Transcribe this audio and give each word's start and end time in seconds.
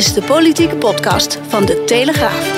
is 0.00 0.12
de 0.12 0.22
politieke 0.22 0.76
podcast 0.76 1.38
van 1.48 1.64
De 1.64 1.84
Telegraaf. 1.84 2.52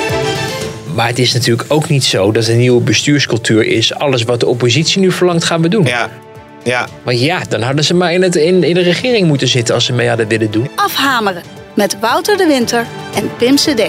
Maar 0.95 1.07
het 1.07 1.19
is 1.19 1.33
natuurlijk 1.33 1.65
ook 1.69 1.89
niet 1.89 2.05
zo 2.05 2.33
dat 2.33 2.47
een 2.47 2.59
nieuwe 2.59 2.81
bestuurscultuur 2.81 3.65
is. 3.67 3.95
Alles 3.95 4.23
wat 4.23 4.41
de 4.41 4.47
oppositie 4.47 5.01
nu 5.01 5.13
verlangt, 5.13 5.45
gaan 5.45 5.63
we 5.63 5.69
doen. 5.69 5.85
Ja, 5.85 6.11
ja. 6.63 6.87
Want 7.03 7.21
ja, 7.21 7.41
dan 7.49 7.63
hadden 7.63 7.85
ze 7.85 7.95
maar 7.95 8.13
in, 8.13 8.23
het, 8.23 8.37
in, 8.37 8.63
in 8.63 8.75
de 8.75 8.81
regering 8.81 9.27
moeten 9.27 9.49
zitten 9.49 9.75
als 9.75 9.85
ze 9.85 9.93
mee 9.93 10.09
hadden 10.09 10.29
willen 10.29 10.51
doen. 10.51 10.69
Afhameren 10.75 11.43
met 11.75 11.99
Wouter 12.01 12.37
de 12.37 12.47
Winter 12.47 12.87
en 13.15 13.31
Pim 13.37 13.55
CD. 13.55 13.83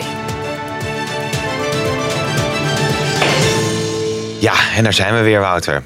Ja, 4.39 4.53
en 4.75 4.83
daar 4.83 4.93
zijn 4.93 5.15
we 5.15 5.21
weer, 5.21 5.39
Wouter. 5.39 5.83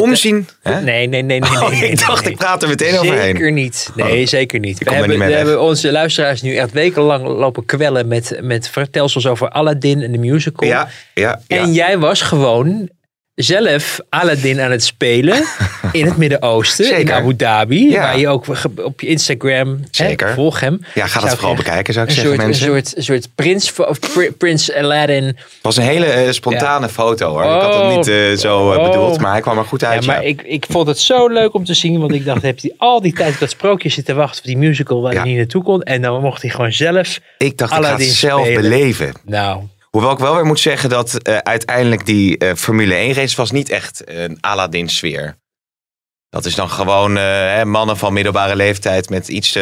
Omzien. 0.00 0.48
Hè? 0.62 0.80
Nee, 0.80 1.06
nee, 1.06 1.22
nee, 1.22 1.40
nee. 1.40 1.50
Oh, 1.50 1.70
nee, 1.70 1.90
ik 1.90 2.06
dacht, 2.06 2.24
nee. 2.24 2.32
ik 2.32 2.38
praat 2.38 2.62
er 2.62 2.68
meteen 2.68 2.98
overheen. 2.98 3.36
Zeker 3.36 3.52
niet. 3.52 3.90
Nee, 3.94 4.26
zeker 4.26 4.58
niet. 4.58 4.78
We 4.78 4.94
hebben, 4.94 5.18
niet 5.18 5.26
we 5.28 5.32
hebben 5.32 5.60
onze 5.60 5.92
luisteraars 5.92 6.42
nu 6.42 6.56
echt 6.56 6.72
wekenlang 6.72 7.26
lopen 7.26 7.64
kwellen 7.64 8.08
met, 8.08 8.38
met 8.42 8.68
vertelsels 8.68 9.26
over 9.26 9.48
Aladdin 9.48 10.02
en 10.02 10.12
de 10.12 10.18
musical. 10.18 10.68
Ja, 10.68 10.88
ja, 11.14 11.40
ja. 11.46 11.56
En 11.56 11.72
jij 11.72 11.98
was 11.98 12.22
gewoon 12.22 12.88
zelf 13.42 13.98
Aladdin 14.08 14.60
aan 14.60 14.70
het 14.70 14.84
spelen 14.84 15.44
in 15.92 16.06
het 16.06 16.16
Midden-Oosten, 16.16 16.98
in. 16.98 17.12
Abu 17.12 17.36
Dhabi. 17.36 17.90
Ja. 17.90 18.00
Waar 18.00 18.18
je 18.18 18.28
ook 18.28 18.44
op 18.84 19.00
je 19.00 19.06
Instagram, 19.06 19.80
Zeker. 19.90 20.28
Hè, 20.28 20.34
volg 20.34 20.60
hem. 20.60 20.80
ja, 20.94 21.06
ga 21.06 21.20
dat 21.20 21.34
vooral 21.34 21.54
bekijken, 21.54 21.92
zou 21.94 22.04
ik 22.06 22.10
Een 22.10 22.16
zeggen, 22.22 22.34
soort, 22.34 22.42
een 22.42 22.48
mensen. 22.50 22.66
soort, 22.66 22.96
een 22.96 23.02
soort 23.02 23.28
prins, 23.34 23.72
of 23.76 24.00
pri- 24.00 24.30
prins 24.30 24.72
Aladdin. 24.72 25.24
Het 25.24 25.36
was 25.62 25.76
een 25.76 25.82
hele 25.82 26.06
eh, 26.06 26.30
spontane 26.32 26.88
foto, 26.88 27.28
hoor. 27.30 27.44
ik 27.44 27.48
had 27.48 27.74
Oh. 27.74 27.86
het 27.86 27.96
niet 27.96 28.08
eh, 28.08 28.32
zo 28.32 28.72
eh, 28.72 28.78
Oh. 28.78 28.90
bedoeld, 28.90 29.20
maar 29.20 29.32
hij 29.32 29.40
kwam 29.40 29.58
er 29.58 29.64
goed 29.64 29.84
uit. 29.84 30.04
Ja, 30.04 30.12
maar 30.12 30.24
ik, 30.24 30.42
ik 30.42 30.64
vond 30.68 30.86
het 30.86 30.98
zo 30.98 31.28
leuk 31.28 31.54
om 31.54 31.64
te 31.64 31.74
zien, 31.74 32.00
want 32.00 32.12
ik 32.12 32.24
dacht, 32.24 32.42
heb 32.50 32.60
hij 32.60 32.74
al 32.78 33.00
die 33.00 33.12
tijd 33.12 33.32
op 33.34 33.40
dat 33.40 33.50
sprookje 33.50 33.88
zitten 33.88 34.16
wachten 34.16 34.38
op 34.40 34.44
die 34.46 34.56
musical 34.56 35.00
waar 35.02 35.12
hij 35.14 35.22
niet 35.22 35.36
naartoe 35.36 35.62
kon. 35.62 35.82
En 35.82 36.02
dan 36.02 36.20
mocht 36.20 36.42
hij 36.42 36.50
gewoon 36.50 36.72
zelf. 36.72 37.20
Ik 37.38 37.58
dacht, 37.58 37.70
ik 37.70 37.76
ga 37.76 37.76
het 37.76 37.84
Aladdin 37.86 38.06
zelf 38.10 38.40
spelen. 38.46 38.62
beleven. 38.62 39.12
Nou, 39.24 39.60
Hoewel 39.90 40.12
ik 40.12 40.18
wel 40.18 40.34
weer 40.34 40.44
moet 40.44 40.60
zeggen 40.60 40.88
dat 40.88 41.14
eh, 41.14 41.36
uiteindelijk 41.36 42.06
die 42.06 42.38
eh, 42.38 42.54
Formule 42.54 42.94
1 42.94 43.12
race 43.14 43.36
was 43.36 43.50
niet 43.50 43.70
echt 43.70 44.02
een 44.04 44.38
Aladdin 44.40 44.88
sfeer. 44.88 45.36
Dat 46.28 46.44
is 46.44 46.54
dan 46.54 46.70
gewoon 46.70 47.16
eh, 47.16 47.22
hè, 47.24 47.64
mannen 47.64 47.96
van 47.96 48.12
middelbare 48.12 48.56
leeftijd 48.56 49.10
met 49.10 49.28
iets 49.28 49.58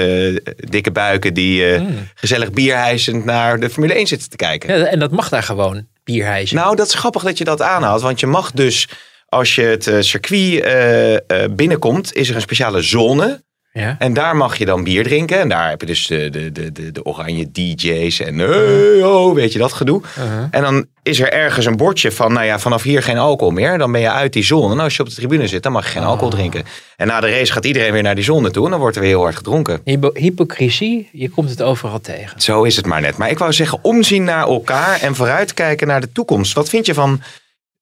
dikke 0.56 0.90
buiken 0.90 1.34
die 1.34 1.78
Mm. 1.78 2.08
gezellig 2.14 2.50
bierhijzend 2.50 3.24
naar 3.24 3.60
de 3.60 3.70
Formule 3.70 3.94
1 3.94 4.06
zitten 4.06 4.30
te 4.30 4.36
kijken. 4.36 4.78
ja, 4.78 4.84
en 4.86 4.98
dat 4.98 5.10
mag 5.10 5.28
daar 5.28 5.42
gewoon, 5.42 5.86
bierhijzen. 6.04 6.56
Nou, 6.56 6.76
dat 6.76 6.86
is 6.86 6.94
grappig 6.94 7.22
dat 7.22 7.38
je 7.38 7.44
dat 7.44 7.62
aanhaalt. 7.62 8.02
Want 8.02 8.20
je 8.20 8.26
mag 8.26 8.50
dus, 8.52 8.88
als 9.26 9.54
je 9.54 9.62
het 9.62 9.90
circuit 10.06 11.56
binnenkomt, 11.56 12.14
is 12.14 12.28
er 12.28 12.34
een 12.34 12.40
speciale 12.40 12.82
zone. 12.82 13.42
Ja. 13.72 13.96
En 13.98 14.12
daar 14.12 14.36
mag 14.36 14.56
je 14.58 14.64
dan 14.64 14.84
bier 14.84 15.02
drinken. 15.04 15.38
En 15.40 15.48
daar 15.48 15.68
heb 15.68 15.80
je 15.80 15.86
dus 15.86 16.06
de, 16.06 16.30
de, 16.30 16.52
de, 16.52 16.72
de, 16.72 16.92
de 16.92 17.04
oranje 17.04 17.50
DJ's 17.50 18.20
en 18.20 18.38
hey, 18.38 19.02
oh, 19.02 19.34
weet 19.34 19.52
je 19.52 19.58
dat 19.58 19.72
gedoe. 19.72 20.02
Uh-huh. 20.18 20.44
En 20.50 20.62
dan 20.62 20.86
is 21.02 21.20
er 21.20 21.32
ergens 21.32 21.66
een 21.66 21.76
bordje 21.76 22.12
van, 22.12 22.32
nou 22.32 22.46
ja, 22.46 22.58
vanaf 22.58 22.82
hier 22.82 23.02
geen 23.02 23.18
alcohol 23.18 23.52
meer. 23.52 23.78
Dan 23.78 23.92
ben 23.92 24.00
je 24.00 24.10
uit 24.10 24.32
die 24.32 24.44
zone. 24.44 24.72
En 24.74 24.80
als 24.80 24.96
je 24.96 25.02
op 25.02 25.08
de 25.08 25.14
tribune 25.14 25.46
zit, 25.46 25.62
dan 25.62 25.72
mag 25.72 25.84
je 25.84 25.90
geen 25.90 26.02
Oh. 26.02 26.08
alcohol 26.08 26.30
drinken. 26.30 26.64
En 26.96 27.06
na 27.06 27.20
de 27.20 27.30
race 27.30 27.52
gaat 27.52 27.64
iedereen 27.64 27.92
weer 27.92 28.02
naar 28.02 28.14
die 28.14 28.24
zone 28.24 28.50
toe. 28.50 28.64
En 28.64 28.70
dan 28.70 28.80
wordt 28.80 28.96
er 28.96 29.02
weer 29.02 29.10
heel 29.10 29.22
hard 29.22 29.36
gedronken. 29.36 29.80
Hypo- 29.84 30.10
hypocrisie, 30.14 31.08
je 31.12 31.28
komt 31.28 31.50
het 31.50 31.62
overal 31.62 32.00
tegen. 32.00 32.40
Zo 32.40 32.62
is 32.62 32.76
het 32.76 32.86
maar 32.86 33.00
net. 33.00 33.16
Maar 33.16 33.30
ik 33.30 33.38
wou 33.38 33.52
zeggen, 33.52 33.78
omzien 33.82 34.24
naar 34.24 34.46
elkaar 34.46 35.00
en 35.00 35.14
vooruitkijken 35.14 35.86
naar 35.86 36.00
de 36.00 36.12
toekomst. 36.12 36.52
Wat 36.52 36.68
vind 36.68 36.86
je 36.86 36.94
van 36.94 37.20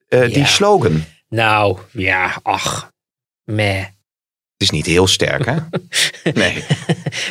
eh, 0.09 0.33
die 0.33 0.47
slogan? 0.47 1.05
Nou, 1.29 1.79
ja, 1.93 2.37
ach, 2.43 2.91
meh. 3.45 3.85
Het 4.57 4.65
is 4.65 4.71
niet 4.71 4.87
heel 4.87 5.07
sterk, 5.07 5.45
hè? 5.45 5.57
Nee. 6.35 6.65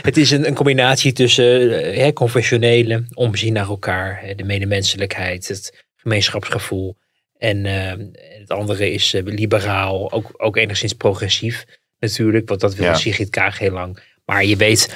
Het 0.01 0.17
is 0.17 0.31
een, 0.31 0.47
een 0.47 0.53
combinatie 0.53 1.13
tussen 1.13 1.83
eh, 1.83 1.97
hè, 1.97 2.13
conventionele, 2.13 3.05
omzien 3.13 3.53
naar 3.53 3.67
elkaar, 3.67 4.19
hè, 4.21 4.35
de 4.35 4.43
medemenselijkheid, 4.43 5.47
het 5.47 5.85
gemeenschapsgevoel. 5.95 6.95
En 7.37 7.65
eh, 7.65 8.05
het 8.39 8.49
andere 8.49 8.91
is 8.91 9.13
eh, 9.13 9.23
liberaal, 9.23 10.11
ook, 10.11 10.29
ook 10.37 10.55
enigszins 10.55 10.93
progressief 10.93 11.65
natuurlijk, 11.99 12.47
want 12.49 12.61
dat 12.61 12.75
wil 12.75 12.85
Ja. 12.85 12.93
Sigrid 12.93 13.29
Kaag 13.29 13.59
heel 13.59 13.71
lang. 13.71 13.99
Maar 14.25 14.45
je 14.45 14.55
weet, 14.55 14.95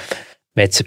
met 0.52 0.82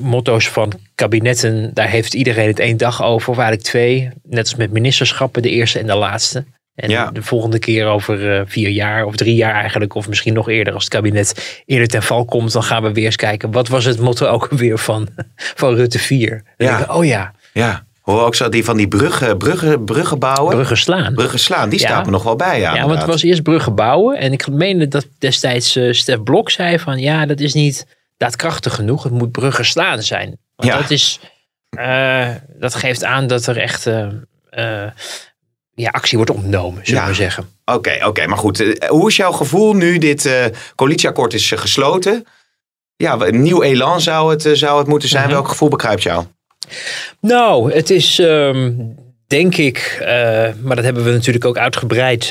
motto's 0.00 0.48
van 0.48 0.72
kabinetten, 0.94 1.74
daar 1.74 1.90
heeft 1.90 2.14
iedereen 2.14 2.46
het 2.46 2.58
één 2.58 2.76
dag 2.76 3.02
over, 3.02 3.30
of 3.30 3.38
eigenlijk 3.38 3.68
twee. 3.68 4.10
Net 4.22 4.44
als 4.44 4.54
met 4.54 4.70
ministerschappen, 4.70 5.42
de 5.42 5.50
eerste 5.50 5.78
en 5.78 5.86
de 5.86 5.94
laatste. 5.94 6.44
En 6.74 6.90
Ja. 6.90 7.10
de 7.10 7.22
volgende 7.22 7.58
keer 7.58 7.86
over 7.86 8.32
eh, 8.38 8.42
vier 8.46 8.68
jaar 8.68 9.04
of 9.04 9.16
drie 9.16 9.34
jaar 9.34 9.54
eigenlijk, 9.54 9.94
of 9.94 10.08
misschien 10.08 10.34
nog 10.34 10.48
eerder 10.48 10.74
als 10.74 10.84
het 10.84 10.92
kabinet 10.92 11.62
eerder 11.66 11.88
ten 11.88 12.02
val 12.02 12.24
komt, 12.24 12.52
dan 12.52 12.62
gaan 12.62 12.82
we 12.82 12.92
weer 12.92 13.04
eens 13.04 13.16
kijken. 13.16 13.50
Wat 13.50 13.68
was 13.68 13.84
het 13.84 13.98
motto 14.00 14.26
ook 14.26 14.48
weer 14.62 14.78
van, 14.78 15.08
van 15.36 15.74
Rutte 15.74 15.98
4? 15.98 16.28
Dan 16.56 16.66
Ja. 16.68 16.76
denken 16.76 16.86
we, 16.94 16.98
oh 17.00 17.04
ja, 17.04 17.32
Ja. 17.52 17.84
Hoor 18.02 18.22
ook 18.22 18.34
zo 18.34 18.48
die 18.48 18.64
van 18.64 18.76
die 18.76 18.88
bruggen, 18.88 19.38
bruggen, 19.38 19.84
bruggen 19.84 20.18
bouwen. 20.18 20.54
bruggen 20.54 20.76
slaan. 20.76 21.14
Bruggen 21.14 21.38
slaan, 21.38 21.68
die 21.68 21.80
Ja. 21.80 21.86
staat 21.86 22.04
me 22.04 22.10
nog 22.10 22.22
wel 22.22 22.36
bij. 22.36 22.60
Ja, 22.60 22.74
Ja, 22.74 22.86
want 22.86 22.98
het 22.98 23.06
was 23.06 23.22
eerst 23.22 23.42
bruggen 23.42 23.74
bouwen. 23.74 24.18
En 24.18 24.32
ik 24.32 24.48
meende 24.48 24.88
dat 24.88 25.06
destijds 25.18 25.76
eh 25.76 25.92
Stef 25.92 26.22
Blok 26.22 26.50
zei 26.50 26.78
van 26.78 26.98
ja, 26.98 27.26
dat 27.26 27.40
is 27.40 27.54
niet 27.54 27.86
daadkrachtig 28.16 28.74
genoeg. 28.74 29.02
Het 29.02 29.12
moet 29.12 29.30
bruggen 29.32 29.64
slaan 29.64 30.02
zijn. 30.02 30.38
Want 30.56 30.70
Ja. 30.70 30.76
dat, 30.78 30.90
is, 30.90 31.20
eh, 31.70 32.28
dat 32.58 32.74
geeft 32.74 33.04
aan 33.04 33.26
dat 33.26 33.46
er 33.46 33.56
echt 33.58 33.86
ja, 35.74 35.88
actie 35.90 36.16
wordt 36.16 36.32
ondernomen, 36.32 36.86
zullen 36.86 37.02
Ja. 37.02 37.08
we 37.08 37.14
zeggen. 37.14 37.48
Oké, 37.64 37.98
oké, 38.06 38.26
maar 38.26 38.38
goed. 38.38 38.60
eh, 38.60 38.88
Hoe 38.88 39.08
is 39.08 39.16
jouw 39.16 39.32
gevoel 39.32 39.72
nu 39.74 39.98
dit 39.98 40.26
eh, 40.26 40.44
coalitieakkoord 40.74 41.34
is 41.34 41.52
eh, 41.52 41.58
gesloten? 41.58 42.24
Ja, 42.96 43.20
een 43.20 43.42
nieuw 43.42 43.62
elan 43.62 44.00
zou 44.00 44.30
het, 44.30 44.48
zou 44.58 44.78
het 44.78 44.86
moeten 44.86 45.08
zijn. 45.08 45.24
Mhm. 45.24 45.32
Welk 45.32 45.48
gevoel 45.48 45.68
bekruipt 45.68 46.02
jou? 46.02 46.24
Nou, 47.20 47.72
het 47.72 47.90
is 47.90 48.18
ehm, 48.18 48.72
denk 49.26 49.56
ik, 49.56 49.96
maar 50.62 50.76
dat 50.76 50.84
hebben 50.84 51.04
we 51.04 51.10
natuurlijk 51.10 51.44
ook 51.44 51.58
uitgebreid 51.58 52.30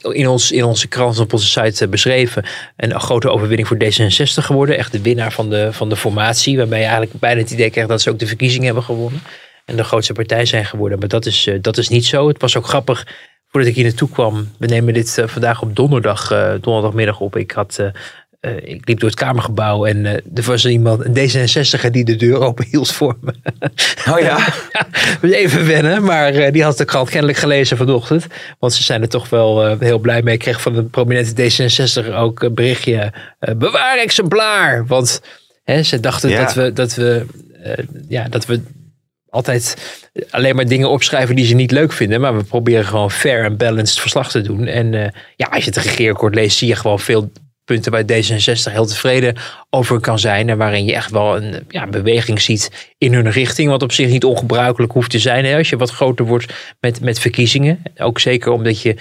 in, 0.00 0.28
ons, 0.28 0.52
in 0.52 0.64
onze 0.64 0.88
krant 0.88 1.18
op 1.18 1.32
onze 1.32 1.46
site 1.48 1.88
beschreven. 1.88 2.44
Een 2.76 3.00
grote 3.00 3.30
overwinning 3.30 3.68
voor 3.68 3.76
D66 3.76 4.44
geworden. 4.44 4.78
Echt 4.78 4.92
de 4.92 5.02
winnaar 5.02 5.32
van 5.32 5.50
de, 5.50 5.72
van 5.72 5.88
de 5.88 5.96
formatie. 5.96 6.56
Waarbij 6.56 6.78
je 6.78 6.84
eigenlijk 6.84 7.20
bijna 7.20 7.40
het 7.40 7.50
idee 7.50 7.70
krijgt 7.70 7.90
dat 7.90 8.00
ze 8.02 8.10
ook 8.10 8.18
de 8.18 8.26
verkiezingen 8.26 8.66
hebben 8.66 8.82
gewonnen. 8.84 9.20
En 9.68 9.76
de 9.76 9.84
grootste 9.84 10.12
partij 10.12 10.44
zijn 10.44 10.64
geworden. 10.64 10.98
Maar 10.98 11.08
dat 11.08 11.26
is, 11.26 11.46
eh, 11.46 11.54
dat 11.60 11.76
is 11.78 11.88
niet 11.88 12.06
zo. 12.06 12.28
Het 12.28 12.40
was 12.40 12.56
ook 12.56 12.66
grappig. 12.66 13.06
Voordat 13.48 13.70
ik 13.70 13.76
hier 13.76 13.84
naartoe 13.84 14.08
kwam, 14.08 14.48
we 14.58 14.66
nemen 14.66 14.94
dit 14.94 15.18
eh, 15.18 15.26
vandaag 15.26 15.62
op 15.62 15.76
donderdag, 15.76 16.30
eh, 16.30 16.52
donderdagmiddag 16.60 17.20
op. 17.20 17.36
Ik 17.36 17.50
had 17.50 17.82
ik 18.62 18.88
liep 18.88 19.00
door 19.00 19.08
het 19.08 19.18
kamergebouw 19.18 19.84
en 19.84 20.06
er 20.06 20.42
was 20.44 20.66
iemand, 20.66 21.04
een 21.04 21.14
D66er, 21.14 21.90
die 21.90 22.04
de 22.04 22.16
deur 22.16 22.40
open 22.40 22.66
hield 22.70 22.92
voor 22.92 23.16
me. 23.20 23.34
Oh 24.10 24.18
ja? 24.18 24.38
Even 25.22 25.66
wennen, 25.66 26.02
maar 26.02 26.52
die 26.52 26.62
had 26.62 26.76
de 26.76 26.84
krant 26.84 27.10
kennelijk 27.10 27.38
gelezen 27.38 27.76
vanochtend. 27.76 28.26
Want 28.58 28.72
ze 28.72 28.82
zijn 28.82 29.02
er 29.02 29.08
toch 29.08 29.28
wel 29.28 29.76
heel 29.78 29.98
blij 29.98 30.22
mee. 30.22 30.34
Ik 30.34 30.40
kreeg 30.40 30.60
van 30.60 30.76
een 30.76 30.90
prominente 30.90 31.50
D66 31.50 32.14
ook 32.14 32.42
een 32.42 32.54
berichtje. 32.54 33.12
bewaar 33.56 33.98
exemplaar. 33.98 34.86
Want 34.86 35.20
hè, 35.64 35.82
ze 35.82 36.00
dachten 36.00 36.30
Ja. 36.30 36.44
dat 36.44 36.54
we, 36.54 36.72
dat, 36.72 36.94
we, 36.94 37.26
ja, 38.08 38.28
dat 38.28 38.46
we 38.46 38.60
altijd 39.30 39.76
alleen 40.30 40.56
maar 40.56 40.66
dingen 40.66 40.90
opschrijven 40.90 41.36
die 41.36 41.46
ze 41.46 41.54
niet 41.54 41.70
leuk 41.70 41.92
vinden. 41.92 42.20
Maar 42.20 42.36
we 42.36 42.44
proberen 42.44 42.84
gewoon 42.84 43.10
fair 43.10 43.44
en 43.44 43.56
balanced 43.56 44.00
verslag 44.00 44.30
te 44.30 44.40
doen. 44.40 44.66
En 44.66 44.94
eh, 44.94 45.08
ja, 45.36 45.46
als 45.46 45.64
je 45.64 45.70
het 45.70 45.82
regeerakkoord 45.84 46.34
leest, 46.34 46.58
zie 46.58 46.68
je 46.68 46.76
gewoon 46.76 47.00
veel 47.00 47.30
punten 47.68 47.92
waar 47.92 48.02
D66 48.02 48.72
heel 48.72 48.86
tevreden 48.86 49.36
over 49.70 50.00
kan 50.00 50.18
zijn. 50.18 50.48
En 50.48 50.58
waarin 50.58 50.84
je 50.84 50.94
echt 50.94 51.10
wel 51.10 51.36
een 51.36 51.64
ja, 51.68 51.86
beweging 51.86 52.40
ziet 52.40 52.94
in 52.98 53.12
hun 53.12 53.30
richting. 53.30 53.70
Wat 53.70 53.82
op 53.82 53.92
zich 53.92 54.08
niet 54.08 54.24
ongebruikelijk 54.24 54.92
hoeft 54.92 55.10
te 55.10 55.18
zijn. 55.18 55.44
Hè, 55.44 55.56
als 55.56 55.68
je 55.68 55.76
wat 55.76 55.90
groter 55.90 56.24
wordt 56.24 56.76
met, 56.80 57.00
met 57.00 57.18
verkiezingen. 57.18 57.82
Ook 57.96 58.20
zeker 58.20 58.52
omdat 58.52 58.82
je 58.82 58.96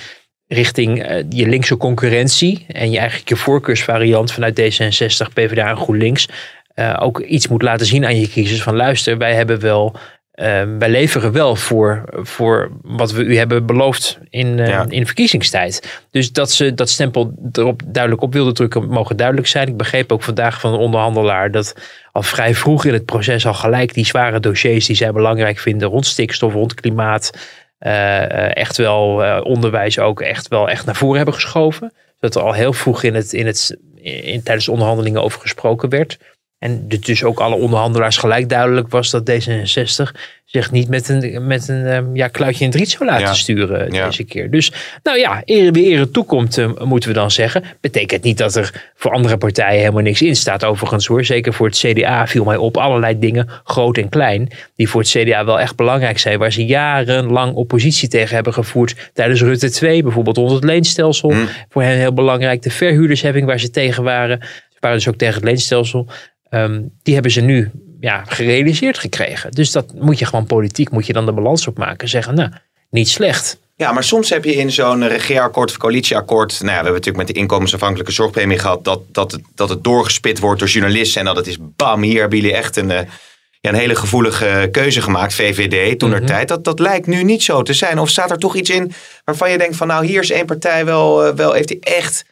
richting 0.48 1.04
eh, 1.04 1.24
je 1.30 1.48
linkse 1.48 1.78
concurrentie. 1.78 2.66
En 2.68 2.92
je 2.92 2.98
eigenlijk 2.98 3.30
je 3.30 3.36
voorkeursvariant 3.36 4.32
vanuit 4.32 4.62
D66, 4.62 5.34
PvdA 5.34 5.70
en 5.70 5.78
GroenLinks. 5.78 6.28
eh, 6.74 6.98
ook 7.00 7.20
iets 7.20 7.48
moet 7.48 7.62
laten 7.62 7.86
zien 7.86 8.06
aan 8.06 8.20
je 8.20 8.30
kiezers. 8.30 8.64
Van 8.64 8.76
luister, 8.76 9.18
wij 9.18 9.34
hebben 9.34 9.60
wel... 9.60 9.96
eh, 10.38 10.64
wij 10.80 10.90
leveren 10.90 11.32
wel 11.32 11.56
voor, 11.56 12.04
voor 12.12 12.70
wat 12.82 13.12
we 13.12 13.24
u 13.24 13.38
hebben 13.38 13.66
beloofd 13.66 14.20
in, 14.30 14.60
eh, 14.60 14.68
Ja. 14.68 14.86
in 14.90 15.06
verkiezingstijd. 15.06 16.02
Dus 16.12 16.32
dat 16.32 16.52
ze 16.52 16.74
dat 16.74 16.90
stempel 16.90 17.34
erop 17.52 17.82
duidelijk 17.86 18.24
op 18.24 18.34
wilden 18.34 18.54
drukken, 18.54 18.88
mogen 18.88 19.18
duidelijk 19.18 19.48
zijn. 19.48 19.68
Ik 19.68 19.78
begreep 19.78 20.12
ook 20.12 20.24
vandaag 20.24 20.60
van 20.60 20.74
een 20.74 20.80
onderhandelaar 20.80 21.52
dat 21.52 21.76
al 22.12 22.24
vrij 22.24 22.56
vroeg 22.56 22.86
in 22.86 22.94
het 22.94 23.06
proces 23.06 23.46
al 23.46 23.54
gelijk 23.54 23.94
die 23.94 24.06
zware 24.06 24.40
dossiers 24.40 24.86
die 24.86 24.96
zij 24.96 25.12
belangrijk 25.12 25.60
vinden 25.60 25.90
rond 25.90 26.06
stikstof, 26.06 26.54
rond 26.54 26.74
klimaat, 26.74 27.32
eh, 27.78 28.24
eh, 28.24 28.56
echt 28.56 28.78
wel 28.78 29.42
onderwijs 29.44 30.00
ook 30.00 30.22
echt 30.22 30.48
wel 30.48 30.70
echt 30.70 30.86
naar 30.86 30.96
voren 30.96 31.16
hebben 31.16 31.34
geschoven. 31.34 31.94
Dat 32.20 32.36
er 32.36 32.42
al 32.42 32.54
heel 32.54 32.74
vroeg 32.74 33.04
in 33.04 33.16
het, 33.16 33.34
in 33.34 33.46
het, 33.46 33.78
in, 34.02 34.44
tijdens 34.44 34.66
de 34.66 34.72
onderhandelingen 34.72 35.24
over 35.24 35.42
gesproken 35.42 35.90
werd. 35.90 36.18
En 36.60 36.86
het 36.90 37.06
dus 37.06 37.24
ook 37.24 37.40
alle 37.40 37.56
onderhandelaars 37.56 38.18
gelijk 38.18 38.50
duidelijk 38.50 38.90
was 38.90 39.12
dat 39.12 39.32
D66 39.32 40.20
zich 40.46 40.72
niet 40.72 40.90
met 40.90 41.10
een, 41.10 41.48
met 41.48 41.68
een 41.68 41.86
ehm, 41.86 42.16
ja, 42.16 42.28
kluitje 42.28 42.64
in 42.64 42.70
het 42.70 42.80
riet 42.80 42.90
zou 42.90 43.06
laten 43.06 43.26
Ja. 43.26 43.34
sturen 43.34 43.94
Ja. 43.94 44.06
deze 44.06 44.24
keer. 44.24 44.52
Dus 44.52 44.72
nou 45.04 45.18
ja, 45.18 45.42
ere 45.46 45.72
wie 45.72 45.86
ere 45.86 46.12
toekomt, 46.12 46.58
eh, 46.58 46.70
moeten 46.84 47.10
we 47.10 47.16
dan 47.16 47.32
zeggen. 47.32 47.64
Betekent 47.82 48.24
niet 48.24 48.38
dat 48.38 48.56
er 48.56 48.92
voor 48.96 49.12
andere 49.12 49.38
partijen 49.38 49.80
helemaal 49.80 50.02
niks 50.02 50.22
in 50.22 50.36
staat. 50.36 50.66
Overigens 50.66 51.06
hoor, 51.08 51.26
zeker 51.26 51.54
voor 51.54 51.68
het 51.68 51.78
CDA 51.78 52.28
viel 52.28 52.44
mij 52.44 52.56
op 52.58 52.78
allerlei 52.78 53.20
dingen, 53.20 53.50
groot 53.64 53.98
en 53.98 54.10
klein, 54.10 54.50
die 54.76 54.90
voor 54.90 55.02
het 55.02 55.10
CDA 55.10 55.46
wel 55.46 55.60
echt 55.60 55.76
belangrijk 55.76 56.20
zijn. 56.20 56.40
Waar 56.40 56.52
ze 56.52 56.66
jarenlang 56.66 57.54
oppositie 57.54 58.08
tegen 58.10 58.36
hebben 58.36 58.54
gevoerd 58.54 59.10
tijdens 59.14 59.42
Rutte 59.42 59.72
2. 59.72 60.04
Bijvoorbeeld 60.04 60.38
onder 60.38 60.56
het 60.56 60.64
leenstelsel. 60.66 61.30
Mm. 61.30 61.48
Voor 61.70 61.82
hen 61.84 61.98
heel 61.98 62.14
belangrijk. 62.14 62.62
De 62.62 62.72
verhuurdersheffing 62.72 63.46
waar 63.46 63.60
ze 63.60 63.70
tegen 63.70 64.04
waren. 64.04 64.40
Ze 64.70 64.78
waren 64.80 64.98
dus 64.98 65.08
ook 65.08 65.18
tegen 65.18 65.36
het 65.36 65.44
leenstelsel. 65.44 66.08
Ehm, 66.50 66.82
die 67.04 67.14
hebben 67.14 67.32
ze 67.32 67.42
nu 67.42 67.72
ja, 68.00 68.24
gerealiseerd 68.28 68.98
gekregen. 68.98 69.52
Dus 69.52 69.72
dat 69.72 69.94
moet 69.94 70.20
je 70.20 70.26
gewoon 70.26 70.46
politiek, 70.46 70.90
moet 70.90 71.06
je 71.06 71.14
dan 71.14 71.26
de 71.26 71.34
balans 71.34 71.68
opmaken. 71.68 72.10
Zeggen, 72.10 72.36
nou, 72.36 72.50
niet 72.90 73.10
slecht. 73.10 73.60
Ja, 73.76 73.92
maar 73.92 74.04
soms 74.04 74.30
heb 74.30 74.44
je 74.44 74.56
in 74.56 74.72
zo'n 74.72 75.08
regeerakkoord 75.08 75.70
of 75.70 75.78
coalitieakkoord. 75.78 76.52
Nou 76.52 76.64
ja, 76.64 76.70
we 76.70 76.74
hebben 76.74 76.94
natuurlijk 76.94 77.26
met 77.26 77.36
de 77.36 77.42
inkomensafhankelijke 77.42 78.12
zorgpremie 78.12 78.60
gehad. 78.60 78.84
Dat, 78.84 79.02
dat, 79.12 79.32
het, 79.32 79.42
dat 79.56 79.70
het 79.70 79.84
doorgespit 79.84 80.40
wordt 80.40 80.60
door 80.60 80.70
journalisten. 80.70 81.20
En 81.20 81.26
dat 81.26 81.36
het 81.36 81.48
is 81.48 81.58
bam, 81.60 82.02
hier 82.02 82.20
hebben 82.20 82.40
jullie 82.40 82.56
echt 82.56 82.76
een, 82.76 82.92
eh, 82.92 83.08
ja, 83.60 83.70
een 83.70 83.76
hele 83.76 83.96
gevoelige 83.96 84.70
keuze 84.72 85.02
gemaakt. 85.02 85.34
VVD 85.34 86.00
toen 86.00 86.14
er 86.14 86.26
tijd. 86.26 86.48
Dat, 86.48 86.64
dat 86.64 86.80
lijkt 86.80 87.08
nu 87.08 87.24
niet 87.24 87.44
zo 87.44 87.62
te 87.62 87.74
zijn. 87.74 88.00
Of 88.00 88.10
staat 88.10 88.32
er 88.32 88.38
toch 88.38 88.56
iets 88.56 88.70
in 88.70 88.92
waarvan 89.24 89.52
je 89.52 89.58
denkt 89.58 89.76
van 89.76 89.88
nou 89.88 90.06
hier 90.06 90.22
is 90.22 90.32
één 90.32 90.46
partij 90.46 90.86
wel, 90.86 91.26
eh, 91.26 91.34
wel 91.36 91.54
heeft 91.54 91.68
die 91.68 91.80
echt. 91.80 92.26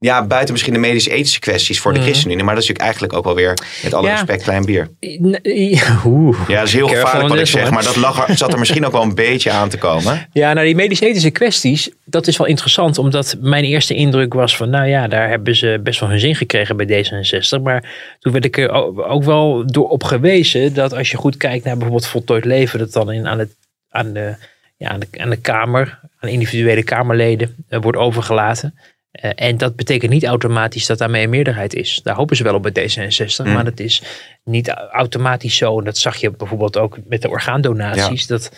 Ja, 0.00 0.26
buiten 0.26 0.52
misschien 0.52 0.74
de 0.74 0.78
medisch-ethische 0.80 1.38
kwesties 1.40 1.80
voor 1.80 1.92
de 1.92 1.98
Mhm. 1.98 2.06
ChristenUnie. 2.08 2.44
Maar 2.44 2.54
dat 2.54 2.62
is 2.62 2.68
natuurlijk 2.68 2.96
eigenlijk 2.98 3.12
ook 3.18 3.34
wel 3.34 3.44
weer, 3.44 3.58
met 3.82 3.94
alle 3.94 4.06
Ja. 4.06 4.12
respect, 4.12 4.42
klein 4.42 4.64
bier. 4.64 4.88
Oeh. 6.04 6.38
Ja, 6.48 6.58
dat 6.58 6.66
is 6.66 6.72
heel 6.72 6.86
Careful 6.86 7.04
gevaarlijk 7.06 7.28
wat 7.28 7.38
ik 7.38 7.46
zeg. 7.46 7.70
Maar 7.70 7.82
dat 7.82 7.96
lag 7.96 8.26
zat 8.36 8.52
er 8.52 8.58
misschien 8.58 8.86
ook 8.86 8.92
wel 8.92 9.02
een 9.02 9.14
beetje 9.14 9.50
aan 9.50 9.68
te 9.68 9.78
komen. 9.78 10.28
Ja, 10.32 10.52
nou 10.52 10.66
die 10.66 10.74
medisch-ethische 10.74 11.30
kwesties, 11.30 11.90
dat 12.04 12.26
is 12.26 12.36
wel 12.36 12.46
interessant. 12.46 12.98
Omdat 12.98 13.36
mijn 13.40 13.64
eerste 13.64 13.94
indruk 13.94 14.34
was 14.34 14.56
van, 14.56 14.70
nou 14.70 14.88
ja, 14.88 15.08
daar 15.08 15.28
hebben 15.28 15.56
ze 15.56 15.80
best 15.82 16.00
wel 16.00 16.08
hun 16.08 16.20
zin 16.20 16.34
gekregen 16.34 16.76
bij 16.76 16.86
D66. 16.86 17.62
Maar 17.62 18.16
toen 18.20 18.32
werd 18.32 18.44
ik 18.44 18.58
er 18.58 18.70
ook 19.06 19.24
wel 19.24 19.66
door 19.66 19.88
op 19.88 20.04
gewezen 20.04 20.74
dat 20.74 20.92
als 20.94 21.10
je 21.10 21.16
goed 21.16 21.36
kijkt 21.36 21.64
naar 21.64 21.74
bijvoorbeeld 21.76 22.06
voltooid 22.06 22.44
leven, 22.44 22.78
dat 22.78 22.92
dan 22.92 23.12
in, 23.12 23.26
aan, 23.28 23.38
het, 23.38 23.50
aan, 23.90 24.12
de, 24.12 24.34
ja, 24.76 24.88
aan, 24.88 25.00
de, 25.00 25.06
aan 25.16 25.30
de 25.30 25.36
Kamer, 25.40 25.98
aan 26.20 26.28
individuele 26.30 26.82
Kamerleden 26.82 27.54
eh, 27.68 27.80
wordt 27.80 27.98
overgelaten. 27.98 28.74
Eh, 29.20 29.30
en 29.34 29.56
dat 29.56 29.76
betekent 29.76 30.12
niet 30.12 30.24
automatisch 30.24 30.86
dat 30.86 30.98
daarmee 30.98 31.24
een 31.24 31.30
meerderheid 31.30 31.74
is. 31.74 32.00
Daar 32.02 32.14
hopen 32.14 32.36
ze 32.36 32.42
wel 32.42 32.54
op 32.54 32.62
bij 32.62 32.72
D66, 32.72 33.44
Mm. 33.44 33.52
maar 33.52 33.64
dat 33.64 33.80
is 33.80 34.02
niet 34.44 34.68
automatisch 34.92 35.56
zo. 35.56 35.78
En 35.78 35.84
dat 35.84 35.98
zag 35.98 36.16
je 36.16 36.30
bijvoorbeeld 36.30 36.76
ook 36.76 36.98
met 37.04 37.22
de 37.22 37.28
orgaandonaties. 37.28 38.26
Dat, 38.26 38.50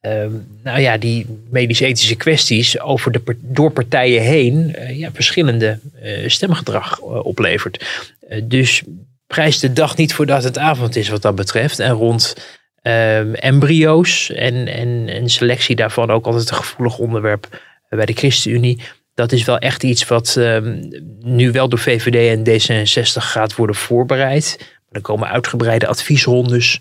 ehm, 0.00 0.32
nou 0.62 0.80
ja, 0.80 0.96
die 0.96 1.26
medisch-ethische 1.50 2.16
kwesties 2.16 2.80
over 2.80 3.12
de, 3.12 3.36
door 3.40 3.70
partijen 3.70 4.22
heen 4.22 4.74
eh, 4.74 4.98
ja, 4.98 5.10
verschillende 5.12 5.78
eh, 6.02 6.28
stemgedrag 6.28 7.00
oplevert. 7.00 7.84
Dus 8.42 8.82
prijs 9.26 9.58
de 9.58 9.72
dag 9.72 9.96
niet 9.96 10.14
voordat 10.14 10.44
het 10.44 10.58
avond 10.58 10.96
is 10.96 11.08
wat 11.08 11.22
dat 11.22 11.34
betreft. 11.34 11.78
En 11.78 11.92
rond 11.92 12.36
ehm, 12.82 13.34
embryo's 13.34 14.30
en, 14.30 14.66
en, 14.66 15.08
en 15.08 15.28
selectie 15.28 15.76
daarvan 15.76 16.10
ook 16.10 16.26
altijd 16.26 16.50
een 16.50 16.56
gevoelig 16.56 16.98
onderwerp 16.98 17.62
bij 17.88 18.06
de 18.06 18.12
ChristenUnie. 18.12 18.78
Dat 19.18 19.32
is 19.32 19.44
wel 19.44 19.58
echt 19.58 19.82
iets 19.82 20.06
wat 20.06 20.36
ehm, 20.36 20.82
nu 21.20 21.52
wel 21.52 21.68
door 21.68 21.78
VVD 21.78 22.36
en 22.36 22.44
D66 22.44 23.22
gaat 23.22 23.54
worden 23.54 23.76
voorbereid. 23.76 24.56
Maar 24.58 24.94
er 24.94 25.00
komen 25.00 25.28
uitgebreide 25.28 25.86
adviesrondes 25.86 26.80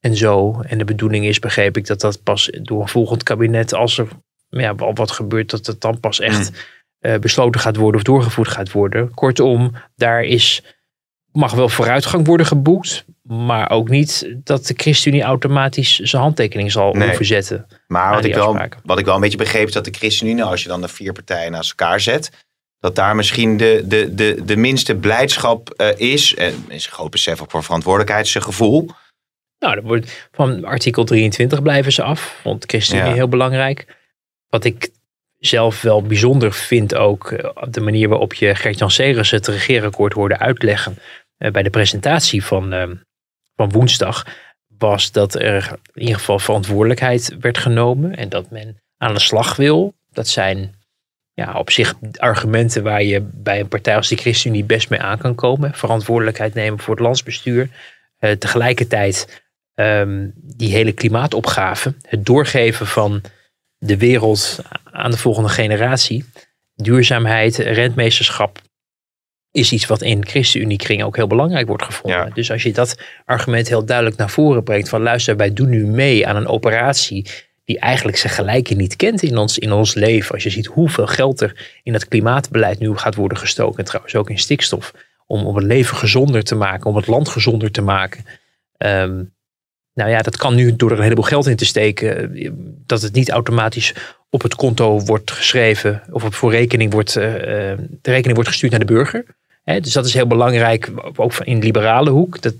en 0.00 0.16
zo. 0.16 0.60
En 0.60 0.78
de 0.78 0.84
bedoeling 0.84 1.26
is, 1.26 1.38
begreep 1.38 1.76
ik, 1.76 1.86
dat 1.86 2.00
dat 2.00 2.22
pas 2.22 2.50
door 2.62 2.80
een 2.80 2.88
volgend 2.88 3.22
kabinet, 3.22 3.74
als 3.74 3.98
er 3.98 4.08
ja, 4.48 4.74
al 4.76 4.94
wat 4.94 5.10
gebeurt, 5.10 5.50
dat 5.50 5.66
het 5.66 5.80
dan 5.80 6.00
pas 6.00 6.20
echt 6.20 6.66
eh, 6.98 7.18
besloten 7.18 7.60
gaat 7.60 7.76
worden 7.76 8.00
of 8.00 8.06
doorgevoerd 8.06 8.48
gaat 8.48 8.72
worden. 8.72 9.14
Kortom, 9.14 9.74
daar 9.96 10.22
is, 10.22 10.62
mag 11.32 11.52
wel 11.52 11.68
vooruitgang 11.68 12.26
worden 12.26 12.46
geboekt, 12.46 13.04
maar 13.28 13.70
ook 13.70 13.88
niet 13.88 14.34
dat 14.44 14.66
de 14.66 14.74
ChristenUnie 14.76 15.22
automatisch 15.22 15.98
zijn 15.98 16.22
handtekening 16.22 16.72
zal 16.72 16.92
Nee. 16.92 17.06
hoeven 17.08 17.24
zetten. 17.26 17.66
Maar 17.86 18.14
wat 18.14 18.24
ik, 18.24 18.34
wel, 18.34 18.58
wat 18.84 18.98
ik 18.98 19.04
wel 19.04 19.14
een 19.14 19.20
beetje 19.20 19.36
begreep 19.38 19.66
is 19.66 19.72
dat 19.72 19.84
de 19.84 19.94
ChristenUnie, 19.98 20.44
als 20.44 20.62
je 20.62 20.68
dan 20.68 20.80
de 20.80 20.88
vier 20.88 21.12
partijen 21.12 21.52
naast 21.52 21.68
elkaar 21.70 22.00
zet, 22.00 22.30
dat 22.78 22.94
daar 22.96 23.16
misschien 23.16 23.56
de, 23.56 23.82
de, 23.84 24.14
de, 24.14 24.42
de 24.44 24.56
minste 24.56 24.94
blijdschap 24.96 25.70
eh, 25.70 25.88
is. 25.96 26.34
En 26.34 26.64
is 26.68 26.86
een 26.86 26.92
groot 26.92 27.10
besef 27.10 27.42
ook 27.42 27.50
voor 27.50 27.62
verantwoordelijkheidsgevoel. 27.64 28.90
Nou, 29.58 29.74
dat 29.74 29.84
wordt 29.84 30.28
van 30.32 30.64
artikel 30.64 31.04
23 31.04 31.62
blijven 31.62 31.92
ze 31.92 32.02
af. 32.02 32.38
Vond 32.42 32.64
ChristenUnie 32.66 33.08
Ja. 33.08 33.14
heel 33.14 33.28
belangrijk. 33.28 33.96
Wat 34.48 34.64
ik 34.64 34.88
zelf 35.38 35.82
wel 35.82 36.02
bijzonder 36.02 36.52
vind 36.52 36.94
ook, 36.94 37.30
eh, 37.32 37.62
de 37.70 37.80
manier 37.80 38.08
waarop 38.08 38.34
je 38.34 38.54
Gert-Jan 38.54 38.90
Segers 38.90 39.30
het 39.30 39.46
regeerakkoord 39.46 40.12
hoorde 40.12 40.38
uitleggen 40.38 40.96
eh, 41.36 41.50
bij 41.50 41.62
de 41.62 41.70
presentatie 41.70 42.44
van, 42.44 42.72
eh, 42.72 42.88
van 43.58 43.70
woensdag, 43.70 44.26
was 44.78 45.12
dat 45.12 45.34
er 45.34 45.78
in 45.92 46.02
ieder 46.02 46.18
geval 46.18 46.38
verantwoordelijkheid 46.38 47.36
werd 47.40 47.58
genomen 47.58 48.16
en 48.16 48.28
dat 48.28 48.50
men 48.50 48.82
aan 48.96 49.14
de 49.14 49.20
slag 49.20 49.56
wil. 49.56 49.94
Dat 50.10 50.28
zijn 50.28 50.74
ja, 51.32 51.52
op 51.52 51.70
zich 51.70 51.94
argumenten 52.16 52.82
waar 52.82 53.02
je 53.02 53.20
bij 53.20 53.60
een 53.60 53.68
partij 53.68 53.96
als 53.96 54.08
de 54.08 54.16
ChristenUnie 54.16 54.64
best 54.64 54.90
mee 54.90 55.00
aan 55.00 55.18
kan 55.18 55.34
komen. 55.34 55.74
Verantwoordelijkheid 55.74 56.54
nemen 56.54 56.78
voor 56.78 56.94
het 56.94 57.04
landsbestuur. 57.04 57.68
Eh, 58.18 58.30
tegelijkertijd 58.30 59.42
ehm, 59.74 60.28
die 60.34 60.72
hele 60.72 60.92
klimaatopgave, 60.92 61.94
het 62.02 62.26
doorgeven 62.26 62.86
van 62.86 63.22
de 63.78 63.96
wereld 63.96 64.58
aan 64.84 65.10
de 65.10 65.18
volgende 65.18 65.48
generatie, 65.48 66.24
duurzaamheid, 66.74 67.56
rentmeesterschap, 67.56 68.60
is 69.50 69.72
iets 69.72 69.86
wat 69.86 70.02
in 70.02 70.26
ChristenUnie-kringen 70.26 71.06
ook 71.06 71.16
heel 71.16 71.26
belangrijk 71.26 71.66
wordt 71.66 71.84
gevonden. 71.84 72.18
Ja. 72.18 72.30
Dus 72.34 72.50
als 72.50 72.62
je 72.62 72.72
dat 72.72 72.96
argument 73.24 73.68
heel 73.68 73.84
duidelijk 73.84 74.16
naar 74.16 74.30
voren 74.30 74.62
brengt 74.62 74.88
van 74.88 75.02
luister, 75.02 75.36
wij 75.36 75.52
doen 75.52 75.68
nu 75.68 75.86
mee 75.86 76.26
aan 76.26 76.36
een 76.36 76.46
operatie 76.46 77.26
die 77.64 77.78
eigenlijk 77.78 78.16
zijn 78.16 78.32
gelijke 78.32 78.74
niet 78.74 78.96
kent 78.96 79.22
in 79.22 79.36
ons, 79.36 79.58
in 79.58 79.72
ons 79.72 79.94
leven. 79.94 80.34
Als 80.34 80.42
je 80.42 80.50
ziet 80.50 80.66
hoeveel 80.66 81.06
geld 81.06 81.40
er 81.40 81.80
in 81.82 81.92
het 81.92 82.08
klimaatbeleid 82.08 82.78
nu 82.78 82.96
gaat 82.96 83.14
worden 83.14 83.38
gestoken, 83.38 83.78
en 83.78 83.84
trouwens 83.84 84.14
ook 84.14 84.30
in 84.30 84.38
stikstof, 84.38 84.92
om, 85.26 85.46
om 85.46 85.56
het 85.56 85.64
leven 85.64 85.96
gezonder 85.96 86.44
te 86.44 86.54
maken, 86.54 86.86
om 86.86 86.96
het 86.96 87.06
land 87.06 87.28
gezonder 87.28 87.70
te 87.70 87.82
maken. 87.82 88.24
Ehm, 88.76 89.22
nou 89.94 90.10
ja, 90.10 90.22
dat 90.22 90.36
kan 90.36 90.54
nu 90.54 90.76
door 90.76 90.90
er 90.90 90.96
een 90.96 91.02
heleboel 91.02 91.24
geld 91.24 91.46
in 91.46 91.56
te 91.56 91.64
steken, 91.64 92.34
eh, 92.34 92.50
dat 92.86 93.02
het 93.02 93.12
niet 93.14 93.30
automatisch 93.30 93.94
op 94.30 94.42
het 94.42 94.54
konto 94.54 95.00
wordt 95.00 95.30
geschreven 95.30 96.02
of 96.10 96.24
op 96.24 96.34
voor 96.34 96.50
rekening 96.50 96.92
wordt, 96.92 97.16
eh, 97.16 97.34
eh, 97.70 97.78
de 98.02 98.10
rekening 98.10 98.34
wordt 98.34 98.48
gestuurd 98.48 98.70
naar 98.70 98.80
de 98.80 98.92
burger. 98.92 99.24
Dus 99.64 99.92
dat 99.92 100.06
is 100.06 100.14
heel 100.14 100.26
belangrijk, 100.26 100.90
ook 101.16 101.34
in 101.34 101.60
de 101.60 101.66
liberale 101.66 102.10
hoek, 102.10 102.42
dat 102.42 102.54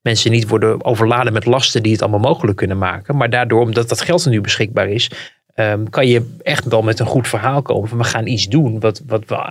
mensen 0.00 0.30
niet 0.30 0.48
worden 0.48 0.84
overladen 0.84 1.32
met 1.32 1.44
lasten 1.46 1.82
die 1.82 1.92
het 1.92 2.02
allemaal 2.02 2.20
mogelijk 2.20 2.56
kunnen 2.56 2.78
maken. 2.78 3.16
Maar 3.16 3.30
daardoor, 3.30 3.60
omdat 3.60 3.88
dat 3.88 4.00
geld 4.00 4.24
er 4.24 4.30
nu 4.30 4.40
beschikbaar 4.40 4.88
is, 4.88 5.10
ehm, 5.54 5.84
kan 5.84 6.06
je 6.06 6.36
echt 6.42 6.64
wel 6.64 6.82
met 6.82 6.98
een 6.98 7.06
goed 7.06 7.28
verhaal 7.28 7.62
komen 7.62 7.88
van 7.88 7.98
we 7.98 8.04
gaan 8.04 8.26
iets 8.26 8.48
doen 8.48 8.80
wat, 8.80 9.02
wat 9.06 9.24
we 9.26 9.48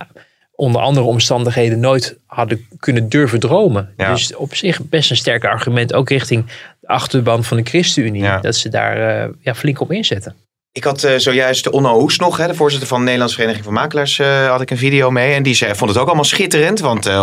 onder 0.56 0.82
andere 0.82 1.06
omstandigheden 1.06 1.80
nooit 1.80 2.18
hadden 2.26 2.68
kunnen 2.80 3.10
durven 3.10 3.40
dromen. 3.40 3.94
Ja. 3.98 4.12
Dus 4.12 4.36
op 4.36 4.56
zich 4.56 4.82
best 4.84 5.10
een 5.10 5.18
sterk 5.18 5.46
argument, 5.46 5.94
ook 5.94 6.10
richting 6.10 6.46
de 6.80 6.88
achterban 6.88 7.44
van 7.44 7.58
de 7.58 7.64
ChristenUnie, 7.64 8.22
Ja. 8.22 8.40
dat 8.40 8.56
ze 8.56 8.70
daar 8.70 9.24
eh, 9.24 9.30
ja, 9.40 9.56
flink 9.56 9.80
op 9.80 9.92
inzetten. 9.92 10.36
Ik 10.76 10.84
had 10.84 11.04
eh, 11.04 11.18
zojuist 11.18 11.64
de 11.64 11.72
Onno 11.72 12.00
Hoes 12.00 12.18
nog, 12.18 12.38
hè, 12.38 12.48
de 12.48 12.56
voorzitter 12.56 12.88
van 12.88 12.98
de 12.98 13.04
Nederlandse 13.04 13.36
Vereniging 13.36 13.66
van 13.66 13.74
Makelaars, 13.74 14.20
eh, 14.20 14.50
had 14.50 14.62
ik 14.62 14.72
een 14.72 14.78
video 14.78 15.12
mee. 15.12 15.34
En 15.34 15.44
die 15.44 15.54
zei, 15.56 15.76
vond 15.76 15.90
het 15.90 16.00
ook 16.00 16.06
allemaal 16.06 16.24
schitterend, 16.26 16.80
want 16.80 17.06
eh 17.06 17.22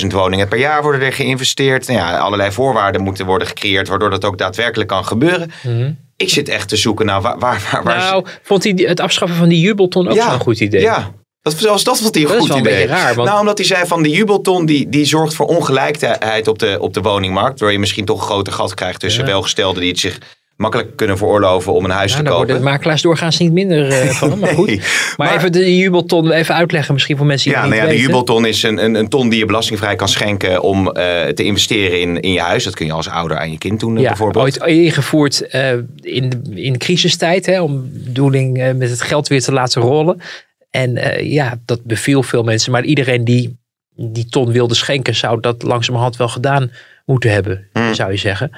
100.000 0.00 0.06
woningen 0.12 0.48
per 0.48 0.58
jaar 0.58 0.82
worden 0.82 1.00
er 1.02 1.12
geïnvesteerd. 1.12 1.86
Nou 1.86 1.98
ja, 1.98 2.18
allerlei 2.18 2.52
voorwaarden 2.52 3.02
moeten 3.02 3.26
worden 3.26 3.48
gecreëerd, 3.48 3.88
waardoor 3.88 4.10
dat 4.10 4.24
ook 4.24 4.38
daadwerkelijk 4.38 4.88
kan 4.88 5.04
gebeuren. 5.04 5.50
Ik 6.16 6.28
zit 6.30 6.48
echt 6.48 6.68
te 6.68 6.76
zoeken 6.76 7.06
naar 7.06 7.20
waar, 7.20 7.38
waar, 7.38 7.62
waar, 7.72 7.82
waar 7.82 7.96
nou, 7.98 8.26
vond 8.42 8.64
hij 8.64 8.74
die- 8.74 8.86
het 8.86 9.00
afschaffen 9.00 9.36
van 9.38 9.48
die 9.48 9.60
jubelton 9.60 10.08
ook 10.08 10.14
Ja, 10.14 10.24
wel 10.24 10.34
een 10.34 10.40
goed 10.40 10.60
idee? 10.60 10.80
Ja, 10.80 11.10
dat, 11.42 11.54
zelfs 11.58 11.84
dat 11.84 11.98
vond 12.00 12.14
hij 12.14 12.22
een 12.24 12.28
Dat 12.28 12.36
is 12.36 12.42
goed 12.42 12.52
wel 12.52 12.58
een 12.58 12.64
idee. 12.72 12.86
beetje 12.86 12.94
raar, 13.02 13.14
want- 13.14 13.28
Nou, 13.28 13.40
omdat 13.40 13.58
hij 13.58 13.66
zei 13.66 13.86
van 13.86 14.02
de 14.02 14.10
jubelton 14.10 14.66
die, 14.66 14.88
die 14.88 15.04
zorgt 15.04 15.34
voor 15.34 15.46
ongelijkheid 15.46 16.48
op 16.48 16.58
de, 16.58 16.76
op 16.80 16.94
de 16.94 17.00
woningmarkt. 17.00 17.48
Waardoor 17.48 17.72
je 17.72 17.78
misschien 17.78 18.04
toch 18.04 18.18
een 18.20 18.26
groter 18.26 18.52
gat 18.52 18.74
krijgt 18.74 19.00
tussen 19.00 19.22
Ja. 19.24 19.28
welgestelden 19.30 19.80
die 19.80 19.90
het 19.90 20.00
zich 20.00 20.18
makkelijk 20.56 20.96
kunnen 20.96 21.18
veroorloven 21.18 21.72
om 21.72 21.84
een 21.84 21.90
huis 21.90 22.10
Ja, 22.10 22.16
te 22.16 22.22
daar 22.22 22.32
kopen. 22.32 22.46
worden 22.46 22.64
de 22.64 22.70
makelaars 22.70 23.02
doorgaans 23.02 23.38
niet 23.38 23.52
minder 23.52 23.88
eh, 23.88 24.08
van. 24.08 24.38
Maar 24.38 24.48
goed. 24.54 24.66
Nee, 24.66 24.76
Maar, 25.16 25.26
maar- 25.28 25.36
even 25.36 25.52
de 25.52 25.76
jubelton 25.76 26.30
even 26.30 26.54
uitleggen 26.54 26.94
misschien 26.94 27.16
voor 27.16 27.26
mensen 27.26 27.48
die 27.50 27.58
Ja, 27.58 27.64
het 27.66 27.74
nou 27.74 27.82
niet 27.82 27.92
ja, 27.92 27.96
de 28.02 28.06
jubelton 28.06 28.46
is 28.46 28.62
een, 28.62 28.84
een, 28.84 28.94
een 28.94 29.08
ton 29.08 29.28
die 29.28 29.38
je 29.38 29.46
belastingvrij 29.46 29.96
kan 29.96 30.08
schenken 30.08 30.62
om 30.62 30.88
eh, 30.92 31.26
te 31.28 31.44
investeren 31.44 32.00
in, 32.00 32.20
in 32.20 32.32
je 32.32 32.40
huis. 32.40 32.64
Dat 32.64 32.74
kun 32.74 32.86
je 32.86 32.92
als 32.92 33.08
ouder 33.08 33.38
aan 33.38 33.50
je 33.50 33.58
kind 33.58 33.80
doen 33.80 33.96
eh, 33.96 34.02
Ja, 34.02 34.08
bijvoorbeeld. 34.08 34.44
ooit 34.44 34.72
ingevoerd 34.76 35.40
in, 36.00 36.42
in 36.54 36.78
crisistijd. 36.78 37.46
Hè, 37.46 37.60
om 37.62 37.90
de 37.92 37.98
bedoeling 38.04 38.72
met 38.76 38.90
het 38.90 39.00
geld 39.02 39.28
weer 39.28 39.42
te 39.42 39.52
laten 39.52 39.82
rollen. 39.82 40.20
En 40.70 41.00
ja, 41.30 41.58
dat 41.64 41.84
beviel 41.84 42.22
veel 42.22 42.42
mensen. 42.42 42.72
Maar 42.72 42.84
iedereen 42.84 43.24
die 43.24 43.62
die 43.96 44.26
ton 44.26 44.52
wilde 44.52 44.74
schenken, 44.74 45.14
zou 45.14 45.40
dat 45.40 45.62
langzamerhand 45.62 46.16
wel 46.16 46.28
gedaan 46.28 46.70
moeten 47.04 47.30
hebben, 47.30 47.68
Hmm. 47.72 47.94
zou 47.94 48.10
je 48.10 48.16
zeggen. 48.16 48.50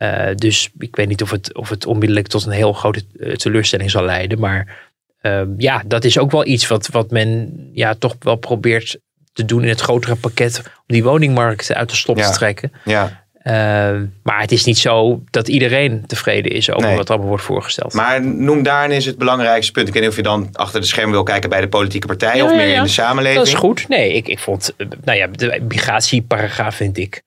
Eh, 0.00 0.34
dus 0.34 0.70
ik 0.78 0.96
weet 0.96 1.08
niet 1.08 1.22
of 1.22 1.30
het, 1.30 1.54
of 1.54 1.68
het 1.68 1.86
onmiddellijk 1.86 2.26
tot 2.26 2.46
een 2.46 2.52
heel 2.52 2.72
grote 2.72 3.02
eh, 3.18 3.32
teleurstelling 3.34 3.90
zal 3.90 4.04
leiden. 4.04 4.38
Maar 4.38 4.76
ehm, 5.20 5.48
ja, 5.56 5.82
dat 5.86 6.04
is 6.04 6.18
ook 6.18 6.30
wel 6.30 6.46
iets 6.46 6.66
wat, 6.66 6.86
wat 6.86 7.10
men 7.10 7.50
ja, 7.72 7.94
toch 7.94 8.16
wel 8.20 8.36
probeert 8.36 8.98
te 9.32 9.44
doen 9.44 9.62
in 9.62 9.68
het 9.68 9.80
grotere 9.80 10.16
pakket. 10.16 10.58
Om 10.58 10.84
die 10.86 11.04
woningmarkt 11.04 11.74
uit 11.74 11.90
de 11.90 11.96
slop 11.96 12.18
Ja. 12.18 12.30
te 12.30 12.36
trekken. 12.36 12.72
Ja. 12.84 13.24
Ehm, 13.42 14.04
maar 14.22 14.40
het 14.40 14.52
is 14.52 14.64
niet 14.64 14.78
zo 14.78 15.22
dat 15.30 15.48
iedereen 15.48 16.06
tevreden 16.06 16.52
is 16.52 16.70
over 16.70 16.88
Nee. 16.88 16.96
wat 16.96 17.10
allemaal 17.10 17.28
wordt 17.28 17.44
voorgesteld. 17.44 17.92
Maar 17.92 18.26
noem 18.26 18.62
daarin 18.62 18.96
is 18.96 19.06
het 19.06 19.18
belangrijkste 19.18 19.72
punt. 19.72 19.86
Ik 19.88 19.92
weet 19.92 20.02
niet 20.02 20.10
of 20.10 20.16
je 20.16 20.22
dan 20.22 20.48
achter 20.52 20.80
de 20.80 20.86
schermen 20.86 21.12
wil 21.12 21.22
kijken 21.22 21.50
bij 21.50 21.60
de 21.60 21.68
politieke 21.68 22.06
partijen 22.06 22.36
Ja, 22.36 22.44
of 22.50 22.56
meer 22.56 22.66
ja. 22.68 22.76
in 22.76 22.82
de 22.82 22.88
samenleving. 22.88 23.38
Dat 23.38 23.46
is 23.52 23.54
goed. 23.54 23.88
Nee, 23.88 24.12
ik, 24.12 24.28
ik 24.28 24.38
vond, 24.38 24.74
eh, 24.76 24.86
nou 25.04 25.18
ja, 25.18 25.26
de 25.26 25.60
migratieparagraaf 25.68 26.74
vind 26.74 26.98
ik, 26.98 27.22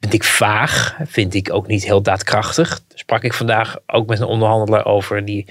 vind 0.00 0.14
ik 0.14 0.24
vaag. 0.24 0.96
Vind 1.04 1.34
ik 1.34 1.52
ook 1.52 1.66
niet 1.66 1.84
heel 1.84 2.02
daadkrachtig. 2.02 2.68
Daar 2.68 2.98
sprak 2.98 3.22
ik 3.22 3.34
vandaag 3.34 3.76
ook 3.86 4.06
met 4.06 4.20
een 4.20 4.26
onderhandelaar 4.26 4.86
over 4.86 5.24
die 5.24 5.46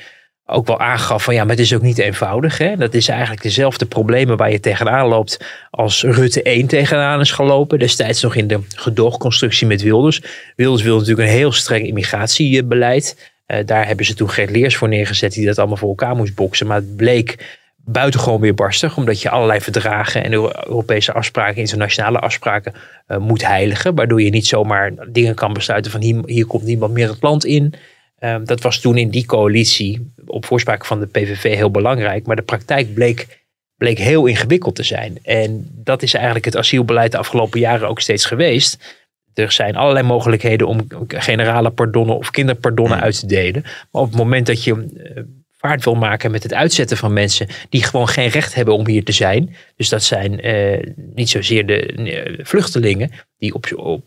ook 0.45 0.67
wel 0.67 0.79
aangaf 0.79 1.23
van 1.23 1.33
ja, 1.33 1.41
maar 1.41 1.55
het 1.55 1.65
is 1.65 1.73
ook 1.73 1.81
niet 1.81 1.97
eenvoudig. 1.97 2.57
Hè? 2.57 2.75
Dat 2.75 2.93
is 2.93 3.07
eigenlijk 3.07 3.41
dezelfde 3.41 3.85
problemen 3.85 4.37
waar 4.37 4.51
je 4.51 4.59
tegenaan 4.59 5.07
loopt 5.07 5.45
als 5.69 6.03
Rutte 6.03 6.41
1 6.41 6.67
tegenaan 6.67 7.19
is 7.19 7.31
gelopen. 7.31 7.79
Destijds 7.79 8.21
nog 8.21 8.35
in 8.35 8.47
de 8.47 8.59
gedoogconstructie 8.75 9.67
met 9.67 9.81
Wilders. 9.81 10.21
Wilders 10.55 10.83
wil 10.83 10.97
natuurlijk 10.97 11.27
een 11.27 11.35
heel 11.35 11.51
streng 11.51 11.87
immigratiebeleid. 11.87 13.31
Eh, 13.45 13.65
daar 13.65 13.87
hebben 13.87 14.05
ze 14.05 14.13
toen 14.13 14.29
Gert 14.29 14.49
Leers 14.49 14.75
voor 14.75 14.87
neergezet 14.87 15.33
die 15.33 15.45
dat 15.45 15.57
allemaal 15.57 15.77
voor 15.77 15.89
elkaar 15.89 16.15
moest 16.15 16.35
boksen. 16.35 16.67
Maar 16.67 16.77
het 16.77 16.95
bleek 16.95 17.59
buitengewoon 17.85 18.41
weerbarstig. 18.41 18.97
Omdat 18.97 19.21
je 19.21 19.29
allerlei 19.29 19.61
verdragen 19.61 20.23
en 20.23 20.33
Euro- 20.33 20.51
Europese 20.65 21.13
afspraken, 21.13 21.61
internationale 21.61 22.19
afspraken 22.19 22.73
eh, 23.07 23.17
moet 23.17 23.47
heiligen. 23.47 23.95
Waardoor 23.95 24.21
je 24.21 24.29
niet 24.29 24.47
zomaar 24.47 24.93
dingen 25.11 25.35
kan 25.35 25.53
besluiten 25.53 25.91
van 25.91 26.01
hier, 26.01 26.21
hier 26.25 26.45
komt 26.45 26.63
niemand 26.63 26.93
meer 26.93 27.07
het 27.07 27.21
land 27.21 27.45
in. 27.45 27.73
Ehm, 28.17 28.45
dat 28.45 28.61
was 28.61 28.79
toen 28.79 28.97
in 28.97 29.09
die 29.09 29.25
coalitie 29.25 30.13
op 30.25 30.45
voorspraak 30.45 30.85
van 30.85 30.99
de 30.99 31.05
PVV 31.05 31.55
heel 31.55 31.71
belangrijk. 31.71 32.25
Maar 32.25 32.35
de 32.35 32.41
praktijk 32.41 32.93
bleek, 32.93 33.45
bleek 33.77 33.97
heel 33.97 34.25
ingewikkeld 34.25 34.75
te 34.75 34.83
zijn. 34.83 35.17
En 35.23 35.69
dat 35.71 36.01
is 36.01 36.13
eigenlijk 36.13 36.45
het 36.45 36.57
asielbeleid 36.57 37.11
de 37.11 37.17
afgelopen 37.17 37.59
jaren 37.59 37.87
ook 37.87 38.01
steeds 38.01 38.25
geweest. 38.25 39.03
Er 39.33 39.51
zijn 39.51 39.75
allerlei 39.75 40.05
mogelijkheden 40.05 40.67
om 40.67 40.87
generale 41.07 41.69
pardonnen 41.69 42.17
of 42.17 42.31
kinderpardonnen 42.31 43.01
uit 43.01 43.19
te 43.19 43.25
delen. 43.25 43.61
Maar 43.61 44.01
op 44.01 44.07
het 44.07 44.17
moment 44.17 44.45
dat 44.45 44.63
je 44.63 44.73
eh, 44.73 45.23
vaart 45.65 45.83
wil 45.83 45.95
maken 45.95 46.31
met 46.31 46.43
het 46.43 46.53
uitzetten 46.53 46.97
van 46.97 47.13
mensen 47.13 47.47
die 47.69 47.83
gewoon 47.83 48.07
geen 48.07 48.29
recht 48.29 48.55
hebben 48.55 48.73
om 48.73 48.87
hier 48.87 49.03
te 49.03 49.11
zijn. 49.11 49.55
Dus 49.75 49.89
dat 49.89 50.03
zijn 50.03 50.41
eh, 50.41 50.91
niet 51.15 51.29
zozeer 51.29 51.65
de 51.65 51.85
eh, 51.85 52.45
vluchtelingen 52.45 53.11
die 53.37 53.53
op, 53.53 53.65
op, 53.75 54.03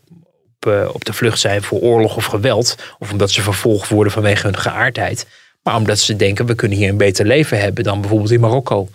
op, 0.59 0.71
eh, 0.71 0.89
op 0.93 1.05
de 1.05 1.13
vlucht 1.13 1.39
zijn 1.39 1.61
voor 1.61 1.79
oorlog 1.79 2.15
of 2.15 2.25
geweld. 2.25 2.75
Of 2.99 3.11
omdat 3.11 3.31
ze 3.31 3.41
vervolgd 3.41 3.89
worden 3.89 4.13
vanwege 4.13 4.45
hun 4.45 4.57
geaardheid. 4.57 5.27
Maar 5.63 5.75
omdat 5.75 5.99
ze 5.99 6.15
denken 6.15 6.45
we 6.45 6.55
kunnen 6.55 6.77
hier 6.77 6.89
een 6.89 6.97
beter 6.97 7.25
leven 7.25 7.59
hebben 7.59 7.83
dan 7.83 7.99
bijvoorbeeld 8.01 8.31
in 8.31 8.39
Marokko. 8.39 8.89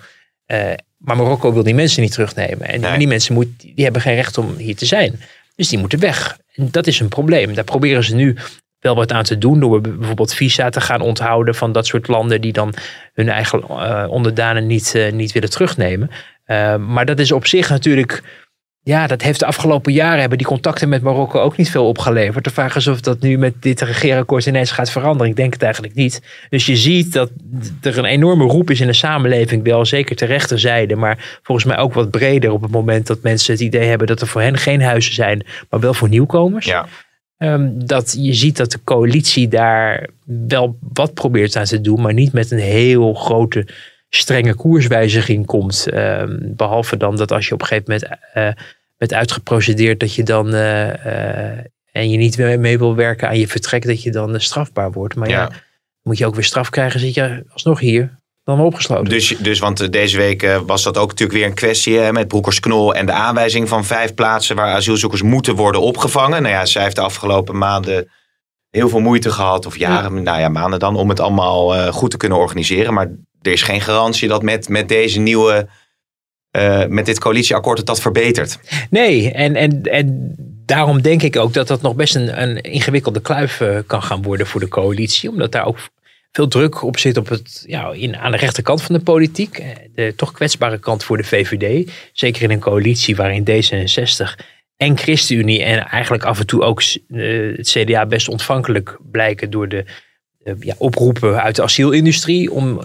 Maar 0.99 1.17
Marokko 1.17 1.53
wil 1.53 1.63
die 1.63 1.75
mensen 1.75 2.03
niet 2.03 2.13
terugnemen. 2.13 2.69
En 2.69 2.81
Nee. 2.81 2.99
die 2.99 3.07
mensen 3.07 3.35
moet, 3.35 3.49
die 3.59 3.85
hebben 3.85 4.03
geen 4.03 4.15
recht 4.15 4.39
om 4.39 4.57
hier 4.57 4.77
te 4.77 4.87
zijn. 4.87 5.21
Dus 5.57 5.69
die 5.69 5.79
moeten 5.79 5.99
weg. 5.99 6.39
En 6.55 6.69
dat 6.71 6.87
is 6.87 7.01
een 7.01 7.09
probleem. 7.09 7.55
Daar 7.55 7.65
proberen 7.65 8.05
ze 8.05 8.15
nu 8.15 8.37
wel 8.85 8.95
wat 8.95 9.13
aan 9.13 9.25
te 9.25 9.39
doen. 9.39 9.61
Door 9.61 9.81
bijvoorbeeld 9.81 10.35
visa 10.35 10.69
te 10.69 10.81
gaan 10.81 11.01
onthouden 11.01 11.55
van 11.55 11.73
dat 11.73 11.87
soort 11.87 12.09
landen 12.09 12.41
die 12.41 12.53
dan 12.53 12.75
hun 13.15 13.29
eigen 13.29 13.63
eh, 13.63 14.05
onderdanen 14.09 14.67
niet, 14.67 14.95
eh, 14.95 15.13
niet 15.13 15.33
willen 15.33 15.51
terugnemen. 15.51 16.11
Eh, 16.45 16.77
maar 16.77 17.07
dat 17.07 17.19
is 17.19 17.33
op 17.33 17.47
zich 17.47 17.69
natuurlijk. 17.69 18.23
Ja, 18.83 19.07
dat 19.07 19.23
heeft 19.23 19.39
de 19.39 19.47
afgelopen 19.47 19.93
jaren 19.93 20.21
hebben 20.21 20.39
die 20.39 20.47
contacten 20.47 20.89
met 20.89 21.03
Marokko 21.03 21.41
ook 21.41 21.57
niet 21.57 21.71
veel 21.71 21.89
opgeleverd. 21.89 22.45
De 22.45 22.51
vraag 22.51 22.77
is 22.77 22.87
of 22.87 23.01
dat 23.01 23.21
nu 23.21 23.39
met 23.39 23.63
dit 23.63 23.81
regeerakkoord 23.81 24.47
ineens 24.47 24.71
gaat 24.71 24.91
veranderen. 24.91 25.31
Ik 25.31 25.37
denk 25.37 25.53
het 25.53 25.63
eigenlijk 25.63 25.95
niet. 25.95 26.23
Dus 26.49 26.67
je 26.67 26.77
ziet 26.77 27.13
dat 27.13 27.31
er 27.81 27.99
een 27.99 28.05
enorme 28.05 28.45
roep 28.45 28.71
is 28.71 28.81
in 28.81 28.87
de 28.87 28.93
samenleving, 28.93 29.65
wel 29.65 29.85
zeker 29.85 30.17
ter 30.17 30.29
rechterzijde, 30.29 30.97
maar 30.97 31.39
volgens 31.43 31.67
mij 31.67 31.79
ook 31.79 31.95
wat 31.95 32.11
breder 32.11 32.51
op 32.51 32.63
het 32.63 32.71
moment 32.71 33.07
dat 33.07 33.23
mensen 33.23 33.53
het 33.53 33.63
idee 33.63 33.89
hebben 33.89 34.07
dat 34.07 34.21
er 34.21 34.27
voor 34.27 34.41
hen 34.41 34.59
geen 34.59 34.83
huizen 34.83 35.15
zijn, 35.15 35.47
maar 35.71 35.81
wel 35.81 35.95
voor 35.95 36.09
nieuwkomers. 36.09 36.67
Ja. 36.67 36.87
Ehm, 37.45 37.71
dat 37.75 38.17
je 38.19 38.33
ziet 38.33 38.57
dat 38.57 38.71
de 38.71 38.83
coalitie 38.85 39.49
daar 39.49 40.09
wel 40.49 40.79
wat 40.93 41.15
probeert 41.15 41.57
aan 41.57 41.65
te 41.65 41.81
doen, 41.81 42.01
maar 42.01 42.15
niet 42.15 42.33
met 42.33 42.51
een 42.51 42.59
heel 42.59 43.15
grote 43.15 43.69
strenge 44.09 44.55
koerswijziging 44.55 45.47
komt. 45.47 45.89
Ehm, 45.89 46.39
behalve 46.41 46.97
dan 46.97 47.17
dat 47.17 47.33
als 47.33 47.49
je 47.49 47.55
op 47.55 47.61
een 47.61 47.67
gegeven 47.67 47.93
moment 47.93 48.21
eh 48.33 48.65
bent 48.97 49.15
uitgeprocedeerd, 49.15 50.01
dat 50.01 50.15
je 50.15 50.23
dan 50.23 50.55
eh, 50.55 51.53
eh, 51.53 51.65
en 51.93 52.11
je 52.11 52.17
niet 52.17 52.39
mee 52.39 52.79
wil 52.79 52.95
werken 52.95 53.29
aan 53.29 53.39
je 53.39 53.49
vertrek, 53.49 53.87
dat 53.87 54.03
je 54.03 54.11
dan 54.11 54.41
strafbaar 54.41 54.93
wordt. 54.93 55.15
Maar 55.15 55.29
ja. 55.29 55.41
Ja. 55.41 55.51
moet 56.03 56.19
je 56.19 56.27
ook 56.27 56.35
weer 56.35 56.45
straf 56.45 56.71
krijgen, 56.71 57.01
zit 57.01 57.15
je 57.15 57.45
alsnog 57.49 57.81
hier, 57.81 58.19
dan 58.45 58.61
opgesloten. 58.61 59.05
Dus, 59.05 59.29
dus, 59.29 59.59
want 59.59 59.81
eh, 59.81 59.91
deze 59.91 60.17
week 60.17 60.43
eh, 60.43 60.61
was 60.67 60.83
dat 60.83 60.99
ook 60.99 61.09
natuurlijk 61.09 61.39
weer 61.39 61.49
een 61.49 61.55
kwestie 61.55 61.99
hè, 61.99 62.13
met 62.13 62.29
Broekers-Knol 62.29 62.95
en 62.95 63.07
de 63.07 63.13
aanwijzing 63.13 63.69
van 63.69 63.85
vijf 63.85 64.15
plaatsen 64.15 64.57
waar 64.57 64.75
asielzoekers 64.75 65.23
moeten 65.23 65.55
worden 65.55 65.81
opgevangen. 65.81 66.43
Nou 66.43 66.55
ja, 66.55 66.65
zij 66.65 66.83
heeft 66.83 66.97
de 66.97 67.03
afgelopen 67.03 67.59
maanden 67.59 68.11
heel 68.71 68.89
veel 68.89 69.01
moeite 69.01 69.31
gehad, 69.31 69.67
of 69.67 69.79
jaren, 69.79 70.23
nou 70.23 70.41
ja, 70.41 70.49
maanden 70.49 70.79
dan, 70.79 70.97
om 70.97 71.09
het 71.09 71.21
allemaal 71.21 71.75
eh, 71.75 71.93
goed 71.93 72.11
te 72.11 72.17
kunnen 72.17 72.39
organiseren. 72.39 72.95
Maar 72.95 73.11
er 73.43 73.53
is 73.53 73.63
geen 73.63 73.81
garantie 73.81 74.29
dat 74.29 74.43
met, 74.43 74.69
met 74.69 74.89
deze 74.89 75.21
nieuwe, 75.21 75.69
met 76.89 77.07
dit 77.07 77.19
coalitieakkoord 77.19 77.79
het 77.79 77.87
dat 77.87 78.01
verbetert. 78.01 78.59
Nee, 78.91 79.33
en, 79.33 79.57
en, 79.57 79.83
en 79.83 80.35
daarom 80.67 81.03
denk 81.03 81.23
ik 81.23 81.37
ook 81.37 81.53
dat 81.53 81.67
dat 81.67 81.83
nog 81.83 81.95
best 81.95 82.15
een, 82.15 82.43
een 82.43 82.61
ingewikkelde 82.61 83.21
kluif 83.21 83.63
kan 83.87 84.03
gaan 84.03 84.23
worden 84.23 84.47
voor 84.47 84.61
de 84.61 84.69
coalitie. 84.69 85.31
Omdat 85.31 85.53
daar 85.53 85.67
ook 85.67 85.79
veel 86.35 86.49
druk 86.49 86.83
op 86.83 86.99
zit 86.99 87.17
op 87.17 87.29
het, 87.29 87.65
ja, 87.67 87.93
in, 87.93 88.17
aan 88.17 88.31
de 88.31 88.37
rechterkant 88.37 88.83
van 88.83 88.95
de 88.95 89.03
politiek. 89.03 89.59
Eh, 89.59 89.69
De 89.95 90.15
toch 90.17 90.33
kwetsbare 90.33 90.79
kant 90.79 91.05
voor 91.05 91.17
de 91.17 91.25
VVD. 91.25 91.91
Zeker 92.13 92.43
in 92.43 92.51
een 92.51 92.61
coalitie 92.61 93.17
waarin 93.17 93.47
D66 93.51 94.45
en 94.77 94.97
ChristenUnie 94.99 95.63
en 95.63 95.87
eigenlijk 95.87 96.25
af 96.25 96.39
en 96.39 96.47
toe 96.47 96.63
ook 96.63 96.81
eh, 96.81 97.57
het 97.57 97.69
CDA 97.69 98.07
best 98.07 98.29
ontvankelijk 98.29 98.99
blijken 99.11 99.51
door 99.51 99.69
de 99.69 99.85
eh, 100.43 100.55
ja, 100.59 100.75
oproepen 100.79 101.43
uit 101.43 101.57
de 101.57 101.63
asielindustrie 101.63 102.53
om 102.53 102.81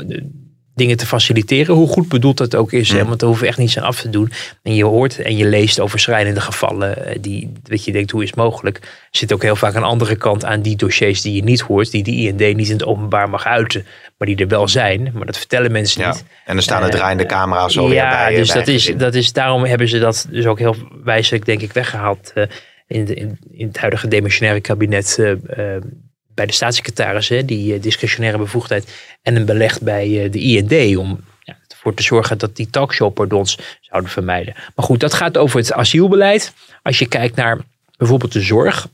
dingen 0.80 0.98
te 0.98 1.06
faciliteren. 1.06 1.76
Hoe 1.76 1.88
goed 1.88 2.08
bedoeld 2.08 2.38
dat 2.38 2.56
ook 2.56 2.72
is, 2.72 2.92
hè, 2.92 3.02
Mm. 3.02 3.08
want 3.08 3.20
daar 3.20 3.30
hoeven 3.30 3.48
echt 3.48 3.58
niets 3.58 3.78
aan 3.78 3.84
af 3.84 4.02
te 4.02 4.10
doen. 4.10 4.32
En 4.64 4.76
je 4.76 4.86
hoort 4.86 5.20
en 5.20 5.38
je 5.38 5.46
leest 5.46 5.80
over 5.80 6.00
schrijnende 6.00 6.42
gevallen 6.42 7.06
eh, 7.06 7.16
die, 7.22 7.52
dat 7.64 7.84
je 7.86 7.92
denkt, 7.92 8.12
hoe 8.12 8.24
is 8.24 8.30
het 8.30 8.38
mogelijk? 8.38 8.78
Er 8.78 8.88
zit 9.12 9.34
ook 9.34 9.42
heel 9.42 9.56
vaak 9.56 9.74
een 9.76 9.84
andere 9.84 10.16
kant 10.16 10.46
aan 10.46 10.62
die 10.62 10.76
dossiers 10.76 11.22
die 11.22 11.34
je 11.34 11.44
niet 11.44 11.62
hoort, 11.62 11.92
die 11.92 12.04
de 12.04 12.12
IND 12.12 12.56
niet 12.58 12.68
in 12.68 12.74
het 12.74 12.86
openbaar 12.86 13.30
mag 13.30 13.46
uiten, 13.46 13.86
maar 14.18 14.28
die 14.28 14.38
er 14.38 14.48
wel 14.48 14.68
zijn. 14.68 15.12
Maar 15.14 15.26
dat 15.26 15.38
vertellen 15.38 15.72
mensen 15.72 16.02
Ja. 16.02 16.08
niet. 16.12 16.24
En 16.46 16.54
dan 16.54 16.64
staan 16.64 16.82
de 16.82 16.88
Eh, 16.90 16.94
draaiende 16.94 17.26
camera's 17.26 17.78
alweer 17.78 17.96
ja, 17.96 18.10
bij. 18.10 18.32
eh, 18.32 18.36
dus 18.40 18.48
bij 18.48 18.58
dat 18.58 18.68
is, 18.68 18.92
dat 18.98 19.14
is, 19.14 19.34
daarom 19.34 19.64
hebben 19.66 19.88
ze 19.88 20.00
dat 20.00 20.28
dus 20.30 20.46
ook 20.46 20.60
heel 20.60 20.76
wijselijk, 21.04 21.46
denk 21.46 21.62
ik, 21.62 21.72
weggehaald 21.74 22.32
eh, 22.36 22.44
in, 22.88 23.06
de, 23.06 23.14
in, 23.14 23.40
in 23.52 23.68
het 23.68 23.78
huidige 23.78 24.08
demissionaire 24.08 24.62
kabinet 24.62 25.20
bij 26.40 26.48
de 26.48 26.54
staatssecretaris, 26.54 27.30
hè, 27.30 27.46
die 27.46 27.74
eh, 27.74 27.82
discretionaire 27.82 28.38
bevoegdheid 28.38 28.92
en 29.22 29.36
een 29.36 29.46
beleg 29.46 29.82
bij 29.82 30.24
eh, 30.24 30.32
de 30.32 30.40
IND 30.40 30.98
om 30.98 31.20
ja, 31.44 31.58
ervoor 31.68 31.94
te 31.94 32.04
zorgen 32.04 32.38
dat 32.38 32.56
die 32.56 32.70
talkshow-pardons 32.70 33.58
zouden 33.82 34.12
vermijden. 34.12 34.54
Maar 34.76 34.86
goed, 34.86 35.00
dat 35.00 35.14
gaat 35.14 35.38
over 35.38 35.60
het 35.60 35.74
asielbeleid. 35.74 36.54
Als 36.84 37.00
je 37.00 37.08
kijkt 37.08 37.36
naar 37.36 37.58
bijvoorbeeld 37.98 38.32
de 38.32 38.42
zorg, 38.42 38.88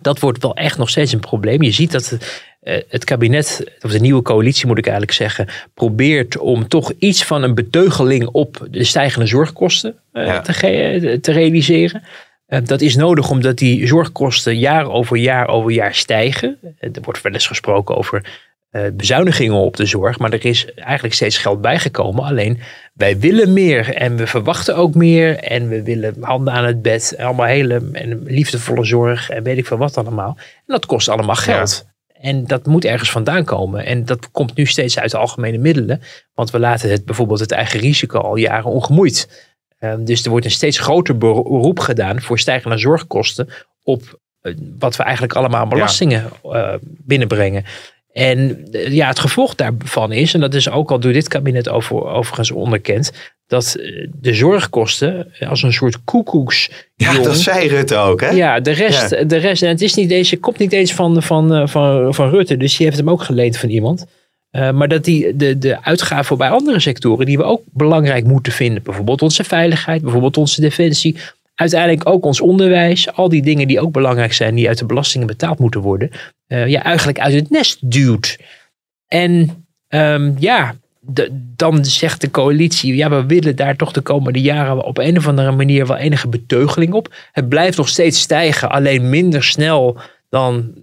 dat 0.00 0.18
wordt 0.18 0.42
wel 0.42 0.54
echt 0.54 0.78
nog 0.78 0.90
steeds 0.90 1.12
een 1.12 1.20
probleem. 1.20 1.62
Je 1.62 1.70
ziet 1.70 1.92
dat 1.92 2.08
het, 2.08 2.42
eh, 2.60 3.00
kabinet, 3.00 3.64
of 3.80 3.90
de 3.90 4.00
nieuwe 4.00 4.22
coalitie 4.22 4.66
moet 4.66 4.78
ik 4.78 4.86
eigenlijk 4.86 5.16
zeggen, 5.16 5.48
probeert 5.74 6.38
om 6.38 6.68
toch 6.68 6.92
iets 6.98 7.24
van 7.24 7.42
een 7.42 7.54
beteugeling 7.54 8.26
op 8.26 8.66
de 8.70 8.84
stijgende 8.84 9.26
zorgkosten 9.26 9.98
Ja. 10.12 10.40
te, 10.40 11.18
te 11.20 11.32
realiseren. 11.32 12.02
Eh, 12.48 12.60
dat 12.64 12.80
is 12.80 12.96
nodig 12.96 13.30
omdat 13.30 13.56
die 13.56 13.86
zorgkosten 13.86 14.58
jaar 14.58 14.90
over 14.90 15.16
jaar 15.16 15.48
over 15.48 15.70
jaar 15.70 15.94
stijgen. 15.94 16.58
Eh, 16.62 16.90
Er 16.92 17.02
wordt 17.02 17.22
wel 17.22 17.32
eens 17.32 17.46
gesproken 17.46 17.96
over 17.96 18.46
eh, 18.70 18.82
bezuinigingen 18.92 19.56
op 19.56 19.76
de 19.76 19.86
zorg, 19.86 20.18
maar 20.18 20.32
er 20.32 20.44
is 20.44 20.74
eigenlijk 20.74 21.14
steeds 21.14 21.38
geld 21.38 21.60
bijgekomen. 21.60 22.24
Alleen 22.24 22.60
wij 22.94 23.18
willen 23.18 23.52
meer 23.52 23.94
en 23.94 24.16
we 24.16 24.26
verwachten 24.26 24.76
ook 24.76 24.94
meer 24.94 25.36
en 25.36 25.68
we 25.68 25.82
willen 25.82 26.14
handen 26.20 26.52
aan 26.52 26.64
het 26.64 26.82
bed, 26.82 27.14
allemaal 27.18 27.46
hele 27.46 27.88
en 27.92 28.22
liefdevolle 28.24 28.84
zorg 28.84 29.30
en 29.30 29.42
weet 29.42 29.58
ik 29.58 29.66
veel 29.66 29.76
wat 29.76 29.96
allemaal. 29.96 30.36
En 30.38 30.62
dat 30.66 30.86
kost 30.86 31.08
allemaal 31.08 31.34
geld. 31.34 31.86
En 32.20 32.44
dat 32.44 32.66
moet 32.66 32.84
ergens 32.84 33.10
vandaan 33.10 33.44
komen. 33.44 33.84
En 33.84 34.04
dat 34.04 34.30
komt 34.30 34.56
nu 34.56 34.66
steeds 34.66 34.98
uit 34.98 35.10
de 35.10 35.16
algemene 35.16 35.58
middelen. 35.58 36.00
Want 36.34 36.50
we 36.50 36.58
laten 36.58 36.90
het 36.90 37.04
bijvoorbeeld 37.04 37.40
het 37.40 37.52
eigen 37.52 37.80
risico 37.80 38.18
al 38.18 38.36
jaren 38.36 38.70
ongemoeid. 38.70 39.47
Ehm, 39.78 40.04
dus 40.04 40.24
er 40.24 40.30
wordt 40.30 40.44
een 40.44 40.50
steeds 40.50 40.78
groter 40.78 41.18
beroep 41.18 41.78
gedaan 41.78 42.20
voor 42.20 42.38
stijgende 42.38 42.78
zorgkosten 42.78 43.48
op 43.82 44.18
eh, 44.40 44.54
wat 44.78 44.96
we 44.96 45.02
eigenlijk 45.02 45.34
allemaal 45.34 45.60
aan 45.60 45.68
belastingen 45.68 46.30
eh, 46.42 46.74
binnenbrengen. 46.82 47.64
En 48.12 48.68
eh, 48.72 48.92
ja, 48.92 49.08
het 49.08 49.18
gevolg 49.18 49.54
daarvan 49.54 50.12
is, 50.12 50.34
en 50.34 50.40
dat 50.40 50.54
is 50.54 50.70
ook 50.70 50.90
al 50.90 51.00
door 51.00 51.12
dit 51.12 51.28
kabinet 51.28 51.68
over, 51.68 52.04
overigens 52.04 52.50
onderkend, 52.50 53.12
dat 53.46 53.76
de 54.20 54.34
zorgkosten 54.34 55.32
als 55.48 55.62
een 55.62 55.72
soort 55.72 56.04
koekoeks. 56.04 56.70
Ja, 56.96 57.18
dat 57.18 57.36
zei 57.36 57.68
Rutte 57.68 57.96
ook, 57.96 58.20
hè? 58.20 58.30
Ja, 58.30 58.60
de 58.60 58.70
rest, 58.70 59.28
de 59.28 59.36
rest 59.36 59.62
en 59.62 59.68
het 59.68 59.80
is 59.80 59.94
niet 59.94 60.08
deze, 60.08 60.36
komt 60.36 60.58
niet 60.58 60.72
eens 60.72 60.94
van, 60.94 61.22
van, 61.22 61.68
van, 61.68 62.14
van 62.14 62.30
Rutte, 62.30 62.56
dus 62.56 62.76
die 62.76 62.86
heeft 62.86 62.98
hem 62.98 63.10
ook 63.10 63.22
geleend 63.22 63.56
van 63.56 63.68
iemand. 63.68 64.06
Uh, 64.52 64.70
maar 64.70 64.88
dat 64.88 65.04
die, 65.04 65.36
de, 65.36 65.58
de 65.58 65.82
uitgaven 65.82 66.38
bij 66.38 66.50
andere 66.50 66.80
sectoren 66.80 67.26
die 67.26 67.36
we 67.36 67.42
ook 67.42 67.62
belangrijk 67.72 68.24
moeten 68.24 68.52
vinden, 68.52 68.82
bijvoorbeeld 68.82 69.22
onze 69.22 69.44
veiligheid, 69.44 70.02
bijvoorbeeld 70.02 70.36
onze 70.36 70.60
defensie, 70.60 71.16
uiteindelijk 71.54 72.08
ook 72.08 72.24
ons 72.24 72.40
onderwijs, 72.40 73.12
al 73.12 73.28
die 73.28 73.42
dingen 73.42 73.68
die 73.68 73.80
ook 73.80 73.92
belangrijk 73.92 74.32
zijn, 74.32 74.54
die 74.54 74.68
uit 74.68 74.78
de 74.78 74.86
belastingen 74.86 75.26
betaald 75.26 75.58
moeten 75.58 75.80
worden, 75.80 76.10
uh, 76.48 76.66
ja, 76.66 76.82
eigenlijk 76.82 77.18
uit 77.18 77.34
het 77.34 77.50
nest 77.50 77.90
duwt. 77.90 78.38
En 79.06 79.66
um, 79.88 80.34
ja, 80.38 80.74
dan 81.56 81.84
zegt 81.84 82.20
de 82.20 82.30
coalitie, 82.30 82.96
ja, 82.96 83.10
we 83.10 83.26
willen 83.26 83.56
daar 83.56 83.76
toch 83.76 83.92
de 83.92 84.00
komende 84.00 84.40
jaren 84.40 84.84
op 84.84 84.98
een 84.98 85.16
of 85.16 85.28
andere 85.28 85.52
manier 85.52 85.86
wel 85.86 85.96
enige 85.96 86.28
beteugeling 86.28 86.92
op. 86.92 87.14
Het 87.32 87.48
blijft 87.48 87.76
nog 87.76 87.88
steeds 87.88 88.20
stijgen, 88.20 88.70
alleen 88.70 89.10
minder 89.10 89.44
snel 89.44 89.98
dan 90.28 90.74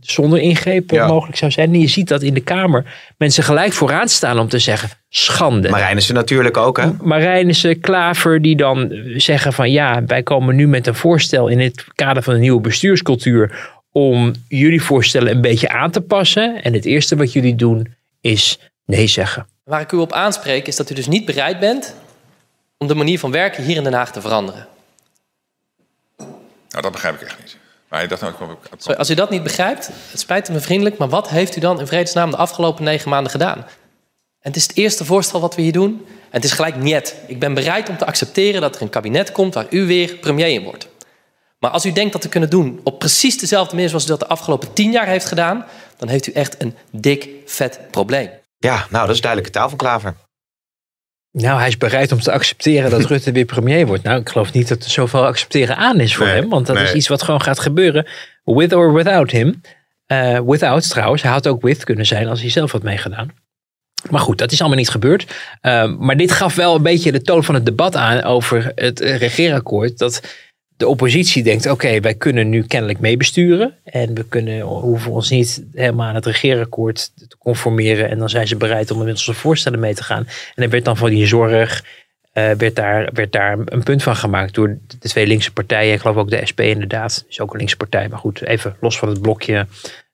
zonder 0.00 0.38
ingrepen 0.38 1.06
mogelijk 1.06 1.38
zou 1.38 1.50
zijn. 1.50 1.72
En 1.72 1.80
je 1.80 1.88
ziet 1.88 2.08
dat 2.08 2.22
in 2.22 2.34
de 2.34 2.40
Kamer 2.40 2.84
mensen 3.16 3.44
gelijk 3.44 3.72
vooraan 3.72 4.08
staan 4.08 4.38
om 4.38 4.48
te 4.48 4.58
zeggen, 4.58 4.90
schande. 5.08 5.68
Marijnissen 5.68 6.14
natuurlijk 6.14 6.56
ook, 6.56 6.76
hè? 6.76 6.90
Marijnissen, 7.00 7.80
Klaver, 7.80 8.42
die 8.42 8.56
dan 8.56 8.92
zeggen 9.16 9.52
van 9.52 9.70
ja, 9.70 10.04
wij 10.06 10.22
komen 10.22 10.56
nu 10.56 10.68
met 10.68 10.86
een 10.86 10.94
voorstel 10.94 11.48
in 11.48 11.60
het 11.60 11.84
kader 11.94 12.22
van 12.22 12.34
een 12.34 12.40
nieuwe 12.40 12.60
bestuurscultuur 12.60 13.70
om 13.92 14.32
jullie 14.48 14.82
voorstellen 14.82 15.32
een 15.32 15.40
beetje 15.40 15.68
aan 15.68 15.90
te 15.90 16.00
passen. 16.00 16.62
En 16.62 16.72
het 16.72 16.84
eerste 16.84 17.16
wat 17.16 17.32
jullie 17.32 17.54
doen 17.54 17.94
is 18.20 18.58
nee 18.86 19.06
zeggen. 19.06 19.46
Waar 19.64 19.80
ik 19.80 19.92
u 19.92 19.96
op 19.96 20.12
aanspreek 20.12 20.66
is 20.66 20.76
dat 20.76 20.90
u 20.90 20.94
dus 20.94 21.06
niet 21.06 21.24
bereid 21.24 21.60
bent 21.60 21.94
om 22.78 22.86
de 22.86 22.94
manier 22.94 23.18
van 23.18 23.30
werken 23.30 23.64
hier 23.64 23.76
in 23.76 23.84
Den 23.84 23.92
Haag 23.92 24.12
te 24.12 24.20
veranderen. 24.20 24.66
Nou, 26.68 26.82
dat 26.82 26.92
begrijp 26.92 27.14
ik 27.14 27.20
echt 27.20 27.38
niet. 27.38 27.60
Maar 27.92 28.08
dacht, 28.08 28.20
nou, 28.20 28.32
ik 28.32 28.58
Sorry, 28.76 28.98
als 28.98 29.10
u 29.10 29.14
dat 29.14 29.30
niet 29.30 29.42
begrijpt, 29.42 29.90
het 30.10 30.20
spijt 30.20 30.48
me 30.48 30.60
vriendelijk, 30.60 30.98
maar 30.98 31.08
wat 31.08 31.28
heeft 31.28 31.56
u 31.56 31.60
dan 31.60 31.80
in 31.80 31.86
vredesnaam 31.86 32.30
de 32.30 32.36
afgelopen 32.36 32.84
negen 32.84 33.10
maanden 33.10 33.30
gedaan? 33.30 33.58
En 33.58 34.50
het 34.50 34.56
is 34.56 34.62
het 34.62 34.76
eerste 34.76 35.04
voorstel 35.04 35.40
wat 35.40 35.54
we 35.54 35.62
hier 35.62 35.72
doen. 35.72 36.06
En 36.08 36.40
het 36.40 36.44
is 36.44 36.52
gelijk 36.52 36.76
niet. 36.76 37.14
Ik 37.26 37.38
ben 37.38 37.54
bereid 37.54 37.88
om 37.88 37.96
te 37.96 38.06
accepteren 38.06 38.60
dat 38.60 38.76
er 38.76 38.82
een 38.82 38.88
kabinet 38.88 39.32
komt 39.32 39.54
waar 39.54 39.66
u 39.70 39.86
weer 39.86 40.14
premier 40.14 40.48
in 40.48 40.62
wordt. 40.62 40.88
Maar 41.58 41.70
als 41.70 41.84
u 41.84 41.92
denkt 41.92 42.12
dat 42.12 42.20
te 42.20 42.28
kunnen 42.28 42.50
doen 42.50 42.80
op 42.84 42.98
precies 42.98 43.38
dezelfde 43.38 43.74
manier 43.74 43.88
zoals 43.88 44.04
u 44.04 44.08
dat 44.08 44.20
de 44.20 44.26
afgelopen 44.26 44.72
tien 44.72 44.92
jaar 44.92 45.06
heeft 45.06 45.26
gedaan, 45.26 45.64
dan 45.96 46.08
heeft 46.08 46.26
u 46.26 46.32
echt 46.32 46.62
een 46.62 46.76
dik, 46.90 47.28
vet 47.46 47.80
probleem. 47.90 48.30
Ja, 48.58 48.86
nou, 48.90 49.06
dat 49.06 49.14
is 49.14 49.20
duidelijke 49.20 49.58
taal 49.58 49.68
van 49.68 49.78
Klaver. 49.78 50.14
Nou, 51.32 51.58
hij 51.58 51.68
is 51.68 51.76
bereid 51.76 52.12
om 52.12 52.20
te 52.20 52.32
accepteren 52.32 52.90
dat 52.90 53.04
Rutte 53.10 53.32
weer 53.32 53.44
premier 53.44 53.86
wordt. 53.86 54.02
Nou, 54.02 54.20
ik 54.20 54.28
geloof 54.28 54.52
niet 54.52 54.68
dat 54.68 54.84
er 54.84 54.90
zoveel 54.90 55.26
accepteren 55.26 55.76
aan 55.76 56.00
is 56.00 56.16
voor 56.16 56.26
hem. 56.26 56.48
Want 56.48 56.66
dat 56.66 56.80
is 56.80 56.92
iets 56.92 57.08
wat 57.08 57.22
gewoon 57.22 57.42
gaat 57.42 57.58
gebeuren. 57.58 58.06
With 58.44 58.74
or 58.74 58.94
without 58.94 59.30
him. 59.30 59.60
Uh, 60.06 60.40
without 60.40 60.88
trouwens. 60.88 61.22
Hij 61.22 61.32
had 61.32 61.46
ook 61.46 61.62
with 61.62 61.84
kunnen 61.84 62.06
zijn 62.06 62.28
als 62.28 62.40
hij 62.40 62.50
zelf 62.50 62.72
had 62.72 62.82
meegedaan. 62.82 63.30
Maar 64.10 64.20
goed, 64.20 64.38
dat 64.38 64.52
is 64.52 64.60
allemaal 64.60 64.78
niet 64.78 64.88
gebeurd. 64.88 65.26
Uh, 65.62 65.96
maar 65.98 66.16
dit 66.16 66.32
gaf 66.32 66.54
wel 66.54 66.74
een 66.74 66.82
beetje 66.82 67.12
de 67.12 67.22
toon 67.22 67.44
van 67.44 67.54
het 67.54 67.64
debat 67.64 67.96
aan 67.96 68.22
over 68.22 68.72
het 68.74 69.00
regeerakkoord. 69.00 69.98
Dat 69.98 70.20
de 70.76 70.88
oppositie 70.88 71.42
denkt, 71.42 71.66
oké, 71.66 72.00
wij 72.00 72.14
kunnen 72.14 72.48
nu 72.48 72.62
kennelijk 72.62 72.98
meebesturen. 72.98 73.74
En 73.84 74.14
we 74.14 74.24
kunnen, 74.24 74.60
hoeven 74.60 75.12
ons 75.12 75.30
niet 75.30 75.64
helemaal 75.72 76.08
aan 76.08 76.14
het 76.14 76.26
regeerakkoord 76.26 77.12
te 77.28 77.36
conformeren. 77.38 78.10
En 78.10 78.18
dan 78.18 78.28
zijn 78.28 78.48
ze 78.48 78.56
bereid 78.56 78.90
om 78.90 78.98
met 78.98 79.08
onze 79.08 79.34
voorstellen 79.34 79.80
mee 79.80 79.94
te 79.94 80.02
gaan. 80.02 80.26
En 80.54 80.62
er 80.62 80.68
werd 80.68 80.84
dan 80.84 80.96
van 80.96 81.10
die 81.10 81.26
zorg, 81.26 81.84
uh, 82.34 82.50
werd, 82.50 82.76
daar, 82.76 83.10
werd 83.12 83.32
daar 83.32 83.58
een 83.64 83.82
punt 83.82 84.02
van 84.02 84.16
gemaakt 84.16 84.54
door 84.54 84.78
de 84.98 85.08
twee 85.08 85.26
linkse 85.26 85.52
partijen. 85.52 85.92
Ik 85.92 86.00
geloof 86.00 86.16
ook 86.16 86.30
de 86.30 86.46
SP 86.50 86.60
inderdaad, 86.60 87.24
is 87.28 87.40
ook 87.40 87.52
een 87.52 87.58
linkse 87.58 87.76
partij. 87.76 88.08
Maar 88.08 88.18
goed, 88.18 88.42
even 88.42 88.76
los 88.80 88.98
van 88.98 89.08
het 89.08 89.20
blokje, 89.20 89.66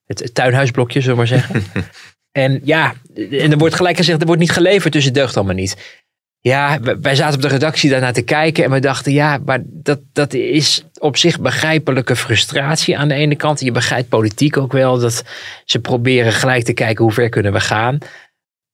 het 0.07 0.35
tuinhuisblokje, 0.35 1.00
zullen 1.00 1.17
we 1.17 1.21
maar 1.21 1.41
zeggen. 1.41 1.62
en 2.45 2.61
ja, 2.65 2.95
en 3.15 3.50
er 3.50 3.59
wordt 3.59 3.75
gelijk 3.75 3.97
gezegd, 3.97 4.21
er 4.21 4.27
wordt 4.27 4.41
niet 4.41 4.53
geleverd, 4.53 4.93
dus 4.93 5.05
het 5.05 5.15
deugt 5.15 5.37
allemaal 5.37 5.55
niet. 5.55 6.03
Ja, 6.40 6.78
wij 7.00 7.14
zaten 7.14 7.35
op 7.35 7.42
de 7.42 7.49
redactie 7.49 7.90
daarnaar 7.90 8.12
te 8.12 8.23
kijken 8.23 8.64
en 8.64 8.71
we 8.71 8.80
dachten, 8.80 9.12
ja, 9.12 9.38
maar 9.45 9.61
dat, 9.64 10.00
dat 10.12 10.33
is 10.35 10.85
op 10.99 11.16
zich 11.16 11.40
begrijpelijke 11.40 12.16
frustratie 12.16 12.99
aan 12.99 13.09
de 13.09 13.14
ene 13.14 13.37
kant. 13.37 13.61
Je 13.61 13.73
begrijpt 13.73 14.09
politiek 14.09 14.57
ook 14.57 14.72
wel 14.72 14.98
dat 14.98 15.24
ze 15.64 15.81
proberen 15.81 16.33
gelijk 16.33 16.64
te 16.64 16.72
kijken 16.72 17.05
hoe 17.05 17.12
ver 17.12 17.29
kunnen 17.29 17.53
we 17.53 17.61
gaan. 17.61 17.98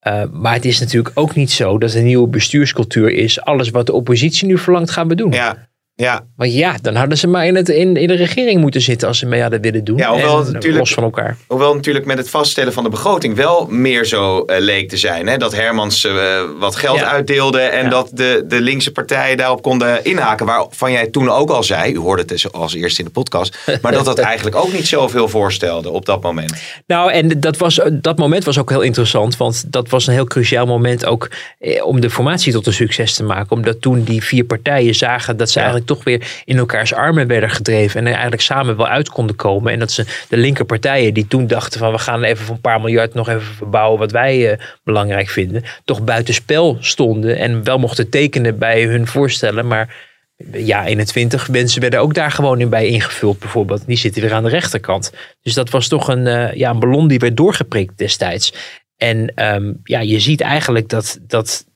Uh, 0.07 0.23
maar 0.33 0.53
het 0.53 0.65
is 0.65 0.81
natuurlijk 0.81 1.19
ook 1.19 1.35
niet 1.35 1.51
zo 1.51 1.79
dat 1.79 1.95
een 1.95 2.05
nieuwe 2.05 2.29
bestuurscultuur 2.29 3.11
is. 3.11 3.41
Alles 3.41 3.71
wat 3.71 3.87
de 3.87 3.93
oppositie 3.93 4.47
nu 4.47 4.59
verlangt 4.59 4.91
gaan 4.91 5.09
we 5.09 5.15
doen. 5.15 5.33
Ja, 5.33 5.69
ja. 5.97 6.27
Want 6.37 6.55
ja, 6.55 6.77
dan 6.83 6.95
hadden 6.95 7.19
ze 7.19 7.27
maar 7.27 7.47
in, 7.47 7.55
het, 7.55 7.69
in, 7.69 7.97
in 7.97 8.09
de 8.09 8.15
regering 8.15 8.61
moeten 8.61 8.81
zitten 8.81 9.09
als 9.09 9.19
ze 9.19 9.27
mee 9.27 9.41
hadden 9.41 9.61
willen 9.61 9.85
doen. 9.85 9.97
Ja, 9.97 10.11
hoewel, 10.11 10.39
en, 10.39 10.53
natuurlijk, 10.53 10.79
los 10.79 10.95
van 10.95 11.03
elkaar. 11.03 11.37
hoewel 11.47 11.75
natuurlijk 11.75 12.05
met 12.05 12.19
het 12.19 12.31
vaststellen 12.31 12.73
van 12.73 12.85
de 12.85 12.91
begroting 12.91 13.37
wel 13.37 13.67
meer 13.67 14.05
zo 14.05 14.45
uh, 14.47 14.57
leek 14.59 14.89
te 14.89 14.97
zijn. 14.97 15.27
Hè? 15.27 15.37
Dat 15.37 15.55
Hermans 15.55 16.05
uh, 16.05 16.41
wat 16.59 16.77
geld 16.77 16.99
ja. 16.99 17.11
uitdeelde 17.11 17.61
en 17.61 17.85
ja. 17.85 17.91
dat 17.91 18.11
de, 18.13 18.45
de 18.47 18.61
linkse 18.61 18.93
partijen 18.93 19.37
daarop 19.37 19.63
konden 19.63 20.05
inhaken. 20.05 20.47
Waarvan 20.47 20.93
jij 20.93 21.07
toen 21.07 21.31
ook 21.31 21.51
al 21.51 21.63
zei, 21.63 21.93
u 21.93 21.99
hoorde 21.99 22.21
het 22.21 22.31
dus 22.31 22.53
als 22.53 22.75
eerste 22.75 22.99
in 22.99 23.07
de 23.07 23.13
podcast, 23.13 23.59
maar 23.83 23.93
dat 23.93 24.05
dat 24.05 24.19
eigenlijk 24.35 24.57
ook 24.57 24.73
niet 24.73 24.87
zoveel 24.87 25.29
voorstelde 25.29 25.91
op 25.91 26.07
dat 26.07 26.23
moment. 26.23 26.55
Nou, 26.87 27.13
en 27.13 27.41
dat, 27.41 27.57
was, 27.57 27.81
dat 27.93 28.19
moment 28.19 28.45
was 28.45 28.59
ook 28.59 28.71
heel 28.71 28.81
interessant, 28.81 29.37
want 29.37 29.73
dat 29.73 29.89
was 29.89 30.07
een 30.07 30.15
heel 30.15 30.25
cruciaal 30.25 30.67
moment 30.67 31.07
ook 31.07 31.31
eh, 31.59 31.87
om 31.87 32.01
de 32.01 32.11
formatie 32.11 32.53
tot 32.53 32.67
een 32.67 32.73
succes 32.73 33.15
te 33.15 33.23
maken. 33.23 33.57
Omdat 33.57 33.81
toen 33.81 34.03
die 34.03 34.23
vier 34.23 34.45
partijen 34.45 34.95
zagen 34.95 35.37
dat 35.37 35.51
ze 35.51 35.59
eigenlijk 35.59 35.83
toch 35.85 36.05
weer 36.05 36.43
in 36.45 36.59
elkaars 36.59 36.95
armen 36.95 37.27
werden 37.27 37.51
gedreven. 37.51 38.01
En 38.01 38.07
er 38.07 38.13
eigenlijk 38.13 38.43
samen 38.43 38.77
wel 38.77 38.89
uit 38.89 39.09
konden 39.09 39.37
komen. 39.37 39.73
En 39.73 39.79
dat 39.79 39.91
ze 39.91 40.05
de 40.29 40.37
linkerpartijen 40.37 41.15
die 41.15 41.27
toen 41.27 41.47
dachten 41.47 41.81
van 41.81 41.93
we 41.93 41.99
gaan 41.99 42.23
even 42.23 42.45
voor 42.45 42.55
een 42.55 42.61
paar 42.61 42.81
miljard 42.81 43.15
nog 43.15 43.29
even 43.29 43.55
verbouwen 43.55 43.99
wat 43.99 44.13
wij 44.13 44.53
uh, 44.53 44.59
belangrijk 44.85 45.29
vinden. 45.29 45.63
Toch 45.85 46.05
buitenspel 46.05 46.77
stonden 46.81 47.39
en 47.39 47.65
wel 47.65 47.79
mochten 47.79 48.09
tekenen 48.09 48.59
bij 48.59 48.85
hun 48.85 49.07
voorstellen. 49.07 49.67
Maar 49.67 50.13
ja, 50.53 50.87
21 50.87 51.51
mensen 51.51 51.81
werden 51.81 52.01
ook 52.01 52.15
daar 52.15 52.31
gewoon 52.31 52.61
in 52.61 52.69
bij 52.69 52.87
ingevuld 52.87 53.39
bijvoorbeeld. 53.39 53.87
Die 53.87 53.97
zitten 53.97 54.23
weer 54.23 54.33
aan 54.33 54.43
de 54.43 54.49
rechterkant. 54.49 55.13
Dus 55.43 55.55
dat 55.55 55.71
was 55.71 55.89
toch 55.89 56.09
een, 56.09 56.27
uh, 56.27 56.53
ja, 56.53 56.71
een 56.71 56.79
ballon 56.79 57.09
die 57.09 57.19
werd 57.19 57.37
doorgeprikt 57.37 57.99
destijds. 57.99 58.55
En 58.97 59.45
um, 59.55 59.81
ja, 59.85 60.01
je 60.01 60.21
ziet 60.21 60.41
eigenlijk 60.41 60.89
dat, 60.89 61.19
dat 61.21 61.67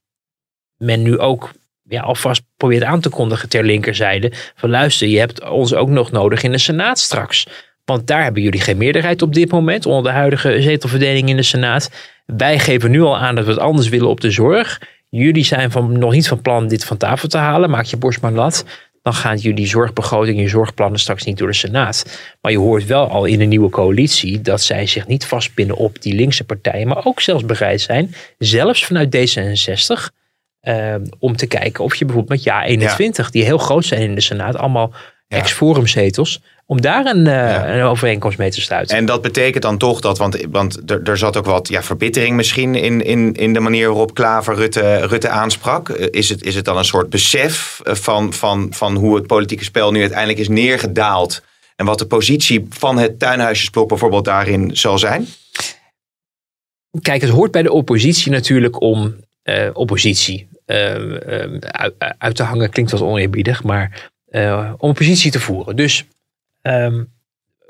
men 0.77 1.03
nu 1.03 1.19
ook 1.19 1.51
ja, 1.89 2.03
alvast 2.03 2.43
probeert 2.57 2.83
aan 2.83 3.01
te 3.01 3.09
kondigen 3.09 3.49
ter 3.49 3.65
linkerzijde. 3.65 4.33
Van 4.55 4.71
luister, 4.71 5.09
je 5.09 5.19
hebt 5.19 5.49
ons 5.49 5.75
ook 5.75 5.89
nog 5.89 6.11
nodig 6.11 6.43
in 6.43 6.53
de 6.53 6.59
Senaat 6.59 6.99
straks. 6.99 7.47
Want 7.85 8.07
daar 8.07 8.23
hebben 8.23 8.43
jullie 8.43 8.61
geen 8.61 8.77
meerderheid 8.77 9.23
op 9.23 9.35
dit 9.35 9.51
moment 9.51 9.87
onder 9.87 10.03
de 10.03 10.19
huidige 10.19 10.63
zetelverdeling 10.63 11.29
in 11.29 11.37
de 11.37 11.43
Senaat. 11.43 11.91
Wij 12.27 12.59
geven 12.59 12.91
nu 12.91 13.03
al 13.03 13.19
aan 13.19 13.35
dat 13.35 13.45
we 13.45 13.51
het 13.51 13.61
anders 13.61 13.89
willen 13.89 14.09
op 14.09 14.21
de 14.21 14.31
zorg. 14.31 14.81
Jullie 15.09 15.45
zijn 15.45 15.71
van, 15.71 15.99
nog 15.99 16.13
niet 16.13 16.29
van 16.29 16.43
plan 16.43 16.69
dit 16.69 16.85
van 16.85 16.97
tafel 16.97 17.29
te 17.29 17.39
halen. 17.39 17.71
Maak 17.71 17.85
je 17.85 17.97
borst 17.97 18.21
maar 18.21 18.33
nat. 18.33 18.65
Dan 19.03 19.15
gaan 19.15 19.37
jullie 19.37 19.67
zorgbegroting, 19.67 20.41
je 20.41 20.49
zorgplannen 20.49 21.01
straks 21.01 21.25
niet 21.25 21.39
door 21.39 21.49
de 21.49 21.55
Senaat. 21.55 22.21
Maar 22.41 22.53
je 22.53 22.59
hoort 22.59 22.87
wel 22.87 23.09
al 23.09 23.25
in 23.25 23.39
de 23.39 23.45
nieuwe 23.45 23.71
coalitie 23.71 24.41
dat 24.41 24.61
zij 24.61 24.87
zich 24.87 25.07
niet 25.07 25.27
vastpinnen 25.27 25.77
op 25.77 26.03
die 26.03 26.15
linkse 26.15 26.45
partijen. 26.45 26.89
Maar 26.89 27.05
ook 27.05 27.21
zelfs 27.21 27.45
bereid 27.45 27.81
zijn, 27.81 28.15
zelfs 28.39 28.85
vanuit 28.85 29.17
D66, 29.17 30.18
uh, 30.63 30.95
om 31.19 31.37
te 31.37 31.47
kijken 31.47 31.85
of 31.85 31.95
je 31.95 32.05
bijvoorbeeld 32.05 32.37
met 32.37 32.45
ja 32.45 32.65
21, 32.65 33.25
ja. 33.25 33.31
die 33.31 33.45
heel 33.45 33.59
groot 33.59 33.85
zijn 33.85 34.01
in 34.01 34.15
de 34.15 34.21
Senaat, 34.21 34.57
allemaal 34.57 34.93
ja. 35.29 35.37
ex-forum 35.37 35.87
zetels, 35.87 36.41
om 36.67 36.81
daar 36.81 37.07
een, 37.07 37.27
uh, 37.27 37.33
ja. 37.33 37.75
een, 37.75 37.83
overeenkomst 37.83 38.39
mee 38.39 38.51
te 38.51 38.61
sluiten. 38.61 38.97
En 38.97 39.07
dat 39.07 39.23
betekent 39.23 39.63
dan 39.63 39.79
toch 39.79 40.01
dat, 40.01 40.19
want, 40.19 40.47
want 40.51 40.91
er, 40.91 41.03
er 41.03 41.19
zat 41.19 41.37
ook 41.37 41.45
wat 41.45 41.69
ja, 41.69 41.83
verbittering 41.83 42.37
misschien 42.37 42.75
in, 42.75 43.05
in, 43.05 43.35
in 43.35 43.53
de 43.53 43.61
manier 43.61 43.89
waarop 43.89 44.15
Klaver 44.15 44.55
Rutte, 44.55 45.07
Rutte 45.07 45.29
aansprak. 45.29 45.89
Is 45.89 46.29
het, 46.29 46.43
is 46.43 46.55
het 46.55 46.65
dan 46.65 46.77
een 46.77 46.85
soort 46.85 47.11
besef 47.11 47.81
van, 47.85 48.33
van, 48.33 48.69
van 48.71 48.97
hoe 48.97 49.15
het 49.15 49.27
politieke 49.27 49.65
spel 49.65 49.91
nu 49.91 50.01
uiteindelijk 50.01 50.39
is 50.39 50.49
neergedaald? 50.49 51.43
En 51.77 51.87
wat 51.87 51.99
de 51.99 52.07
positie 52.07 52.67
van 52.71 52.99
het 52.99 53.19
tuinhuisjesblok 53.19 53.89
bijvoorbeeld 53.89 54.25
daarin 54.25 54.77
zal 54.77 54.99
zijn? 54.99 55.27
Kijk, 57.03 57.21
het 57.21 57.31
hoort 57.31 57.51
bij 57.51 57.63
de 57.63 57.73
oppositie 57.73 58.31
natuurlijk 58.31 58.81
om 58.81 59.17
uh, 59.49 59.71
oppositie 59.73 60.49
uh, 60.67 60.95
uh, 60.95 61.59
uit, 61.61 61.95
uit, 62.19 62.37
te 62.37 62.43
hangen. 62.43 62.71
Klinkt 62.71 62.91
wat 62.91 63.03
oneerbiedig, 63.03 63.63
maar 63.63 64.11
om 64.31 64.77
oppositie 64.79 65.31
te 65.31 65.41
voeren. 65.41 65.77
Dus 65.77 66.05
um, 66.63 67.13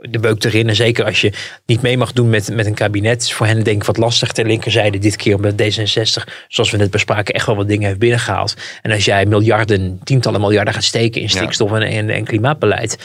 de 0.00 0.18
beuk 0.18 0.44
erin. 0.44 0.68
En 0.68 0.76
zeker 0.76 1.04
als 1.04 1.20
je 1.20 1.32
niet 1.66 1.82
mee 1.82 1.96
mag 1.96 2.12
doen 2.12 2.30
met, 2.30 2.54
met 2.54 2.66
een 2.66 2.74
kabinet. 2.74 3.22
Is 3.22 3.32
voor 3.32 3.46
hen 3.46 3.64
denk 3.64 3.80
ik 3.80 3.86
wat 3.86 3.96
lastig 3.96 4.32
ter 4.32 4.46
linkerzijde 4.46 4.98
dit 4.98 5.16
keer. 5.16 5.34
Omdat 5.34 5.62
D66, 5.62 6.34
zoals 6.48 6.70
we 6.70 6.76
net 6.76 6.90
bespraken, 6.90 7.34
echt 7.34 7.46
wel 7.46 7.56
wat 7.56 7.68
dingen 7.68 7.86
heeft 7.86 7.98
binnengehaald. 7.98 8.56
En 8.82 8.90
als 8.90 9.04
jij 9.04 9.26
miljarden, 9.26 10.00
tientallen 10.04 10.40
miljarden 10.40 10.74
gaat 10.74 10.84
steken 10.84 11.20
in 11.20 11.30
stikstof 11.30 11.70
ja. 11.70 11.76
en, 11.76 11.82
en, 11.82 12.10
en, 12.10 12.24
klimaatbeleid. 12.24 12.98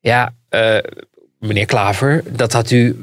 Ja, 0.00 0.34
meneer 1.38 1.66
Klaver, 1.66 2.22
dat 2.30 2.52
had 2.52 2.70
u 2.70 2.96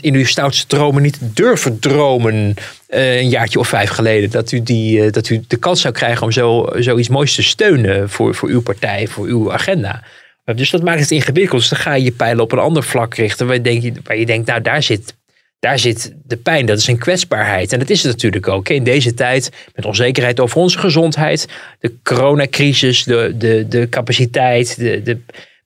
in 0.00 0.14
uw 0.14 0.24
stoutste 0.24 0.66
dromen 0.66 1.02
niet 1.02 1.18
durven 1.20 1.78
dromen 1.78 2.54
eh, 2.86 3.16
een 3.16 3.28
jaartje 3.28 3.58
of 3.58 3.68
vijf 3.68 3.90
geleden. 3.90 4.30
Dat 4.30 4.52
u, 4.52 4.62
die, 4.62 5.04
eh, 5.04 5.12
dat 5.12 5.28
u 5.28 5.44
de 5.48 5.56
kans 5.56 5.80
zou 5.80 5.94
krijgen 5.94 6.22
om 6.22 6.32
zo, 6.32 6.68
zoiets 6.74 7.08
moois 7.08 7.34
te 7.34 7.42
steunen 7.42 8.10
voor, 8.10 8.34
voor 8.34 8.48
uw 8.48 8.62
partij, 8.62 9.06
voor 9.06 9.26
uw 9.26 9.52
agenda. 9.52 10.02
Dus 10.44 10.70
dat 10.70 10.82
maakt 10.82 11.00
het 11.00 11.10
ingewikkeld. 11.10 11.60
Dus 11.60 11.70
dan 11.70 11.78
ga 11.78 11.94
je 11.94 12.04
je 12.04 12.12
pijlen 12.12 12.44
op 12.44 12.52
een 12.52 12.58
ander 12.58 12.82
vlak 12.82 13.14
richten 13.14 13.46
waar 13.46 13.56
je, 13.56 13.62
denkt, 13.62 13.98
waar 14.04 14.16
je 14.16 14.26
denkt, 14.26 14.46
nou 14.46 14.60
daar 14.60 14.82
zit, 14.82 15.16
daar 15.58 15.78
zit 15.78 16.14
de 16.24 16.36
pijn, 16.36 16.66
dat 16.66 16.78
is 16.78 16.86
een 16.86 16.98
kwetsbaarheid. 16.98 17.72
En 17.72 17.78
dat 17.78 17.90
is 17.90 18.02
het 18.02 18.12
natuurlijk 18.12 18.48
ook. 18.48 18.68
In 18.68 18.84
deze 18.84 19.14
tijd, 19.14 19.50
met 19.74 19.84
onzekerheid 19.84 20.40
over 20.40 20.56
onze 20.56 20.78
gezondheid, 20.78 21.48
de 21.80 21.94
coronacrisis, 22.02 23.04
de, 23.04 23.34
de, 23.36 23.68
de 23.68 23.88
capaciteit, 23.88 24.76
de, 24.76 25.02
de 25.02 25.18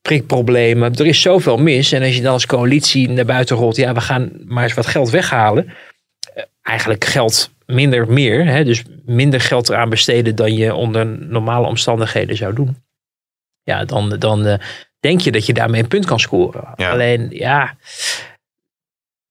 prikproblemen. 0.06 0.94
Er 0.94 1.06
is 1.06 1.20
zoveel 1.20 1.56
mis. 1.56 1.92
En 1.92 2.02
als 2.02 2.16
je 2.16 2.22
dan 2.22 2.32
als 2.32 2.46
coalitie 2.46 3.08
naar 3.08 3.24
buiten 3.24 3.56
rolt, 3.56 3.76
ja, 3.76 3.94
we 3.94 4.00
gaan 4.00 4.30
maar 4.44 4.62
eens 4.62 4.74
wat 4.74 4.86
geld 4.86 5.10
weghalen. 5.10 5.72
Eh, 6.34 6.42
Eigenlijk 6.62 7.04
geld 7.04 7.50
minder 7.66 8.08
meer. 8.08 8.46
Hè? 8.46 8.64
Dus 8.64 8.82
minder 9.04 9.40
geld 9.40 9.68
eraan 9.68 9.88
besteden 9.88 10.34
dan 10.36 10.54
je 10.54 10.74
onder 10.74 11.06
normale 11.06 11.66
omstandigheden 11.66 12.36
zou 12.36 12.54
doen. 12.54 12.76
Ja, 13.62 13.84
dan, 13.84 14.16
dan 14.18 14.46
eh, 14.46 14.58
denk 15.00 15.20
je 15.20 15.32
dat 15.32 15.46
je 15.46 15.52
daarmee 15.52 15.82
een 15.82 15.88
punt 15.88 16.06
kan 16.06 16.20
scoren. 16.20 16.72
Ja. 16.76 16.90
Alleen, 16.90 17.26
ja, 17.30 17.76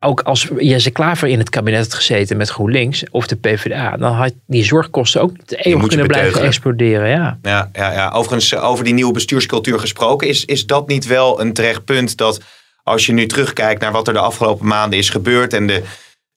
ook 0.06 0.22
als 0.22 0.48
Jesse 0.58 0.90
Klaver 0.90 1.28
in 1.28 1.40
het 1.40 1.50
kabinet 1.50 1.80
had 1.80 1.94
gezeten 1.94 2.38
met 2.38 2.50
GroenLinks 2.50 3.04
of 3.12 3.28
de 3.28 3.36
PvdA, 3.36 3.98
dan 3.98 4.14
had 4.14 4.34
die 4.48 4.64
zorgkosten 4.64 5.22
ook 5.22 5.32
eeuwig 5.48 5.88
kunnen 5.88 6.08
blijven 6.08 6.42
exploderen. 6.42 7.10
Ja. 7.10 7.40
Ja, 7.42 7.70
ja, 7.74 7.92
ja. 7.92 8.10
Overigens, 8.10 8.52
eh, 8.52 8.70
over 8.70 8.84
die 8.84 8.94
nieuwe 8.94 9.14
bestuurscultuur 9.14 9.80
gesproken, 9.80 10.28
is, 10.28 10.46
is 10.46 10.66
dat 10.66 10.88
niet 10.88 11.06
wel 11.06 11.42
een 11.42 11.54
terecht 11.54 11.86
punt 11.86 12.18
dat 12.18 12.42
als 12.84 13.06
je 13.06 13.14
nu 13.14 13.26
terugkijkt 13.26 13.82
naar 13.82 13.92
wat 13.92 14.08
er 14.08 14.14
de 14.14 14.20
afgelopen 14.20 14.68
maanden 14.68 15.00
is 15.00 15.10
gebeurd 15.10 15.54
en 15.54 15.68
de, 15.68 15.84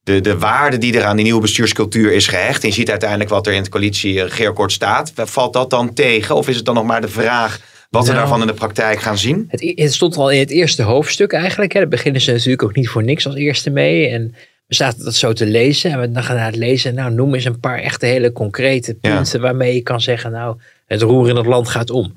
de, 0.01 0.21
de 0.21 0.39
waarde 0.39 0.79
die 0.79 0.97
er 0.99 1.05
aan 1.05 1.17
die 1.17 1.25
nieuwe 1.25 1.41
bestuurscultuur 1.41 2.13
is 2.13 2.27
gehecht, 2.27 2.63
en 2.63 2.69
je 2.69 2.75
ziet 2.75 2.91
uiteindelijk 2.91 3.31
wat 3.31 3.47
er 3.47 3.53
in 3.53 3.61
het 3.61 3.69
coalitie-regeerakkoord 3.69 4.73
staat, 4.73 5.13
valt 5.15 5.53
dat 5.53 5.71
dan 5.71 5.95
tegen? 5.95 6.35
Of 6.35 6.49
is 6.49 6.57
het 6.57 6.65
dan 6.65 6.75
nog 6.75 6.85
maar 6.85 7.01
de 7.01 7.09
vraag 7.09 7.61
wat 7.89 8.03
we 8.07 8.09
Nou. 8.13 8.21
daarvan 8.21 8.41
in 8.41 8.47
de 8.47 8.55
praktijk 8.55 9.01
gaan 9.01 9.19
zien? 9.19 9.45
Het, 9.49 9.73
het 9.75 9.95
stond 9.95 10.17
al 10.17 10.31
in 10.31 10.39
het 10.39 10.51
eerste 10.51 10.83
hoofdstuk 10.83 11.33
eigenlijk. 11.33 11.73
Hè. 11.73 11.79
Daar 11.81 11.89
beginnen 11.89 12.21
ze 12.21 12.33
natuurlijk 12.33 12.63
ook 12.63 12.75
niet 12.75 12.89
voor 12.89 13.05
niks 13.05 13.27
als 13.27 13.35
eerste 13.35 13.71
mee. 13.71 14.09
En 14.09 14.35
we 14.67 14.75
zaten 14.75 15.05
dat 15.05 15.15
zo 15.15 15.33
te 15.33 15.47
lezen. 15.47 15.91
En 15.91 16.01
we 16.01 16.11
dan 16.11 16.23
gaan 16.23 16.37
naar 16.37 16.47
het 16.47 16.57
lezen. 16.57 16.95
Nou, 16.95 17.13
noem 17.13 17.35
eens 17.35 17.45
een 17.45 17.61
paar 17.61 17.79
echte 17.79 18.07
hele 18.07 18.33
concrete 18.33 18.97
Ja. 19.01 19.15
punten 19.15 19.41
waarmee 19.41 19.75
je 19.75 19.83
kan 19.83 20.01
zeggen, 20.01 20.31
nou, 20.33 20.57
het 20.87 21.03
roer 21.03 21.29
in 21.29 21.37
het 21.37 21.47
land 21.47 21.69
gaat 21.69 21.91
om. 21.91 22.17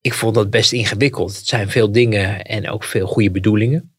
Ik 0.00 0.14
vond 0.14 0.34
dat 0.34 0.50
best 0.50 0.72
ingewikkeld. 0.72 1.36
Het 1.36 1.46
zijn 1.46 1.70
veel 1.70 1.92
dingen 1.92 2.42
en 2.42 2.70
ook 2.70 2.84
veel 2.84 3.06
goede 3.06 3.30
bedoelingen. 3.30 3.92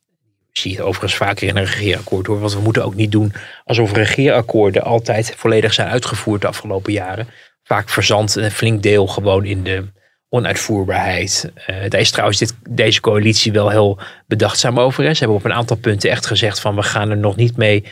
Ik 0.52 0.62
zie 0.62 0.72
het 0.72 0.82
overigens 0.82 1.16
vaker 1.16 1.48
in 1.48 1.58
een 1.58 1.66
regeerakkoord 1.66 2.28
hoor. 2.28 2.40
Want 2.40 2.54
we 2.54 2.62
moeten 2.62 2.86
ook 2.86 2.96
niet 2.96 3.12
doen 3.12 3.34
alsof 3.64 3.92
regeerakkoorden 3.94 4.84
altijd 4.84 5.34
volledig 5.38 5.74
zijn 5.74 5.88
uitgevoerd 5.88 6.42
de 6.42 6.48
afgelopen 6.48 6.94
jaren. 6.94 7.28
Vaak 7.64 7.90
verzandt 7.90 8.36
een 8.36 8.52
flink 8.52 8.84
deel 8.84 9.08
gewoon 9.08 9.46
in 9.46 9.64
de 9.64 9.86
onuitvoerbaarheid. 10.36 11.52
Eh, 11.56 11.76
daar 11.90 12.02
is 12.02 12.12
trouwens 12.12 12.40
dit, 12.40 12.56
deze 12.70 13.02
coalitie 13.02 13.52
wel 13.52 13.70
heel 13.70 14.00
bedachtzaam 14.28 14.80
over. 14.80 15.04
Hè. 15.04 15.14
Ze 15.14 15.20
hebben 15.20 15.38
op 15.38 15.46
een 15.46 15.54
aantal 15.54 15.78
punten 15.78 16.10
echt 16.10 16.26
gezegd 16.26 16.60
van 16.60 16.76
we 16.76 16.84
gaan 16.84 17.10
er 17.10 17.18
nog 17.18 17.36
niet 17.36 17.58
mee 17.58 17.84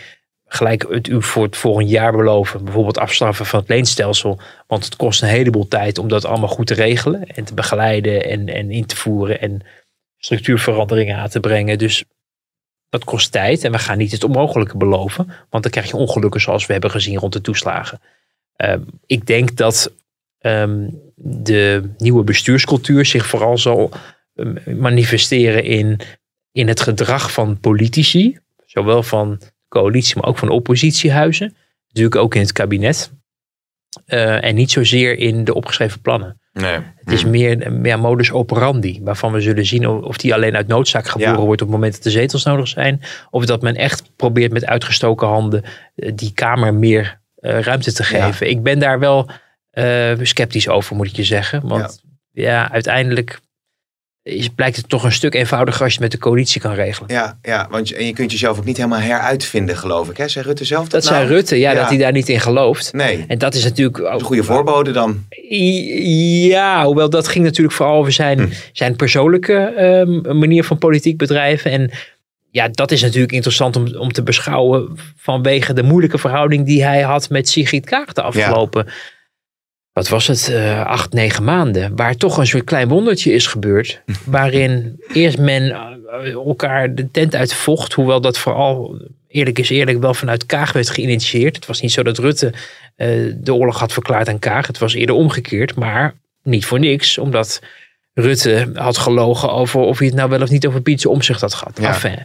gelijk 0.46 0.86
het 0.90 1.08
u 1.08 1.24
voor 1.24 1.44
het 1.44 1.58
volgend 1.58 1.90
jaar 1.90 2.12
beloven. 2.12 2.64
Bijvoorbeeld 2.64 2.98
afstraffen 2.98 3.46
van 3.46 3.60
het 3.60 3.70
leenstelsel. 3.70 4.40
Want 4.68 4.86
het 4.86 4.96
kost 4.96 5.22
een 5.22 5.28
heleboel 5.28 5.68
tijd 5.68 5.98
om 5.98 6.08
dat 6.08 6.26
allemaal 6.26 6.50
goed 6.50 6.68
te 6.68 6.74
regelen. 6.74 7.28
En 7.28 7.44
te 7.44 7.54
begeleiden 7.54 8.26
en, 8.26 8.48
en 8.48 8.72
in 8.72 8.86
te 8.86 8.96
voeren. 8.96 9.42
En 9.42 9.62
structuurveranderingen 10.18 11.18
aan 11.18 11.30
te 11.30 11.40
brengen. 11.40 11.78
Dus 11.78 12.04
dat 12.90 13.04
kost 13.04 13.32
tijd. 13.32 13.64
En 13.64 13.72
we 13.72 13.80
gaan 13.80 13.98
niet 13.98 14.12
het 14.12 14.24
onmogelijke 14.24 14.78
beloven. 14.78 15.26
Want 15.50 15.64
dan 15.64 15.72
krijg 15.72 15.88
je 15.88 15.98
ongelukken 15.98 16.42
zoals 16.42 16.66
we 16.66 16.72
hebben 16.72 16.92
gezien 16.92 17.18
rond 17.18 17.34
de 17.34 17.42
toeslagen. 17.42 18.00
Ehm, 18.56 18.82
ik 19.06 19.26
denk 19.26 19.56
dat 19.56 19.92
ehm, 20.44 20.88
de 21.16 21.90
nieuwe 21.98 22.24
bestuurscultuur 22.24 23.06
zich 23.06 23.26
vooral 23.26 23.58
zal 23.58 23.92
ehm, 24.36 24.80
manifesteren 24.80 25.64
in, 25.64 26.00
in 26.52 26.68
het 26.68 26.82
gedrag 26.82 27.32
van 27.32 27.60
politici. 27.60 28.38
Zowel 28.66 29.04
van 29.04 29.42
coalitie, 29.68 30.16
maar 30.16 30.30
ook 30.30 30.38
van 30.38 30.50
oppositiehuizen. 30.50 31.56
Natuurlijk 31.88 32.16
ook 32.16 32.36
in 32.36 32.42
het 32.42 32.52
kabinet. 32.52 33.12
Eh, 34.06 34.44
en 34.44 34.56
niet 34.56 34.72
zozeer 34.72 35.18
in 35.18 35.44
de 35.44 35.54
opgeschreven 35.54 36.02
plannen. 36.02 36.42
Nee. 36.54 36.78
Het 36.96 37.12
is 37.12 37.26
meer, 37.26 37.72
meer 37.72 38.00
modus 38.00 38.32
operandi, 38.32 39.00
waarvan 39.04 39.32
we 39.32 39.42
zullen 39.42 39.66
zien 39.66 39.88
of 39.88 40.18
die 40.18 40.34
alleen 40.34 40.56
uit 40.56 40.68
noodzaak 40.68 41.08
geboren 41.08 41.34
Ja. 41.34 41.40
wordt 41.46 41.62
op 41.62 41.68
het 41.68 41.76
moment 41.78 41.94
dat 41.94 42.04
de 42.04 42.10
zetels 42.10 42.44
nodig 42.44 42.68
zijn. 42.68 43.02
Of 43.30 43.46
dat 43.46 43.62
men 43.62 43.76
echt 43.76 44.16
probeert 44.16 44.52
met 44.52 44.66
uitgestoken 44.66 45.28
handen 45.28 45.64
eh, 45.96 46.12
die 46.16 46.32
Kamer 46.34 46.74
meer 46.74 47.22
eh, 47.36 47.60
ruimte 47.60 47.94
te 47.94 48.04
Ja. 48.12 48.26
geven. 48.26 48.50
Ik 48.50 48.64
ben 48.64 48.80
daar 48.80 49.00
wel 49.00 49.30
sceptisch 50.22 50.68
over, 50.68 50.96
moet 50.96 51.08
ik 51.08 51.16
je 51.16 51.24
zeggen. 51.24 51.68
Want 51.68 52.02
ja, 52.32 52.72
uiteindelijk 52.72 53.40
is, 54.24 54.50
blijkt 54.50 54.76
het 54.78 54.90
toch 54.90 55.04
een 55.04 55.12
stuk 55.12 55.34
eenvoudiger 55.34 55.82
als 55.84 55.94
je 55.94 56.00
het 56.02 56.12
met 56.12 56.20
de 56.22 56.28
coalitie 56.28 56.62
kan 56.62 56.74
regelen. 56.74 57.14
Ja, 57.14 57.38
ja, 57.42 57.68
want 57.70 57.90
je, 57.90 57.96
en 57.96 58.06
je 58.06 58.14
kunt 58.14 58.32
jezelf 58.32 58.58
ook 58.58 58.66
niet 58.66 58.78
helemaal 58.78 59.00
heruitvinden, 59.00 59.78
geloof 59.78 60.10
ik. 60.10 60.18
Hè? 60.18 60.28
Zei 60.28 60.46
Rutte 60.46 60.66
zelf 60.66 60.88
dat, 60.88 61.02
Dat 61.02 61.12
nou? 61.12 61.24
zei 61.26 61.36
Rutte, 61.36 61.60
ja, 61.60 61.72
Ja. 61.72 61.80
dat 61.80 61.90
hij 61.90 61.98
daar 61.98 62.12
niet 62.12 62.30
in 62.30 62.40
gelooft. 62.40 62.94
Nee, 62.94 63.26
En 63.28 63.38
dat 63.38 63.54
is 63.54 63.64
natuurlijk 63.64 64.00
ook 64.00 64.20
een 64.20 64.26
goede 64.26 64.44
voorbode 64.44 64.92
dan. 64.92 65.26
Ja, 66.48 66.86
hoewel 66.86 67.10
dat 67.10 67.28
ging 67.28 67.46
natuurlijk 67.46 67.76
vooral 67.76 67.96
over 67.98 68.12
zijn, 68.12 68.40
Hm. 68.40 68.48
zijn 68.74 68.96
persoonlijke 68.96 69.54
ehm, 69.54 70.38
manier 70.38 70.64
van 70.64 70.78
politiek 70.78 71.18
bedrijven. 71.18 71.72
En 71.72 71.92
ja, 72.52 72.68
dat 72.68 72.92
is 72.92 73.02
natuurlijk 73.02 73.34
interessant 73.34 73.76
om, 73.76 73.96
om 73.96 74.12
te 74.12 74.24
beschouwen 74.24 74.98
vanwege 75.18 75.74
de 75.74 75.84
moeilijke 75.84 76.18
verhouding 76.18 76.66
die 76.66 76.84
hij 76.84 77.02
had 77.02 77.30
met 77.30 77.50
Sigrid 77.50 77.86
Kaag 77.86 78.14
de 78.14 78.22
afgelopen, 78.22 78.88
wat 79.94 80.10
was 80.10 80.28
het, 80.28 80.50
eh, 80.50 80.86
acht, 80.86 81.14
negen 81.14 81.44
maanden. 81.44 81.96
Waar 81.96 82.16
toch 82.16 82.38
een 82.38 82.48
soort 82.48 82.64
klein 82.64 82.88
wondertje 82.88 83.34
is 83.34 83.48
gebeurd. 83.48 84.02
waarin 84.26 85.04
eerst 85.14 85.38
men 85.38 85.72
eh, 85.72 86.32
elkaar 86.32 86.96
de 86.96 87.12
tent 87.12 87.36
uit 87.36 87.54
vocht. 87.54 87.94
Hoewel 87.94 88.22
dat 88.22 88.38
vooral, 88.38 89.02
eerlijk 89.28 89.60
is 89.60 89.70
eerlijk, 89.70 90.00
wel 90.00 90.14
vanuit 90.14 90.46
Kaag 90.46 90.72
werd 90.72 90.90
geïnitieerd. 90.90 91.56
Het 91.56 91.66
was 91.66 91.82
niet 91.82 91.92
zo 91.92 92.04
dat 92.04 92.18
Rutte 92.18 92.54
eh, 92.96 93.08
de 93.36 93.54
oorlog 93.54 93.80
had 93.80 93.94
verklaard 93.94 94.30
aan 94.30 94.40
Kaag. 94.40 94.68
Het 94.68 94.78
was 94.78 94.94
eerder 94.94 95.16
omgekeerd, 95.16 95.76
maar 95.76 96.14
niet 96.44 96.66
voor 96.66 96.80
niks. 96.80 97.18
Omdat 97.18 97.62
Rutte 98.14 98.72
had 98.74 98.98
gelogen 98.98 99.52
over 99.52 99.80
of 99.80 99.98
hij 99.98 100.08
het 100.08 100.16
nou 100.16 100.30
wel 100.30 100.42
of 100.42 100.50
niet 100.50 100.68
over 100.68 100.82
Pietse 100.82 101.10
omzicht 101.10 101.42
had 101.42 101.54
gehad. 101.54 101.80
Ja. 101.82 101.88
Enfin, 101.88 102.20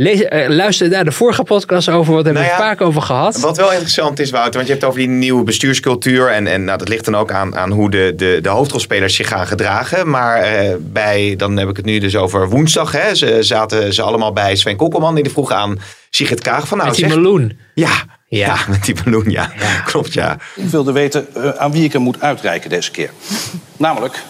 lees, 0.00 0.22
eh, 0.22 0.48
luister 0.48 0.88
naar 0.88 1.04
de 1.04 1.12
vorige 1.12 1.42
podcast 1.42 1.88
over, 1.88 2.14
wat 2.14 2.24
hebben 2.24 2.42
Nou 2.42 2.54
we 2.54 2.60
ja, 2.60 2.68
het 2.68 2.78
vaak 2.78 2.86
over 2.86 3.02
gehad. 3.02 3.40
Wat 3.40 3.56
wel 3.56 3.72
interessant 3.72 4.18
is, 4.18 4.30
Wouter, 4.30 4.54
want 4.54 4.66
je 4.66 4.70
hebt 4.72 4.84
het 4.84 4.90
over 4.90 5.06
die 5.06 5.16
nieuwe 5.18 5.42
bestuurscultuur. 5.42 6.28
En, 6.28 6.46
en 6.46 6.64
nou, 6.64 6.78
dat 6.78 6.88
ligt 6.88 7.04
dan 7.04 7.16
ook 7.16 7.32
aan, 7.32 7.56
aan 7.56 7.70
hoe 7.70 7.90
de, 7.90 8.12
de, 8.16 8.38
de 8.42 8.48
hoofdrolspelers 8.48 9.14
zich 9.14 9.28
gaan 9.28 9.46
gedragen. 9.46 10.10
Maar 10.10 10.36
eh, 10.36 10.74
bij, 10.80 11.34
dan 11.36 11.56
heb 11.56 11.68
ik 11.68 11.76
het 11.76 11.84
nu 11.84 11.98
dus 11.98 12.16
over 12.16 12.48
woensdag. 12.48 12.92
Hè, 12.92 13.14
ze 13.14 13.38
zaten 13.40 13.94
ze 13.94 14.02
allemaal 14.02 14.32
bij 14.32 14.56
Sven 14.56 14.76
Kokkelman. 14.76 15.14
Die 15.14 15.30
vroeg 15.30 15.52
aan 15.52 15.78
Sigrid 16.10 16.40
Kaag 16.40 16.68
van 16.68 16.76
nou 16.76 16.88
met 16.88 16.98
die 16.98 17.08
zeg... 17.08 17.16
meloen. 17.16 17.58
Ja, 17.74 18.04
ja. 18.28 18.46
Ja. 18.46 18.56
met 18.68 18.84
die 18.84 18.94
balloen, 19.04 19.30
ja. 19.30 19.52
Ja. 19.58 19.80
Klopt, 19.90 20.12
ja. 20.12 20.36
Ik 20.56 20.68
wilde 20.68 20.92
weten 20.92 21.34
eh, 21.34 21.48
aan 21.50 21.72
wie 21.72 21.84
ik 21.84 21.92
hem 21.92 22.02
moet 22.02 22.20
uitreiken 22.20 22.70
deze 22.70 22.90
keer. 22.90 23.10
Namelijk, 23.76 24.22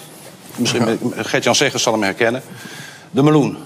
misschien 0.56 0.98
Gert-Jan 1.16 1.54
Segers 1.54 1.82
zal 1.82 1.92
hem 1.92 2.02
herkennen. 2.02 2.42
De 3.10 3.22
meloen. 3.22 3.56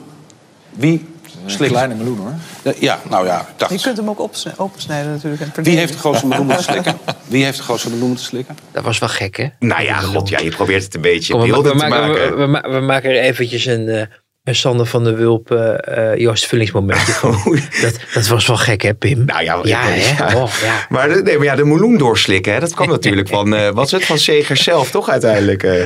Wie 0.70 1.12
slikt... 1.50 1.72
kleine 1.72 1.94
meloen 1.94 2.18
hoor. 2.18 2.32
Eh, 2.62 2.80
Ja, 2.80 3.00
nou 3.10 3.26
ja, 3.26 3.40
ik 3.40 3.46
Je 3.46 3.52
dacht... 3.56 3.82
kunt 3.82 3.96
hem 3.96 4.08
ook 4.08 4.20
opensnijden 4.56 5.10
natuurlijk. 5.12 5.42
En 5.56 5.62
Wie 5.62 5.76
heeft 5.78 5.92
de 5.92 5.98
grootste 5.98 6.26
meloen 6.26 6.46
moeten 6.46 6.64
slikken? 6.64 6.98
Wie 7.26 7.44
heeft 7.44 7.56
de 7.56 7.62
grootste 7.62 7.90
meloen 7.90 8.06
moeten 8.08 8.24
slikken? 8.24 8.56
Dat 8.72 8.84
was 8.84 8.98
wel 8.98 9.08
gek, 9.08 9.36
hè? 9.36 9.46
Nou 9.58 9.82
ja, 9.82 9.96
god, 9.98 10.28
ja, 10.28 10.38
je 10.38 10.50
probeert 10.50 10.82
het 10.84 10.94
een 10.94 11.00
beetje 11.00 11.32
Kom, 11.32 11.42
we, 11.42 11.56
we, 11.62 11.68
te 11.68 11.74
maken, 11.74 11.88
maken. 12.00 12.14
we, 12.30 12.34
we 12.36 12.46
ma- 12.46 12.70
we 12.70 12.80
maken 12.80 13.10
er 13.10 13.20
eventjes 13.20 13.64
een, 13.66 13.88
eh, 13.88 14.02
een 14.44 14.54
Sander 14.54 14.86
van 14.86 15.04
der 15.04 15.16
Wulp, 15.16 15.50
eh, 15.50 16.12
eh, 16.12 16.18
Joost 16.18 16.46
Vullings 16.46 16.72
momentje 16.72 17.12
van. 17.22 17.38
dat, 17.82 17.94
dat 18.14 18.26
was 18.26 18.46
wel 18.46 18.56
gek, 18.56 18.82
hè, 18.82 18.94
Pim? 18.94 19.24
Nou 19.24 19.42
ja, 19.42 19.58
ja, 19.62 19.80
hè? 19.82 19.94
ja. 20.26 20.36
Oh, 20.42 20.50
ja. 20.62 20.86
Maar, 20.88 21.08
de, 21.08 21.22
nee, 21.22 21.36
maar 21.36 21.46
ja, 21.46 21.54
de 21.56 21.64
meloen 21.64 21.96
doorslikken, 21.96 22.52
hè, 22.52 22.60
dat 22.60 22.74
kwam 22.74 22.88
natuurlijk 22.88 23.28
van, 23.28 23.54
eh 23.54 23.68
wat 23.70 23.86
is 23.86 23.92
het, 23.92 24.04
van 24.04 24.18
Segers 24.18 24.62
zelf, 24.62 24.90
toch 24.90 25.08
uiteindelijk. 25.08 25.62
eh. 25.62 25.82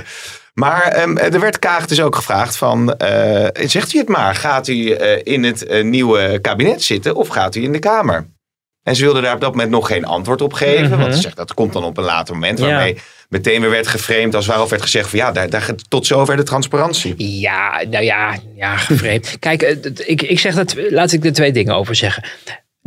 Maar 0.58 0.82
ehm, 0.82 1.16
er 1.16 1.40
werd 1.40 1.58
Kaag 1.58 1.86
dus 1.86 2.00
ook 2.00 2.16
gevraagd 2.16 2.56
van, 2.56 2.96
eh, 2.96 3.46
zegt 3.66 3.94
u 3.94 3.98
het 3.98 4.08
maar, 4.08 4.34
gaat 4.34 4.68
u 4.68 4.90
eh, 4.90 5.20
in 5.34 5.44
het 5.44 5.66
eh, 5.66 5.84
nieuwe 5.84 6.38
kabinet 6.40 6.82
zitten 6.82 7.14
of 7.14 7.28
gaat 7.28 7.54
u 7.54 7.62
in 7.62 7.72
de 7.72 7.78
Kamer? 7.78 8.26
En 8.82 8.96
ze 8.96 9.04
wilde 9.04 9.20
daar 9.20 9.34
op 9.34 9.40
dat 9.40 9.50
moment 9.50 9.70
nog 9.70 9.86
geen 9.86 10.04
antwoord 10.04 10.42
op 10.42 10.52
geven, 10.52 10.90
Mhm. 10.90 11.00
want 11.00 11.14
ze 11.14 11.20
zegt 11.20 11.36
dat 11.36 11.54
komt 11.54 11.72
dan 11.72 11.84
op 11.84 11.96
een 11.96 12.04
later 12.04 12.34
moment, 12.34 12.58
Ja. 12.58 12.66
waarmee 12.66 12.98
meteen 13.28 13.60
weer 13.60 13.70
werd 13.70 13.86
geframed 13.86 14.34
als 14.34 14.46
waarof 14.46 14.70
werd 14.70 14.82
gezegd 14.82 15.08
van 15.08 15.18
ja, 15.18 15.32
daar, 15.32 15.50
daar, 15.50 15.70
tot 15.88 16.06
zover 16.06 16.36
de 16.36 16.42
transparantie. 16.42 17.14
Ja, 17.40 17.82
nou 17.90 18.04
ja, 18.04 18.34
ja 18.54 18.76
gevreemd. 18.76 19.36
Kijk, 19.38 19.62
eh, 19.62 19.76
ik, 20.06 20.22
ik 20.22 20.38
zeg 20.38 20.54
dat, 20.54 20.74
laat 20.90 21.12
ik 21.12 21.24
er 21.24 21.32
twee 21.32 21.52
dingen 21.52 21.74
over 21.74 21.94
zeggen. 21.94 22.24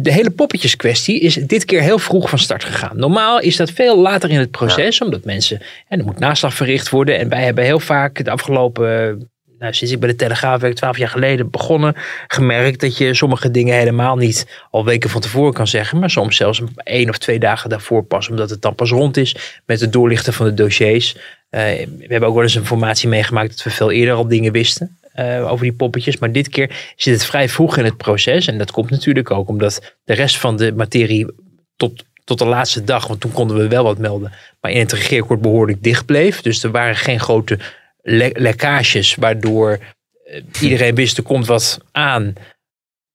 De 0.01 0.11
hele 0.11 0.29
poppetjeskwestie 0.31 1.19
is 1.19 1.33
dit 1.33 1.65
keer 1.65 1.81
heel 1.81 1.99
vroeg 1.99 2.29
van 2.29 2.39
start 2.39 2.63
gegaan. 2.63 2.97
Normaal 2.97 3.39
is 3.39 3.55
dat 3.55 3.71
veel 3.71 3.97
later 3.97 4.29
in 4.29 4.39
het 4.39 4.51
proces, 4.51 5.01
omdat 5.01 5.25
mensen. 5.25 5.61
En 5.87 5.99
er 5.99 6.05
moet 6.05 6.19
naslag 6.19 6.53
verricht 6.53 6.89
worden. 6.89 7.17
En 7.17 7.29
wij 7.29 7.43
hebben 7.43 7.63
heel 7.63 7.79
vaak 7.79 8.25
de 8.25 8.31
afgelopen 8.31 9.29
nou, 9.61 9.73
sinds 9.73 9.93
ik 9.93 9.99
bij 9.99 10.09
de 10.09 10.15
Telegraaf 10.15 10.61
werk, 10.61 10.75
twaalf 10.75 10.97
jaar 10.97 11.09
geleden 11.09 11.49
begonnen, 11.49 11.95
gemerkt 12.27 12.79
dat 12.79 12.97
je 12.97 13.13
sommige 13.13 13.51
dingen 13.51 13.75
helemaal 13.75 14.15
niet 14.15 14.63
al 14.71 14.85
weken 14.85 15.09
van 15.09 15.21
tevoren 15.21 15.53
kan 15.53 15.67
zeggen, 15.67 15.99
maar 15.99 16.09
soms 16.09 16.35
zelfs 16.35 16.59
een 16.59 16.69
één 16.83 17.09
of 17.09 17.17
twee 17.17 17.39
dagen 17.39 17.69
daarvoor 17.69 18.03
pas, 18.03 18.29
omdat 18.29 18.49
het 18.49 18.61
dan 18.61 18.75
pas 18.75 18.89
rond 18.89 19.17
is 19.17 19.35
met 19.65 19.79
het 19.79 19.93
doorlichten 19.93 20.33
van 20.33 20.45
de 20.45 20.53
dossiers. 20.53 21.15
Eh, 21.49 21.61
we 21.61 22.05
hebben 22.07 22.29
ook 22.29 22.35
wel 22.35 22.43
eens 22.43 22.55
informatie 22.55 23.09
meegemaakt 23.09 23.49
dat 23.49 23.63
we 23.63 23.69
veel 23.69 23.91
eerder 23.91 24.15
al 24.15 24.27
dingen 24.27 24.51
wisten. 24.51 24.97
Eh, 25.13 25.51
over 25.51 25.63
die 25.63 25.73
poppetjes. 25.73 26.17
Maar 26.17 26.31
dit 26.31 26.49
keer 26.49 26.93
zit 26.95 27.13
het 27.13 27.25
vrij 27.25 27.49
vroeg 27.49 27.77
in 27.77 27.85
het 27.85 27.97
proces. 27.97 28.47
En 28.47 28.57
dat 28.57 28.71
komt 28.71 28.89
natuurlijk 28.89 29.31
ook 29.31 29.47
omdat 29.47 29.97
de 30.03 30.13
rest 30.13 30.37
van 30.37 30.57
de 30.57 30.73
materie 30.73 31.27
tot, 31.75 32.03
tot 32.23 32.39
de 32.39 32.45
laatste 32.45 32.83
dag, 32.83 33.07
want 33.07 33.19
toen 33.19 33.31
konden 33.31 33.57
we 33.57 33.67
wel 33.67 33.83
wat 33.83 33.97
melden, 33.97 34.31
maar 34.61 34.71
in 34.71 34.79
het 34.79 34.91
regeerakkoord 34.91 35.41
behoorlijk 35.41 35.83
dicht 35.83 36.05
bleef. 36.05 36.41
Dus 36.41 36.63
er 36.63 36.71
waren 36.71 36.95
geen 36.95 37.19
grote 37.19 37.59
le- 38.01 38.31
lekkages 38.33 39.15
waardoor 39.15 39.79
eh, 40.23 40.41
iedereen 40.61 40.95
wist 40.95 41.17
er 41.17 41.23
komt 41.23 41.47
wat 41.47 41.79
aan. 41.91 42.33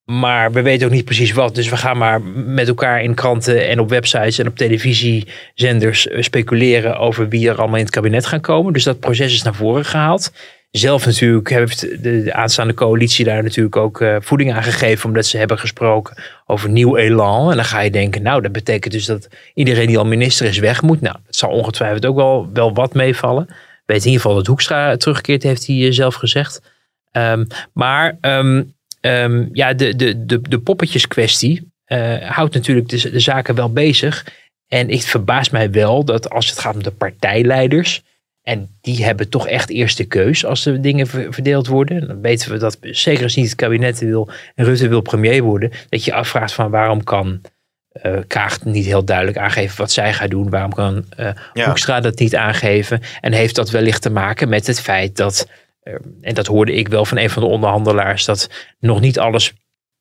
Maar 0.05 0.53
we 0.53 0.63
weten 0.63 0.87
ook 0.87 0.93
niet 0.93 1.05
precies 1.05 1.33
wat. 1.33 1.55
Dus 1.55 1.69
we 1.69 1.77
gaan 1.77 1.99
maar 1.99 2.23
met 2.23 2.69
elkaar 2.69 3.03
in 3.03 3.15
kranten 3.15 3.69
en 3.69 3.81
op 3.81 3.89
websites 3.89 4.39
en 4.39 4.47
op 4.47 4.57
televisiezenders 4.57 6.09
eh, 6.09 6.23
speculeren 6.23 6.99
over 6.99 7.29
wie 7.29 7.49
er 7.49 7.59
allemaal 7.59 7.79
in 7.79 7.85
het 7.85 7.95
kabinet 7.95 8.27
gaan 8.27 8.41
komen. 8.41 8.73
Dus 8.73 8.85
dat 8.85 9.01
proces 9.01 9.33
is 9.33 9.43
naar 9.43 9.55
voren 9.55 9.85
gehaald. 9.85 10.33
Zelf 10.77 11.07
natuurlijk 11.07 11.49
heeft 11.49 11.81
de, 11.81 12.23
de 12.23 12.33
aanstaande 12.33 12.75
coalitie 12.75 13.25
daar 13.25 13.43
natuurlijk 13.43 13.77
ook 13.77 14.01
eh, 14.01 14.17
voeding 14.21 14.55
aan 14.55 14.63
gegeven. 14.63 15.09
Omdat 15.09 15.27
ze 15.27 15.39
hebben 15.39 15.59
gesproken 15.59 16.23
over 16.47 16.69
nieuw 16.69 16.97
elan. 16.97 17.51
En 17.51 17.57
dan 17.57 17.65
ga 17.65 17.81
je 17.81 17.91
denken, 17.91 18.23
nou 18.23 18.43
dat 18.43 18.53
betekent 18.53 18.93
dus 18.93 19.05
dat 19.05 19.29
iedereen 19.55 19.87
die 19.87 19.99
al 19.99 20.07
minister 20.07 20.47
is 20.47 20.59
weg 20.59 20.83
moet. 20.83 21.01
Nou, 21.01 21.17
het 21.27 21.37
zal 21.37 21.51
ongetwijfeld 21.51 22.07
ook 22.07 22.17
wel, 22.17 22.51
wel 22.53 22.75
wat 22.75 22.95
meevallen. 22.95 23.49
Weet 23.87 23.99
in 23.99 24.05
ieder 24.05 24.21
geval 24.21 24.37
dat 24.37 24.47
Hoekstra 24.47 24.97
terugkeert, 24.97 25.43
heeft 25.43 25.67
hij 25.67 25.87
eh, 25.87 25.93
zelf 25.93 26.15
gezegd. 26.15 26.63
Ehm, 27.13 27.45
maar 27.73 28.19
ehm, 28.21 28.63
ehm, 29.01 29.47
ja, 29.53 29.73
de, 29.73 29.97
de, 29.97 30.27
de, 30.27 30.41
de 30.41 30.59
poppetjeskwestie 30.59 31.73
eh, 31.85 32.31
houdt 32.31 32.55
natuurlijk 32.55 32.89
de, 32.89 33.11
de 33.11 33.21
zaken 33.21 33.55
wel 33.55 33.73
bezig. 33.73 34.27
En 34.69 34.91
het 34.91 35.05
verbaast 35.05 35.53
mij 35.53 35.71
wel 35.71 36.05
dat 36.05 36.31
als 36.31 36.51
het 36.51 36.59
gaat 36.59 36.75
om 36.75 36.83
de 36.83 36.91
partijleiders. 36.91 38.03
En 38.49 38.69
die 38.81 39.05
hebben 39.05 39.29
toch 39.29 39.49
echt 39.49 39.71
eerste 39.71 40.05
keus 40.05 40.45
als 40.45 40.63
de 40.63 40.81
dingen 40.81 41.07
ver- 41.07 41.33
verdeeld 41.33 41.67
worden. 41.67 42.07
Dan 42.07 42.21
weten 42.21 42.51
we 42.51 42.59
dat 42.59 42.79
zeker 42.81 43.23
als 43.23 43.35
niet 43.37 43.47
het 43.47 43.55
kabinet 43.55 43.99
wil 43.99 44.29
en 44.55 44.65
Rutte 44.65 44.89
wil 44.89 45.01
premier 45.01 45.43
worden. 45.43 45.71
Dat 45.89 46.05
je 46.05 46.13
afvraagt 46.15 46.53
van 46.53 46.71
waarom 46.71 47.05
kan 47.05 47.41
eh 47.93 48.19
Kaag 48.27 48.65
niet 48.65 48.85
heel 48.85 49.05
duidelijk 49.05 49.39
aangeven 49.39 49.77
wat 49.79 49.93
zij 49.93 50.13
gaat 50.13 50.31
doen. 50.31 50.51
Waarom 50.51 50.73
kan 50.73 51.05
eh 51.17 51.31
Ja. 51.53 51.65
Hoekstra 51.67 52.01
dat 52.01 52.19
niet 52.19 52.37
aangeven? 52.37 53.01
En 53.21 53.33
heeft 53.33 53.55
dat 53.55 53.71
wellicht 53.71 54.03
te 54.03 54.11
maken 54.11 54.49
met 54.49 54.67
het 54.67 54.81
feit 54.81 55.17
dat, 55.17 55.49
eh, 55.83 55.95
en 56.21 56.35
dat 56.35 56.47
hoorde 56.47 56.73
ik 56.73 56.89
wel 56.89 57.05
van 57.05 57.19
een 57.19 57.31
van 57.31 57.43
de 57.43 57.49
onderhandelaars, 57.49 58.25
dat 58.25 58.51
nog 58.79 59.01
niet 59.01 59.19
alles 59.19 59.53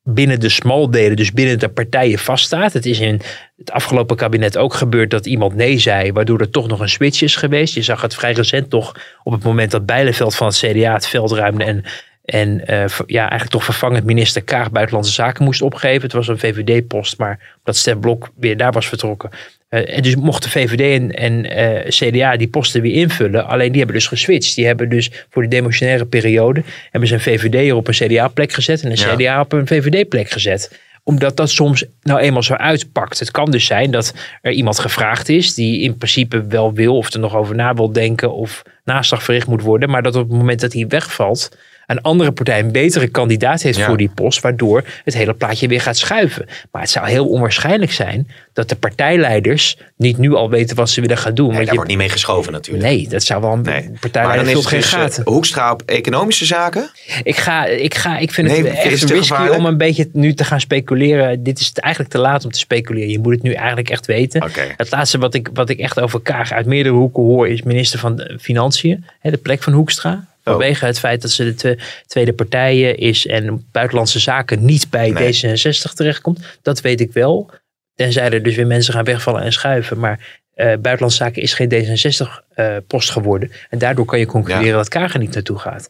binnen 0.08 0.40
de 0.40 0.48
smaldelen, 0.48 1.16
dus 1.16 1.32
binnen 1.32 1.58
de 1.58 1.68
partijen 1.68 2.18
vaststaat. 2.18 2.72
Het 2.72 2.86
is 2.86 3.00
in 3.00 3.20
het 3.56 3.70
afgelopen 3.70 4.16
kabinet 4.16 4.56
ook 4.56 4.74
gebeurd 4.74 5.10
dat 5.10 5.26
iemand 5.26 5.54
nee 5.54 5.78
zei, 5.78 6.12
waardoor 6.12 6.40
er 6.40 6.50
toch 6.50 6.68
nog 6.68 6.80
een 6.80 6.88
switch 6.88 7.22
is 7.22 7.36
geweest. 7.36 7.74
Je 7.74 7.82
zag 7.82 8.02
het 8.02 8.14
vrij 8.14 8.32
recent 8.32 8.70
toch 8.70 8.94
op 9.22 9.32
het 9.32 9.42
moment 9.42 9.70
dat 9.70 9.86
Bijleveld 9.86 10.34
van 10.34 10.46
het 10.46 10.56
CDA 10.56 10.92
het 10.92 11.06
veld 11.06 11.32
ruimde 11.32 11.64
en, 11.64 11.84
en 12.24 12.66
eh, 12.66 12.84
ja, 13.06 13.20
eigenlijk 13.20 13.50
toch 13.50 13.64
vervangend 13.64 14.04
minister 14.04 14.42
Kaag 14.42 14.70
Buitenlandse 14.70 15.12
Zaken 15.12 15.44
moest 15.44 15.62
opgeven. 15.62 16.02
Het 16.02 16.12
was 16.12 16.28
een 16.28 16.38
VVD-post, 16.38 17.18
maar 17.18 17.58
dat 17.64 17.76
Stef 17.76 17.98
Blok 17.98 18.30
weer 18.36 18.56
daar 18.56 18.72
was 18.72 18.88
vertrokken. 18.88 19.30
Eh, 19.68 19.96
en 19.96 20.02
dus 20.02 20.16
mochten 20.16 20.50
VVD 20.50 21.00
en, 21.00 21.12
en 21.12 21.50
eh, 21.50 21.88
CDA 21.88 22.36
die 22.36 22.48
posten 22.48 22.82
weer 22.82 22.94
invullen. 22.94 23.46
Alleen 23.46 23.68
die 23.68 23.78
hebben 23.78 23.96
dus 23.96 24.06
geswitcht. 24.06 24.54
Die 24.54 24.66
hebben 24.66 24.88
dus 24.88 25.10
voor 25.30 25.42
de 25.42 25.48
demotionaire 25.48 26.06
periode 26.06 26.62
hebben 26.90 27.08
ze 27.08 27.14
een 27.14 27.20
VVD'er 27.20 27.74
op 27.74 27.88
een 27.88 27.94
CDA-plek 27.94 28.52
gezet 28.52 28.82
en 28.82 28.90
een 28.90 28.96
Ja. 28.96 29.14
CDA 29.14 29.40
op 29.40 29.52
een 29.52 29.66
VVD-plek 29.66 30.30
gezet 30.30 30.84
omdat 31.06 31.36
dat 31.36 31.50
soms 31.50 31.84
nou 32.02 32.20
eenmaal 32.20 32.42
zo 32.42 32.54
uitpakt. 32.54 33.18
Het 33.18 33.30
kan 33.30 33.50
dus 33.50 33.66
zijn 33.66 33.90
dat 33.90 34.14
er 34.42 34.52
iemand 34.52 34.78
gevraagd 34.78 35.28
is 35.28 35.54
die 35.54 35.80
in 35.80 35.96
principe 35.96 36.46
wel 36.46 36.72
wil 36.72 36.96
of 36.96 37.12
er 37.12 37.20
nog 37.20 37.36
over 37.36 37.54
na 37.54 37.74
wil 37.74 37.92
denken 37.92 38.32
of 38.32 38.62
naslag 38.84 39.22
verricht 39.22 39.46
moet 39.46 39.62
worden. 39.62 39.90
Maar 39.90 40.02
dat 40.02 40.16
op 40.16 40.28
het 40.28 40.38
moment 40.38 40.60
dat 40.60 40.72
hij 40.72 40.86
wegvalt, 40.86 41.56
een 41.86 42.00
andere 42.02 42.32
partij 42.32 42.58
een 42.58 42.72
betere 42.72 43.08
kandidaat 43.08 43.62
heeft 43.62 43.78
Ja. 43.78 43.86
voor 43.86 43.96
die 43.96 44.10
post. 44.14 44.40
Waardoor 44.40 44.84
het 45.04 45.14
hele 45.14 45.34
plaatje 45.34 45.68
weer 45.68 45.80
gaat 45.80 45.96
schuiven. 45.96 46.46
Maar 46.70 46.82
het 46.82 46.90
zou 46.90 47.08
heel 47.08 47.28
onwaarschijnlijk 47.28 47.92
zijn 47.92 48.28
dat 48.52 48.68
de 48.68 48.76
partijleiders 48.76 49.76
niet 49.96 50.18
nu 50.18 50.34
al 50.34 50.50
weten 50.50 50.76
wat 50.76 50.90
ze 50.90 51.00
willen 51.00 51.18
gaan 51.18 51.34
doen. 51.34 51.46
Nee, 51.48 51.56
daar 51.56 51.64
je- 51.66 51.74
wordt 51.74 51.88
niet 51.88 51.98
mee 51.98 52.08
geschoven 52.08 52.52
natuurlijk. 52.52 52.84
Nee, 52.84 53.08
dat 53.08 53.22
zou 53.22 53.40
wel 53.40 53.52
een 53.52 53.60
Nee. 53.62 53.82
Maar 53.88 53.98
partijleider 54.00 54.46
veel 54.46 54.62
geen 54.62 54.80
dus, 54.80 54.92
eh, 54.92 54.98
gaten. 54.98 55.22
Hoekstra 55.26 55.72
op 55.72 55.82
economische 55.82 56.44
zaken. 56.44 56.90
Ik, 57.22 57.36
ga, 57.36 57.64
ik, 57.66 57.94
ga, 57.94 58.18
ik 58.18 58.32
vind 58.32 58.48
Nee, 58.48 58.56
het 58.56 58.66
echt 58.66 58.84
risky 58.84 59.14
gevaarlijk? 59.16 59.54
om 59.58 59.66
een 59.66 59.76
beetje 59.78 60.08
nu 60.12 60.34
te 60.34 60.44
gaan 60.44 60.60
speculeren. 60.60 61.42
Dit 61.42 61.60
is 61.60 61.72
eigenlijk 61.72 62.14
te 62.14 62.20
laat 62.20 62.44
om 62.44 62.50
te 62.50 62.58
speculeren. 62.58 63.08
Je 63.08 63.18
moet 63.18 63.32
het 63.34 63.42
nu 63.42 63.52
eigenlijk 63.52 63.90
echt 63.90 64.06
weten. 64.06 64.50
Het 64.76 64.90
laatste 64.90 65.18
wat 65.18 65.34
ik, 65.34 65.48
wat 65.52 65.68
ik 65.68 65.78
echt 65.78 66.00
over 66.00 66.20
Kaag 66.20 66.52
uit 66.52 66.66
meerdere 66.66 66.94
hoeken 66.94 67.22
hoor 67.22 67.48
is 67.48 67.62
minister 67.62 67.98
van 67.98 68.28
Financiën. 68.40 69.04
Hè, 69.20 69.30
de 69.30 69.36
plek 69.36 69.62
van 69.62 69.72
Hoekstra. 69.72 70.24
Vanwege 70.50 70.86
het 70.86 70.98
feit 70.98 71.22
dat 71.22 71.30
ze 71.30 71.44
de 71.44 71.54
twe- 71.54 71.78
tweede 72.06 72.32
partijen 72.32 72.96
is 72.98 73.26
en 73.26 73.66
buitenlandse 73.72 74.18
zaken 74.18 74.64
niet 74.64 74.90
bij 74.90 75.10
Nee. 75.10 75.34
D66 75.34 75.92
terechtkomt. 75.94 76.58
Dat 76.62 76.80
weet 76.80 77.00
ik 77.00 77.12
wel. 77.12 77.50
Tenzij 77.94 78.30
er 78.30 78.42
dus 78.42 78.56
weer 78.56 78.66
mensen 78.66 78.94
gaan 78.94 79.04
wegvallen 79.04 79.42
en 79.42 79.52
schuiven. 79.52 79.98
Maar 79.98 80.40
eh, 80.54 80.66
buitenlandse 80.66 81.16
zaken 81.16 81.42
is 81.42 81.54
geen 81.54 81.68
D66-post 81.72 83.10
geworden. 83.10 83.50
En 83.70 83.78
daardoor 83.78 84.04
kan 84.04 84.18
je 84.18 84.26
concluderen 84.26 84.68
Ja. 84.70 84.76
dat 84.76 84.88
Kaag 84.88 85.12
er 85.12 85.18
niet 85.18 85.34
naartoe 85.34 85.58
gaat. 85.58 85.88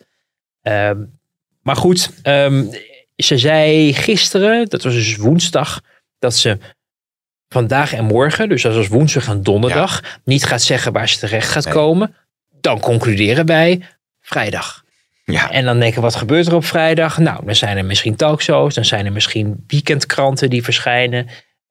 Ehm, 0.62 0.98
maar 1.62 1.76
goed, 1.76 2.10
ehm, 2.22 2.64
ze 3.16 3.38
zei 3.38 3.94
gisteren, 3.94 4.66
dat 4.68 4.82
was 4.82 4.92
dus 4.94 5.16
woensdag, 5.16 5.80
dat 6.18 6.34
ze 6.36 6.58
vandaag 7.48 7.92
en 7.92 8.04
morgen, 8.04 8.48
dus 8.48 8.64
is 8.64 8.88
woensdag 8.88 9.26
en 9.28 9.42
donderdag, 9.42 10.18
niet 10.24 10.44
gaat 10.44 10.62
zeggen 10.62 10.92
waar 10.92 11.08
ze 11.08 11.18
terecht 11.18 11.50
gaat 11.50 11.64
Nee. 11.64 11.74
komen. 11.74 12.14
Dan 12.60 12.80
concluderen 12.80 13.46
wij 13.46 13.82
vrijdag. 14.26 14.84
Ja. 15.24 15.50
En 15.50 15.64
dan 15.64 15.78
denken, 15.80 16.02
wat 16.02 16.14
gebeurt 16.16 16.46
er 16.46 16.54
op 16.54 16.64
vrijdag? 16.64 17.18
Nou, 17.18 17.44
dan 17.44 17.54
zijn 17.54 17.76
er 17.76 17.84
misschien 17.84 18.16
talkshows, 18.16 18.74
dan 18.74 18.84
zijn 18.84 19.06
er 19.06 19.12
misschien 19.12 19.64
weekendkranten 19.66 20.50
die 20.50 20.62
verschijnen. 20.64 21.26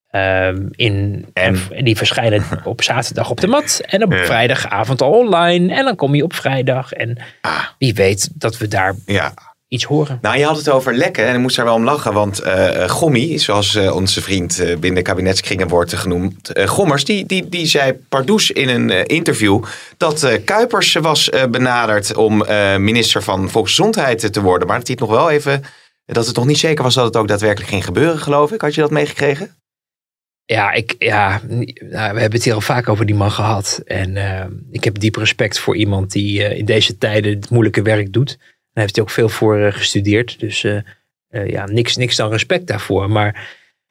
ehm, 0.09 0.65
in, 0.71 1.25
En? 1.33 1.59
die 1.83 1.97
verschijnen 1.97 2.43
op 2.63 2.83
zaterdag 2.83 3.29
op 3.29 3.39
de 3.39 3.47
mat 3.47 3.81
en 3.85 4.03
op 4.03 4.11
Ja. 4.11 4.25
vrijdagavond 4.25 5.01
al 5.01 5.11
online. 5.11 5.73
En 5.75 5.83
dan 5.85 5.95
kom 5.95 6.15
je 6.15 6.23
op 6.23 6.33
vrijdag. 6.33 6.91
En 6.91 7.17
Ah. 7.41 7.63
wie 7.77 7.93
weet 7.93 8.29
dat 8.41 8.57
we 8.57 8.67
daar 8.67 8.93
ja. 9.05 9.33
Iets 9.67 9.83
horen. 9.83 10.19
Nou, 10.21 10.37
je 10.37 10.45
had 10.45 10.57
het 10.57 10.69
over 10.69 10.93
lekken 10.93 11.25
en 11.25 11.35
ik 11.35 11.41
moest 11.41 11.55
daar 11.55 11.65
wel 11.65 11.75
om 11.75 11.83
lachen. 11.83 12.13
Want 12.13 12.39
eh 12.39 12.65
eh, 12.65 12.89
Gommi, 12.89 13.39
zoals 13.39 13.75
eh, 13.75 13.95
onze 13.95 14.21
vriend 14.21 14.59
eh, 14.59 14.67
binnen 14.67 14.95
de 14.95 15.01
kabinetskringen 15.01 15.67
wordt 15.67 15.93
genoemd. 15.93 16.51
Gommers, 16.65 17.05
die, 17.05 17.25
die, 17.25 17.49
die 17.49 17.65
zei 17.65 17.93
pardoes 17.93 18.51
in 18.51 18.69
een 18.69 19.05
interview... 19.05 19.63
dat 19.97 20.39
Kuipers 20.45 20.93
was 20.93 21.29
benaderd 21.49 22.15
om 22.15 22.37
minister 22.77 23.23
van 23.23 23.49
Volksgezondheid 23.49 24.33
te 24.33 24.41
worden. 24.41 24.67
Maar 24.67 24.77
dat 24.77 24.87
hij 24.87 24.97
het 24.99 25.07
nog 25.09 25.17
wel 25.17 25.29
even... 25.29 25.63
Dat 26.05 26.27
het 26.27 26.35
nog 26.35 26.45
niet 26.45 26.57
zeker 26.57 26.83
was 26.83 26.93
dat 26.93 27.05
het 27.05 27.15
ook 27.15 27.27
daadwerkelijk 27.27 27.69
ging 27.69 27.85
gebeuren, 27.85 28.19
geloof 28.19 28.51
ik. 28.51 28.61
Had 28.61 28.75
je 28.75 28.81
dat 28.81 28.91
meegekregen? 28.91 29.55
Ja, 30.45 30.71
ik, 30.71 30.95
ja 30.97 31.41
nou, 31.47 32.13
we 32.13 32.19
hebben 32.19 32.31
het 32.31 32.43
hier 32.43 32.53
al 32.53 32.61
vaak 32.61 32.89
over 32.89 33.05
die 33.05 33.15
man 33.15 33.31
gehad. 33.31 33.81
En 33.85 34.17
ik 34.71 34.83
heb 34.83 34.99
diep 34.99 35.15
respect 35.15 35.59
voor 35.59 35.75
iemand 35.75 36.11
die 36.11 36.57
in 36.57 36.65
deze 36.65 36.97
tijden 36.97 37.35
het 37.35 37.49
moeilijke 37.49 37.81
werk 37.81 38.13
doet. 38.13 38.37
Daar 38.75 38.83
heeft 38.83 38.95
hij 38.95 39.05
ook 39.05 39.11
veel 39.11 39.29
voor 39.29 39.59
eh, 39.59 39.73
gestudeerd. 39.73 40.39
Dus 40.39 40.63
eh, 40.63 40.77
eh, 41.29 41.47
ja, 41.47 41.65
niks, 41.65 41.95
niks 41.95 42.15
dan 42.15 42.31
respect 42.31 42.67
daarvoor. 42.67 43.09
Maar 43.09 43.47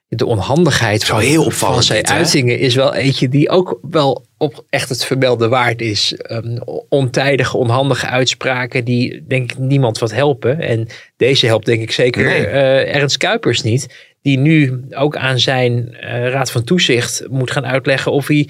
de 0.08 0.26
onhandigheid 0.26 1.04
van, 1.04 1.20
heel 1.20 1.34
van 1.34 1.44
opvallend 1.44 1.84
zijn 1.84 2.02
dit, 2.02 2.10
uitingen 2.10 2.58
is 2.58 2.74
wel 2.74 2.94
eentje 2.94 3.28
die 3.28 3.48
ook 3.48 3.78
wel 3.90 4.26
op 4.38 4.64
echt 4.68 4.88
het 4.88 5.04
vermelden 5.04 5.50
waard 5.50 5.80
is. 5.80 6.18
Um, 6.30 6.58
ontijdige, 6.88 7.56
onhandige 7.56 8.06
uitspraken 8.06 8.84
die 8.84 9.24
denk 9.26 9.52
ik 9.52 9.58
niemand 9.58 9.98
wat 9.98 10.12
helpen. 10.12 10.60
En 10.60 10.86
deze 11.16 11.46
helpt 11.46 11.66
denk 11.66 11.82
ik 11.82 11.92
zeker 11.92 12.24
Nee. 12.24 12.46
Ernst 12.46 13.16
Kuipers 13.16 13.62
niet. 13.62 14.12
Die 14.22 14.38
nu 14.38 14.84
ook 14.90 15.16
aan 15.16 15.38
zijn 15.38 15.96
raad 16.30 16.50
van 16.50 16.64
toezicht 16.64 17.24
moet 17.30 17.50
gaan 17.50 17.66
uitleggen 17.66 18.12
of 18.12 18.26
hij 18.26 18.48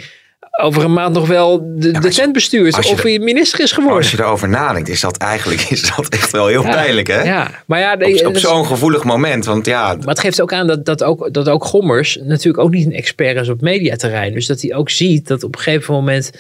over 0.61 0.85
een 0.85 0.93
maand 0.93 1.15
nog 1.15 1.27
wel 1.27 1.59
de, 1.59 1.93
maar 1.93 2.01
de 2.01 2.13
je 2.15 2.79
Of 2.93 3.03
hij 3.03 3.19
minister 3.19 3.61
is 3.61 3.73
geworden. 3.73 3.99
als 3.99 4.11
je 4.11 4.19
erover 4.21 4.49
nadenkt, 4.49 4.89
is 4.89 5.01
dat 5.01 5.17
eigenlijk 5.17 5.61
is 5.71 5.95
dat 5.97 6.09
echt 6.09 6.31
wel 6.31 6.47
heel 6.47 6.63
Ja. 6.63 6.71
pijnlijk, 6.71 7.07
hè? 7.07 7.23
Ja, 7.23 7.51
maar 7.67 7.79
ja, 7.79 8.27
Op, 8.27 8.37
zo'n 8.37 8.67
gevoelig 8.67 9.05
moment. 9.05 9.45
Want 9.45 9.67
ja, 9.67 9.95
maar 9.95 10.09
het 10.09 10.21
geeft 10.21 10.41
ook 10.41 10.53
aan 10.53 10.67
dat, 10.67 10.85
dat, 10.85 11.03
ook, 11.03 11.33
dat 11.33 11.49
ook 11.49 11.65
Gommers 11.65 12.19
natuurlijk 12.23 12.65
ook 12.65 12.71
niet 12.71 12.87
een 12.87 12.93
expert 12.93 13.41
is 13.41 13.49
op 13.49 13.61
mediaterrein. 13.61 14.33
Dus 14.33 14.47
dat 14.47 14.61
hij 14.61 14.75
ook 14.75 14.91
ziet 14.91 15.29
dat 15.29 15.43
op 15.43 15.57
een 15.57 15.63
gegeven 15.63 15.95
moment 15.95 16.31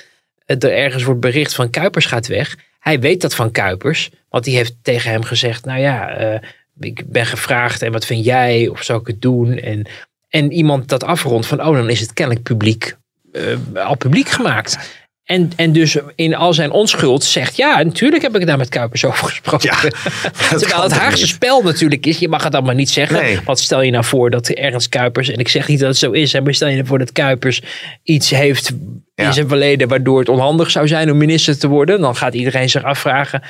er 0.46 0.72
ergens 0.72 1.04
wordt 1.04 1.20
bericht 1.20 1.54
van 1.54 1.70
Kuipers 1.70 2.06
gaat 2.06 2.26
weg. 2.26 2.56
Hij 2.80 3.00
weet 3.00 3.20
dat 3.20 3.34
van 3.34 3.50
Kuipers, 3.50 4.10
want 4.28 4.44
die 4.44 4.56
heeft 4.56 4.74
tegen 4.82 5.10
hem 5.10 5.22
gezegd, 5.22 5.64
nou 5.64 5.80
ja, 5.80 6.08
eh, 6.08 6.40
ik 6.80 7.02
ben 7.06 7.26
gevraagd 7.26 7.82
en 7.82 7.92
wat 7.92 8.06
vind 8.06 8.24
jij 8.24 8.68
of 8.68 8.82
zou 8.82 9.00
ik 9.00 9.06
het 9.06 9.22
doen? 9.22 9.58
En, 9.58 9.86
en 10.28 10.52
iemand 10.52 10.88
dat 10.88 11.04
afrondt 11.04 11.46
van, 11.46 11.64
oh 11.64 11.74
dan 11.76 11.90
is 11.90 12.00
het 12.00 12.12
kennelijk 12.12 12.44
publiek, 12.44 12.96
eh, 13.34 13.84
al 13.86 13.96
publiek 13.96 14.28
gemaakt. 14.28 14.78
En, 15.24 15.50
en 15.56 15.72
dus 15.72 15.96
in 16.14 16.34
al 16.34 16.52
zijn 16.54 16.70
onschuld 16.70 17.24
zegt, 17.24 17.56
ja, 17.56 17.82
natuurlijk 17.82 18.22
heb 18.22 18.36
ik 18.36 18.46
daar 18.46 18.56
met 18.58 18.68
Kuipers 18.68 19.04
over 19.04 19.26
gesproken. 19.28 19.70
Ja, 19.82 19.90
Terwijl 20.58 20.82
het 20.82 20.92
Haagse 20.92 21.20
niet? 21.20 21.28
spel 21.30 21.62
natuurlijk 21.62 22.06
is, 22.06 22.18
je 22.18 22.28
mag 22.28 22.44
het 22.44 22.54
allemaal 22.54 22.74
niet 22.74 22.90
zeggen. 22.90 23.22
Nee. 23.22 23.40
Want 23.44 23.58
stel 23.58 23.82
je 23.82 23.90
nou 23.90 24.04
voor 24.04 24.30
dat 24.30 24.48
Ernst 24.48 24.88
Kuipers, 24.88 25.28
en 25.30 25.38
ik 25.38 25.48
zeg 25.48 25.68
niet 25.68 25.78
dat 25.78 25.88
het 25.88 25.96
zo 25.98 26.10
is, 26.10 26.40
maar 26.40 26.54
stel 26.54 26.68
je 26.68 26.74
nou 26.74 26.86
voor 26.86 26.98
dat 26.98 27.12
Kuipers 27.12 27.62
iets 28.02 28.30
heeft 28.30 28.72
Ja. 29.14 29.26
in 29.26 29.32
zijn 29.32 29.48
verleden 29.48 29.88
waardoor 29.88 30.18
het 30.18 30.28
onhandig 30.28 30.70
zou 30.70 30.88
zijn 30.88 31.10
om 31.10 31.16
minister 31.16 31.58
te 31.58 31.68
worden. 31.68 32.00
Dan 32.00 32.16
gaat 32.16 32.34
iedereen 32.34 32.70
zich 32.70 32.82
afvragen, 32.82 33.42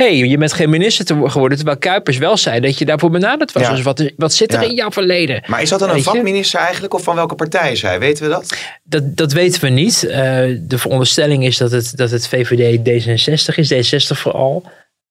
hey, 0.00 0.16
je 0.16 0.38
bent 0.38 0.52
geen 0.52 0.70
minister 0.70 1.04
te 1.04 1.14
wo- 1.14 1.28
geworden, 1.28 1.56
terwijl 1.58 1.78
Kuipers 1.78 2.18
wel 2.18 2.36
zei 2.36 2.60
dat 2.60 2.78
je 2.78 2.84
daarvoor 2.84 3.10
benaderd 3.10 3.52
was. 3.52 3.62
Ja. 3.62 3.70
Dus 3.70 3.82
wat, 3.82 4.10
wat 4.16 4.32
zit 4.32 4.54
er 4.54 4.62
Ja. 4.62 4.68
in 4.68 4.74
jouw 4.74 4.90
verleden? 4.90 5.42
Maar 5.46 5.62
is 5.62 5.68
dat 5.68 5.78
dan 5.78 5.88
een 5.88 5.94
Weet 5.94 6.04
vakminister 6.04 6.60
eigenlijk? 6.60 6.94
Of 6.94 7.02
van 7.02 7.14
welke 7.14 7.34
partij 7.34 7.72
is 7.72 7.82
hij? 7.82 7.98
Weten 7.98 8.24
we 8.24 8.30
dat? 8.30 8.56
Dat, 8.84 9.16
dat 9.16 9.32
weten 9.32 9.60
we 9.60 9.68
niet. 9.68 10.04
Eh, 10.04 10.18
de 10.60 10.78
veronderstelling 10.78 11.44
is 11.44 11.56
dat 11.56 11.70
het, 11.70 11.96
dat 11.96 12.10
het 12.10 12.28
VVD 12.28 12.78
D66 12.78 13.54
is, 13.54 13.72
D60 13.94 14.18
vooral. 14.18 14.64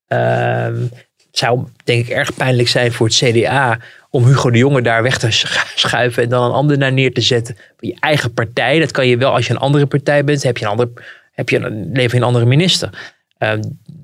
Ehm, 0.07 0.81
het 0.81 1.37
zou 1.37 1.59
denk 1.83 2.05
ik 2.07 2.09
erg 2.13 2.33
pijnlijk 2.35 2.67
zijn 2.67 2.91
voor 2.91 3.07
het 3.07 3.15
CDA 3.15 3.77
om 4.09 4.25
Hugo 4.25 4.49
de 4.51 4.57
Jonge 4.57 4.81
daar 4.81 5.03
weg 5.03 5.17
te 5.17 5.31
sch- 5.31 5.73
schuiven 5.75 6.23
en 6.23 6.29
dan 6.29 6.43
een 6.43 6.51
ander 6.51 6.77
naar 6.77 6.93
neer 6.93 7.13
te 7.13 7.21
zetten. 7.21 7.57
Je 7.79 7.95
eigen 7.99 8.33
partij, 8.33 8.79
dat 8.79 8.91
kan 8.91 9.07
je 9.07 9.17
wel 9.17 9.33
als 9.33 9.47
je 9.47 9.53
een 9.53 9.59
andere 9.59 9.85
partij 9.85 10.23
bent, 10.23 10.43
heb 10.43 10.57
je 10.57 10.65
een, 10.65 10.71
ander, 10.71 10.89
heb 11.31 11.49
je 11.49 11.57
een, 11.57 11.89
lever 11.93 12.11
je 12.11 12.17
een 12.21 12.27
andere 12.27 12.45
minister. 12.45 13.13
Ehm, 13.37 13.61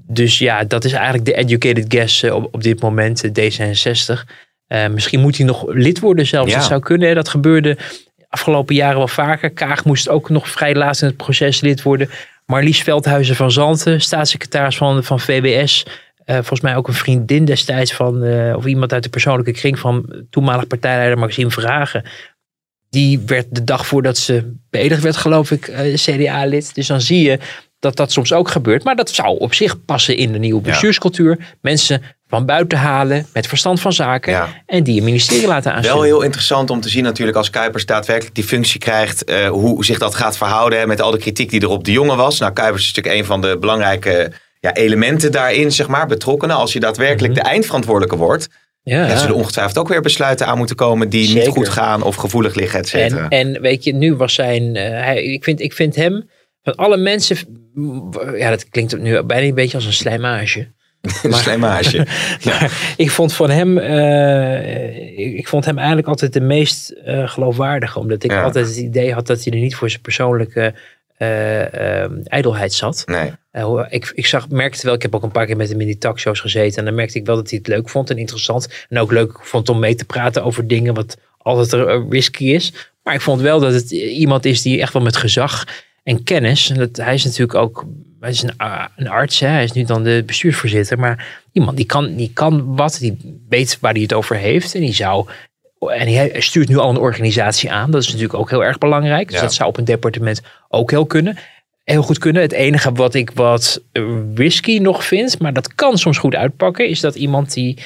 dus 0.08 0.40
ja, 0.40 0.64
dat 0.64 0.86
is 0.86 0.92
eigenlijk 0.92 1.26
de 1.26 1.34
educated 1.34 1.86
guess 1.88 2.24
eh, 2.24 2.34
op, 2.34 2.48
op 2.52 2.64
dit 2.64 2.82
moment, 2.82 3.24
eh, 3.24 3.32
D66. 3.32 4.24
Eh, 4.68 4.88
misschien 4.88 5.20
moet 5.20 5.38
hij 5.38 5.46
nog 5.46 5.66
lid 5.68 6.00
worden 6.00 6.26
zelfs. 6.26 6.52
Ja. 6.52 6.58
Dat 6.58 6.68
zou 6.68 6.82
kunnen. 6.82 7.16
Dat 7.16 7.30
gebeurde 7.30 7.78
afgelopen 8.30 8.76
jaren 8.76 8.98
wel 8.98 9.08
vaker. 9.08 9.50
Kaag 9.50 9.86
moest 9.86 10.10
ook 10.10 10.30
nog 10.30 10.50
vrij 10.50 10.76
laat 10.76 11.02
in 11.02 11.08
het 11.08 11.18
proces 11.18 11.62
lid 11.62 11.82
worden. 11.82 12.10
Marlies 12.46 12.82
Veldhuizen 12.82 13.36
van 13.36 13.52
Zanten, 13.52 14.02
staatssecretaris 14.02 14.78
van, 14.78 15.04
van 15.04 15.20
VWS. 15.20 15.86
volgens 16.26 16.62
mij 16.62 16.76
ook 16.76 16.88
een 16.88 16.94
vriendin 16.94 17.46
destijds 17.46 17.94
van, 17.94 18.24
of 18.56 18.66
iemand 18.66 18.94
uit 18.94 19.04
de 19.04 19.10
persoonlijke 19.10 19.52
kring 19.52 19.80
van 19.80 20.26
toenmalig 20.30 20.68
partijleider 20.68 21.18
Maxime 21.18 21.52
Vragen. 21.52 22.04
Die 22.90 23.20
werd 23.26 23.48
de 23.50 23.64
dag 23.64 23.88
voordat 23.88 24.18
ze 24.18 24.54
beëdigd 24.70 25.02
werd, 25.02 25.18
geloof 25.18 25.52
ik, 25.52 25.72
CDA-lid. 25.96 26.76
Dus 26.76 26.88
dan 26.88 27.02
zie 27.02 27.22
je 27.22 27.40
dat 27.86 27.96
dat 27.96 28.12
soms 28.12 28.34
ook 28.34 28.50
gebeurt. 28.50 28.84
Maar 28.84 28.96
dat 28.96 29.10
zou 29.10 29.38
op 29.40 29.54
zich 29.54 29.86
passen 29.86 30.18
in 30.18 30.32
de 30.32 30.40
nieuwe 30.40 30.62
bestuurscultuur. 30.62 31.56
Mensen 31.62 32.02
van 32.28 32.46
buiten 32.46 32.78
halen 32.78 33.26
met 33.34 33.48
verstand 33.48 33.80
van 33.82 33.94
zaken. 33.94 34.32
Ja. 34.32 34.50
En 34.66 34.84
die 34.84 34.98
een 34.98 35.04
ministerie 35.04 35.48
laten 35.48 35.74
aanstellen. 35.74 35.98
Wel 36.02 36.06
heel 36.08 36.22
interessant 36.22 36.70
om 36.70 36.82
te 36.82 36.90
zien 36.90 37.04
natuurlijk 37.04 37.38
als 37.38 37.50
Kuipers 37.50 37.86
daadwerkelijk 37.86 38.36
die 38.36 38.44
functie 38.44 38.80
krijgt. 38.80 39.24
eh, 39.24 39.48
hoe 39.50 39.86
zich 39.86 40.00
dat 40.00 40.16
gaat 40.16 40.38
verhouden 40.38 40.80
hè, 40.80 40.88
met 40.88 41.02
al 41.02 41.12
de 41.12 41.18
kritiek 41.18 41.50
die 41.50 41.62
er 41.62 41.70
op 41.70 41.84
de 41.84 41.92
jongen 41.92 42.18
was. 42.18 42.40
Nou, 42.40 42.54
Kuipers 42.54 42.82
is 42.88 42.94
natuurlijk 42.94 43.16
een 43.22 43.26
van 43.26 43.42
de 43.42 43.58
belangrijke 43.60 44.32
ja, 44.60 44.74
elementen 44.74 45.32
daarin, 45.32 45.72
zeg 45.72 45.88
maar, 45.88 46.08
betrokkenen. 46.08 46.56
Als 46.56 46.74
je 46.74 46.80
daadwerkelijk 46.80 47.34
Mhm. 47.34 47.44
de 47.44 47.50
eindverantwoordelijke 47.50 48.18
wordt. 48.18 48.48
ja, 48.84 49.08
Ja. 49.08 49.18
zullen 49.18 49.36
ongetwijfeld 49.36 49.78
ook 49.78 49.88
weer 49.88 50.02
besluiten 50.02 50.48
aan 50.48 50.58
moeten 50.58 50.76
komen 50.76 51.10
die 51.10 51.26
Zeker. 51.26 51.42
niet 51.46 51.56
goed 51.56 51.70
gaan 51.70 52.02
of 52.04 52.16
gevoelig 52.16 52.56
liggen, 52.56 52.80
et 52.80 52.88
cetera. 52.88 53.28
En, 53.30 53.56
en 53.56 53.62
weet 53.62 53.84
je, 53.84 53.94
nu 53.94 54.16
was 54.16 54.34
zijn. 54.34 54.76
eh, 54.76 54.84
hij, 54.90 55.24
ik, 55.24 55.44
vind, 55.44 55.60
ik 55.62 55.74
vind 55.74 55.96
hem. 55.96 56.30
Van 56.64 56.76
alle 56.76 56.98
mensen. 56.98 57.38
Ja, 58.38 58.50
dat 58.50 58.70
klinkt 58.70 58.98
nu 59.00 59.24
bijna 59.24 59.48
een 59.48 59.54
beetje 59.56 59.78
als 59.78 59.86
een 59.86 59.94
slijmage. 59.94 60.68
Een 61.24 61.34
slijmage. 61.34 62.06
Maar 62.46 62.94
ik 62.98 63.12
vond 63.12 63.34
van 63.34 63.50
hem. 63.50 63.78
eh, 63.78 65.18
ik, 65.38 65.48
vond 65.48 65.66
hem 65.66 65.78
eigenlijk 65.78 66.08
altijd 66.08 66.34
de 66.34 66.42
meest 66.42 66.90
eh, 66.90 67.28
geloofwaardige. 67.30 68.00
Omdat 68.00 68.24
ik 68.24 68.32
Ja. 68.32 68.44
altijd 68.44 68.68
het 68.68 68.78
idee 68.78 69.14
had 69.14 69.28
dat 69.28 69.44
hij 69.44 69.54
er 69.54 69.60
niet 69.60 69.76
voor 69.76 69.90
zijn 69.90 70.02
persoonlijke. 70.02 70.74
eh, 71.18 72.28
ijdelheid 72.32 72.74
zat. 72.74 73.04
Nee. 73.06 73.32
Ik, 73.90 74.12
ik 74.16 74.26
zag, 74.26 74.50
merkte 74.50 74.86
wel, 74.86 74.96
ik 74.96 75.02
heb 75.02 75.16
ook 75.16 75.24
een 75.24 75.32
paar 75.32 75.46
keer 75.46 75.58
met 75.58 75.70
hem 75.70 75.80
in 75.82 75.86
die 75.88 75.98
talkshows 75.98 76.40
gezeten. 76.40 76.78
En 76.80 76.86
dan 76.86 76.96
merkte 76.96 77.18
ik 77.20 77.26
wel 77.26 77.36
dat 77.36 77.50
hij 77.50 77.58
het 77.58 77.68
leuk 77.68 77.90
vond 77.90 78.10
en 78.10 78.18
interessant. 78.18 78.86
En 78.90 78.98
ook 79.00 79.12
leuk 79.12 79.40
vond 79.46 79.70
om 79.70 79.80
mee 79.80 79.96
te 79.96 80.06
praten 80.06 80.44
over 80.44 80.68
dingen 80.68 80.94
wat 80.94 81.18
altijd 81.38 82.04
risky 82.10 82.46
is. 82.46 82.74
Maar 83.04 83.14
ik 83.14 83.22
vond 83.22 83.42
wel 83.42 83.60
dat 83.60 83.74
het 83.74 83.92
iemand 83.92 84.46
is 84.46 84.62
die 84.62 84.82
echt 84.82 84.94
wel 84.94 85.02
met 85.02 85.16
gezag 85.18 85.64
en 86.06 86.24
kennis. 86.24 86.70
En 86.70 86.78
dat, 86.78 86.96
hij 86.96 87.14
is 87.14 87.24
natuurlijk 87.24 87.56
ook 87.56 87.86
hij 88.20 88.30
is 88.30 88.42
een, 88.44 88.54
een 88.96 89.08
arts, 89.08 89.40
hè? 89.40 89.48
hij 89.48 89.64
is 89.64 89.72
nu 89.72 89.84
dan 89.84 90.04
de 90.04 90.24
bestuursvoorzitter. 90.26 91.00
Maar 91.00 91.44
iemand 91.52 91.78
die 91.78 91.86
kan, 91.86 92.16
die 92.16 92.32
kan 92.34 92.76
wat, 92.76 92.98
die 93.00 93.42
weet 93.50 93.78
waar 93.82 93.94
hij 93.94 94.02
het 94.02 94.14
over 94.14 94.36
heeft. 94.36 94.76
En 94.76 94.82
die 94.82 94.94
zou. 94.94 95.28
En 95.80 96.14
hij 96.14 96.42
stuurt 96.42 96.70
nu 96.70 96.78
al 96.78 96.90
een 96.90 96.98
organisatie 96.98 97.72
aan. 97.72 97.92
Dat 97.92 98.02
is 98.02 98.08
natuurlijk 98.08 98.34
ook 98.34 98.50
heel 98.50 98.64
erg 98.64 98.78
belangrijk. 98.78 99.28
Dus 99.28 99.36
Ja. 99.36 99.42
dat 99.42 99.54
zou 99.54 99.70
op 99.70 99.78
een 99.78 99.86
departement 99.86 100.42
ook 100.70 100.92
heel 100.92 101.06
kunnen 101.06 101.38
heel 101.86 102.02
goed 102.02 102.18
kunnen. 102.18 102.42
Het 102.42 102.52
enige 102.52 102.92
wat 102.92 103.14
ik 103.14 103.32
wat 103.32 103.82
eh, 103.92 104.04
risky 104.36 104.78
nog 104.78 105.06
vind, 105.06 105.40
maar 105.40 105.54
dat 105.54 105.76
kan 105.76 105.98
soms 105.98 106.18
goed 106.18 106.36
uitpakken, 106.36 106.88
is 106.90 107.00
dat 107.00 107.16
iemand 107.16 107.54
die 107.54 107.78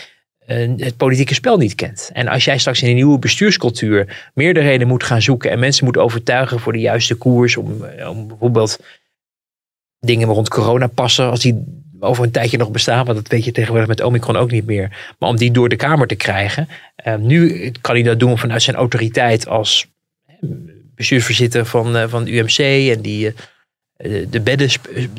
het 0.77 0.97
politieke 0.97 1.33
spel 1.33 1.57
niet 1.57 1.75
kent. 1.75 2.09
En 2.13 2.27
als 2.27 2.45
jij 2.45 2.57
straks 2.57 2.81
in 2.81 2.89
een 2.89 2.95
nieuwe 2.95 3.19
bestuurscultuur 3.19 4.29
meerderheden 4.33 4.87
moet 4.87 5.03
gaan 5.03 5.21
zoeken 5.21 5.51
en 5.51 5.59
mensen 5.59 5.85
moet 5.85 5.97
overtuigen 5.97 6.59
voor 6.59 6.73
de 6.73 6.79
juiste 6.79 7.15
koers, 7.15 7.57
om, 7.57 7.83
eh, 7.83 8.09
om 8.09 8.27
bijvoorbeeld 8.27 8.79
dingen 9.99 10.27
rond 10.27 10.49
corona 10.49 10.87
passen, 10.87 11.29
als 11.29 11.39
die 11.39 11.63
over 11.99 12.23
een 12.23 12.31
tijdje 12.31 12.57
nog 12.57 12.71
bestaan, 12.71 13.05
want 13.05 13.17
dat 13.17 13.27
weet 13.27 13.45
je 13.45 13.51
tegenwoordig 13.51 13.87
met 13.87 14.01
Omicron 14.01 14.37
ook 14.37 14.51
niet 14.51 14.65
meer. 14.65 15.15
Maar 15.19 15.29
om 15.29 15.37
die 15.37 15.51
door 15.51 15.69
de 15.69 15.75
Kamer 15.75 16.07
te 16.07 16.15
krijgen. 16.15 16.67
eh, 16.95 17.15
nu 17.15 17.71
kan 17.81 17.95
hij 17.95 18.03
dat 18.03 18.19
doen 18.19 18.37
vanuit 18.37 18.61
zijn 18.61 18.75
autoriteit 18.75 19.47
als 19.47 19.87
eh, 20.25 20.35
bestuursvoorzitter 20.95 21.65
van, 21.65 21.95
eh, 21.95 22.07
van 22.07 22.23
de 22.23 22.31
UMC 22.31 22.57
en 22.95 23.01
die 23.01 23.33
de, 24.29 24.41
bedden, 24.43 24.69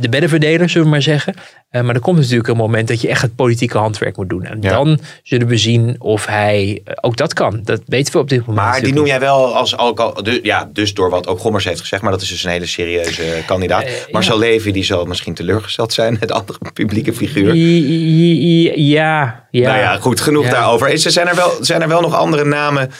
de 0.00 0.08
beddenverdeler, 0.08 0.68
zullen 0.68 0.86
we 0.86 0.92
maar 0.92 1.02
zeggen. 1.02 1.34
Eh, 1.70 1.82
maar 1.82 1.94
er 1.94 2.00
komt 2.00 2.18
natuurlijk 2.18 2.48
een 2.48 2.56
moment 2.56 2.88
dat 2.88 3.00
je 3.00 3.08
echt 3.08 3.22
het 3.22 3.34
politieke 3.36 3.78
handwerk 3.78 4.16
moet 4.16 4.28
doen. 4.28 4.44
En 4.44 4.58
Ja. 4.60 4.70
dan 4.70 4.98
zullen 5.22 5.46
we 5.46 5.56
zien 5.56 5.94
of 5.98 6.26
hij 6.26 6.80
eh, 6.84 6.94
ook 7.00 7.16
dat 7.16 7.32
kan. 7.32 7.60
Dat 7.64 7.80
weten 7.86 8.12
we 8.12 8.18
op 8.18 8.28
dit 8.28 8.38
moment. 8.46 8.56
Maar 8.66 8.80
die 8.80 8.92
noem 8.92 9.06
jij 9.06 9.20
wel 9.20 9.54
als 9.56 9.78
ook 9.78 10.00
al, 10.00 10.22
du- 10.22 10.40
ja, 10.42 10.70
dus 10.72 10.94
door 10.94 11.10
wat 11.10 11.26
ook 11.26 11.38
Gommers 11.38 11.64
heeft 11.64 11.80
gezegd, 11.80 12.02
maar 12.02 12.10
dat 12.12 12.20
is 12.22 12.28
dus 12.28 12.44
een 12.44 12.50
hele 12.50 12.66
serieuze 12.66 13.42
kandidaat. 13.46 13.82
Eh, 13.82 13.90
Marcel 14.10 14.38
Levy, 14.38 14.70
die 14.72 14.84
zal 14.84 15.04
misschien 15.04 15.34
teleurgesteld 15.34 15.92
zijn 15.92 16.16
met 16.20 16.32
andere 16.32 16.58
publieke 16.72 17.12
figuur. 17.12 17.52
niet. 17.52 17.62
I- 17.84 18.70
I- 18.70 18.88
Ja, 18.90 19.46
ja. 19.50 19.68
Nou 19.68 19.78
ja, 19.82 19.96
goed, 19.96 20.20
genoeg 20.20 20.44
Ja. 20.44 20.50
daarover. 20.50 20.88
Is 20.88 21.04
er, 21.04 21.10
zijn, 21.10 21.28
er 21.28 21.36
wel, 21.36 21.52
zijn 21.60 21.82
er 21.82 21.88
wel 21.88 22.00
nog 22.00 22.14
andere 22.14 22.44
namen 22.44 22.90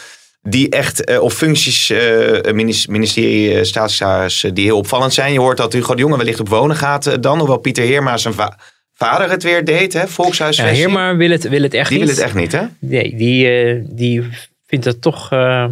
die 0.43 0.69
echt, 0.69 1.05
eh, 1.05 1.21
of 1.23 1.35
functies, 1.35 1.91
eh, 1.91 2.53
minis- 2.53 2.87
ministerie, 2.87 3.55
eh, 3.59 3.63
staatssecretaris, 3.65 4.45
eh, 4.45 4.51
die 4.55 4.65
heel 4.65 4.77
opvallend 4.77 5.13
zijn? 5.15 5.33
Je 5.33 5.39
hoort 5.41 5.57
dat 5.57 5.73
Hugo 5.73 5.95
de 5.95 6.01
Jonge 6.01 6.17
wellicht 6.17 6.41
op 6.41 6.49
wonen 6.49 6.77
gaat 6.77 7.07
eh, 7.07 7.15
dan, 7.21 7.39
hoewel 7.39 7.59
Pieter 7.59 7.85
Heerma 7.85 8.17
zijn 8.17 8.35
va- 8.35 8.59
vader 8.95 9.31
het 9.31 9.43
weer 9.43 9.65
deed, 9.65 9.93
hè? 9.93 10.01
Ja, 10.01 10.07
Volkshuisvesting. 10.07 10.79
Heerma 10.79 11.17
wil 11.17 11.31
het, 11.31 11.49
wil 11.49 11.63
het 11.63 11.75
echt 11.75 11.89
die 11.89 11.99
niet. 11.99 12.07
wil 12.07 12.17
het 12.17 12.25
echt 12.25 12.35
niet, 12.35 12.53
hè? 12.53 12.63
Nee, 12.79 13.17
die, 13.17 13.49
eh, 13.49 13.83
die 13.89 14.29
vindt 14.67 14.85
het 14.85 15.01
toch 15.03 15.33
eh, 15.33 15.67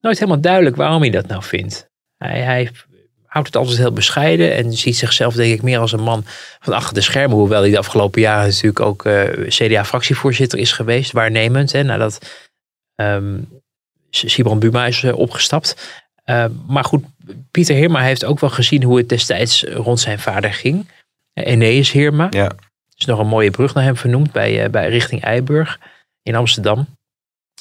nooit 0.00 0.18
helemaal 0.18 0.40
duidelijk 0.40 0.76
waarom 0.76 1.00
hij 1.00 1.10
dat 1.10 1.26
nou 1.26 1.42
vindt. 1.42 1.90
Hij, 2.16 2.40
hij 2.40 2.70
houdt 3.26 3.46
het 3.48 3.56
altijd 3.56 3.78
heel 3.78 3.92
bescheiden 3.92 4.54
en 4.54 4.72
ziet 4.72 4.96
zichzelf 4.96 5.34
denk 5.34 5.52
ik 5.54 5.62
meer 5.62 5.78
als 5.78 5.92
een 5.92 6.00
man 6.02 6.24
van 6.60 6.72
achter 6.72 6.94
de 6.94 7.00
schermen. 7.00 7.36
Hoewel 7.36 7.60
hij 7.60 7.70
de 7.70 7.78
afgelopen 7.78 8.20
jaren 8.20 8.46
natuurlijk 8.48 8.80
ook 8.80 9.04
eh, 9.04 9.22
CDA-fractievoorzitter 9.48 10.58
is 10.58 10.72
geweest, 10.72 11.12
waarnemend. 11.12 11.72
Hè, 11.72 11.82
nadat 11.82 12.18
ehm 12.94 13.34
Sibran 14.16 14.58
Buma 14.58 14.86
is 14.86 15.02
eh, 15.02 15.18
opgestapt. 15.18 16.00
Eh, 16.24 16.44
maar 16.66 16.84
goed, 16.84 17.04
Pieter 17.50 17.74
Heerma 17.74 18.00
heeft 18.00 18.24
ook 18.24 18.40
wel 18.40 18.50
gezien 18.50 18.82
hoe 18.82 18.96
het 18.98 19.08
destijds 19.08 19.64
rond 19.64 20.00
zijn 20.00 20.18
vader 20.18 20.52
ging. 20.52 20.86
Eneas 21.34 21.92
Heerma. 21.92 22.26
Ja. 22.30 22.44
Er 22.44 22.54
is 22.96 23.04
nog 23.04 23.18
een 23.18 23.26
mooie 23.26 23.50
brug 23.50 23.74
naar 23.74 23.84
hem 23.84 23.96
vernoemd 23.96 24.32
bij, 24.32 24.64
eh, 24.64 24.70
bij 24.70 24.88
richting 24.88 25.22
Eiburg 25.22 25.78
in 26.22 26.34
Amsterdam. 26.34 26.86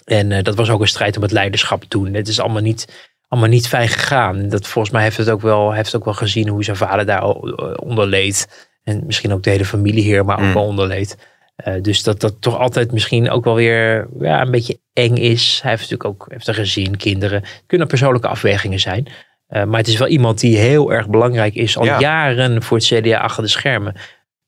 En 0.06 0.32
eh, 0.32 0.44
dat 0.44 0.56
was 0.56 0.70
ook 0.70 0.82
een 0.82 0.88
strijd 0.88 1.16
om 1.16 1.22
het 1.22 1.32
leiderschap 1.32 1.84
toen. 1.84 2.14
Het 2.14 2.28
is 2.28 2.40
allemaal 2.40 2.62
niet, 2.62 3.12
allemaal 3.28 3.50
niet 3.50 3.68
fijn 3.68 3.88
gegaan. 3.88 4.50
Dat, 4.50 4.68
volgens 4.68 4.94
mij 4.94 5.04
heeft 5.04 5.18
het 5.18 5.30
ook 5.30 5.42
wel, 5.42 5.72
heeft 5.72 5.96
ook 5.96 6.06
wel 6.06 6.14
gezien 6.14 6.48
hoe 6.48 6.64
zijn 6.64 6.78
vader 6.78 7.06
daar 7.06 7.22
eh, 7.24 7.74
onder 7.76 8.08
leed. 8.08 8.70
En 8.84 9.06
misschien 9.06 9.34
ook 9.34 9.44
de 9.44 9.50
hele 9.50 9.66
familie 9.66 10.04
hier, 10.04 10.26
maar 10.26 10.38
ook 10.38 10.44
Mm. 10.46 10.54
wel 10.54 10.66
onder 10.66 10.88
leed. 10.88 11.18
Eh, 11.56 11.82
dus 11.82 12.04
dat 12.04 12.20
dat 12.20 12.42
toch 12.42 12.58
altijd 12.60 12.92
misschien 12.92 13.30
ook 13.30 13.44
wel 13.44 13.56
weer 13.56 14.08
ja, 14.20 14.42
een 14.42 14.52
beetje 14.52 14.80
eng 14.94 15.16
is. 15.16 15.60
Hij 15.62 15.70
heeft 15.72 15.90
natuurlijk 15.90 16.10
ook 16.10 16.26
heeft 16.30 16.48
een 16.48 16.54
gezin, 16.54 16.98
kinderen. 16.98 17.42
Het 17.42 17.64
kunnen 17.66 17.88
persoonlijke 17.88 18.28
afwegingen 18.28 18.80
zijn. 18.80 19.08
Eh, 19.48 19.64
maar 19.64 19.78
het 19.80 19.88
is 19.88 19.98
wel 19.98 20.08
iemand 20.08 20.40
die 20.40 20.58
heel 20.58 20.94
erg 20.94 21.10
belangrijk 21.10 21.54
is 21.54 21.78
al 21.78 21.86
Ja. 21.86 22.00
jaren 22.00 22.64
voor 22.64 22.78
het 22.78 22.86
CDA 22.86 23.18
achter 23.18 23.44
de 23.44 23.50
schermen. 23.50 23.96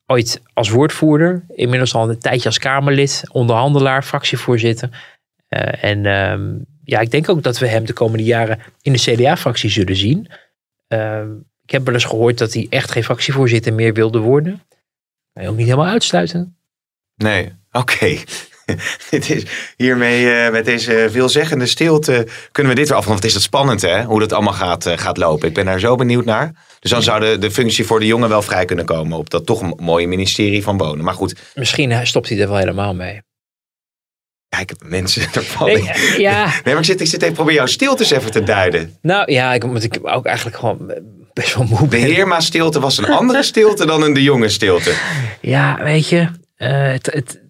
Ooit 0.06 0.42
als 0.52 0.68
woordvoerder, 0.68 1.44
inmiddels 1.48 1.94
al 1.94 2.10
een 2.10 2.18
tijdje 2.18 2.48
als 2.48 2.58
Kamerlid, 2.58 3.24
onderhandelaar, 3.32 4.02
fractievoorzitter. 4.02 4.88
Eh, 5.48 5.84
en 5.84 6.06
ehm, 6.06 6.54
ja, 6.84 7.00
ik 7.00 7.10
denk 7.10 7.28
ook 7.28 7.42
dat 7.42 7.58
we 7.58 7.66
hem 7.68 7.84
de 7.84 7.92
komende 7.92 8.24
jaren 8.24 8.58
in 8.82 8.92
de 8.92 8.98
CDA-fractie 8.98 9.70
zullen 9.70 9.96
zien. 9.96 10.28
Ehm, 10.88 11.30
ik 11.64 11.70
heb 11.70 11.84
wel 11.84 11.94
eens 11.94 12.04
gehoord 12.04 12.38
dat 12.38 12.52
hij 12.52 12.66
echt 12.70 12.90
geen 12.90 13.04
fractievoorzitter 13.04 13.74
meer 13.74 13.94
wilde 13.94 14.18
worden. 14.18 14.62
Kan 15.32 15.42
je 15.42 15.48
ook 15.48 15.56
niet 15.56 15.66
helemaal 15.66 15.92
uitsluiten. 15.92 16.56
Nee, 17.16 17.52
oké. 17.72 18.16
dit 19.10 19.30
is, 19.30 19.42
hiermee, 19.76 20.30
eh, 20.32 20.52
met 20.52 20.64
deze 20.64 21.08
veelzeggende 21.10 21.66
stilte, 21.66 22.26
kunnen 22.52 22.72
we 22.72 22.78
dit 22.78 22.88
weer 22.88 22.96
afronden. 22.96 23.22
Wat 23.22 23.30
is 23.30 23.32
dat 23.32 23.42
spannend, 23.42 23.80
hè? 23.82 24.02
Hoe 24.04 24.20
dat 24.20 24.32
allemaal 24.32 24.52
gaat, 24.52 24.86
eh, 24.86 24.98
gaat 24.98 25.16
lopen. 25.16 25.48
Ik 25.48 25.54
ben 25.54 25.64
daar 25.64 25.78
zo 25.80 25.96
benieuwd 25.96 26.24
naar. 26.24 26.52
Dus 26.80 26.90
dan 26.90 27.02
zou 27.02 27.20
de, 27.20 27.38
de 27.38 27.50
functie 27.50 27.84
voor 27.86 28.00
de 28.00 28.06
jongen 28.06 28.28
wel 28.28 28.42
vrij 28.42 28.64
kunnen 28.64 28.84
komen 28.84 29.18
op 29.18 29.30
dat 29.30 29.46
toch 29.46 29.60
een 29.60 29.74
mooie 29.80 30.06
ministerie 30.06 30.62
van 30.62 30.76
Wonen. 30.78 31.04
Maar 31.04 31.14
goed, 31.14 31.34
Misschien 31.54 32.06
stopt 32.06 32.28
hij 32.28 32.40
er 32.40 32.48
wel 32.48 32.56
helemaal 32.56 32.94
mee. 32.94 33.22
kijk, 34.48 34.72
mensen 34.84 35.22
ervan. 35.32 35.66
Nee, 35.66 35.90
ja, 36.18 36.44
Nee, 36.44 36.74
maar 36.74 36.78
ik 36.78 36.84
zit, 36.84 37.00
ik 37.00 37.06
zit 37.06 37.22
even 37.22 37.34
probeer 37.34 37.54
jouw 37.54 37.66
stiltes 37.66 38.10
even 38.10 38.30
te 38.30 38.42
duiden. 38.42 38.98
nou 39.02 39.32
ja, 39.32 39.54
ik, 39.54 39.64
omdat 39.64 39.82
ik 39.82 39.98
ook 40.02 40.26
eigenlijk 40.26 40.56
gewoon 40.56 40.92
best 41.32 41.54
wel 41.54 41.64
moe 41.64 41.80
De 41.80 41.86
ben. 41.86 42.00
Heerma 42.00 42.40
stilte 42.40 42.80
was 42.80 42.98
een 42.98 43.06
andere 43.08 43.42
stilte 43.42 43.86
dan 43.86 44.02
een 44.02 44.12
de 44.12 44.22
jonge 44.22 44.48
stilte. 44.48 44.94
Ja, 45.40 45.78
weet 45.82 46.08
je, 46.08 46.28
het, 46.56 47.06
het, 47.06 47.42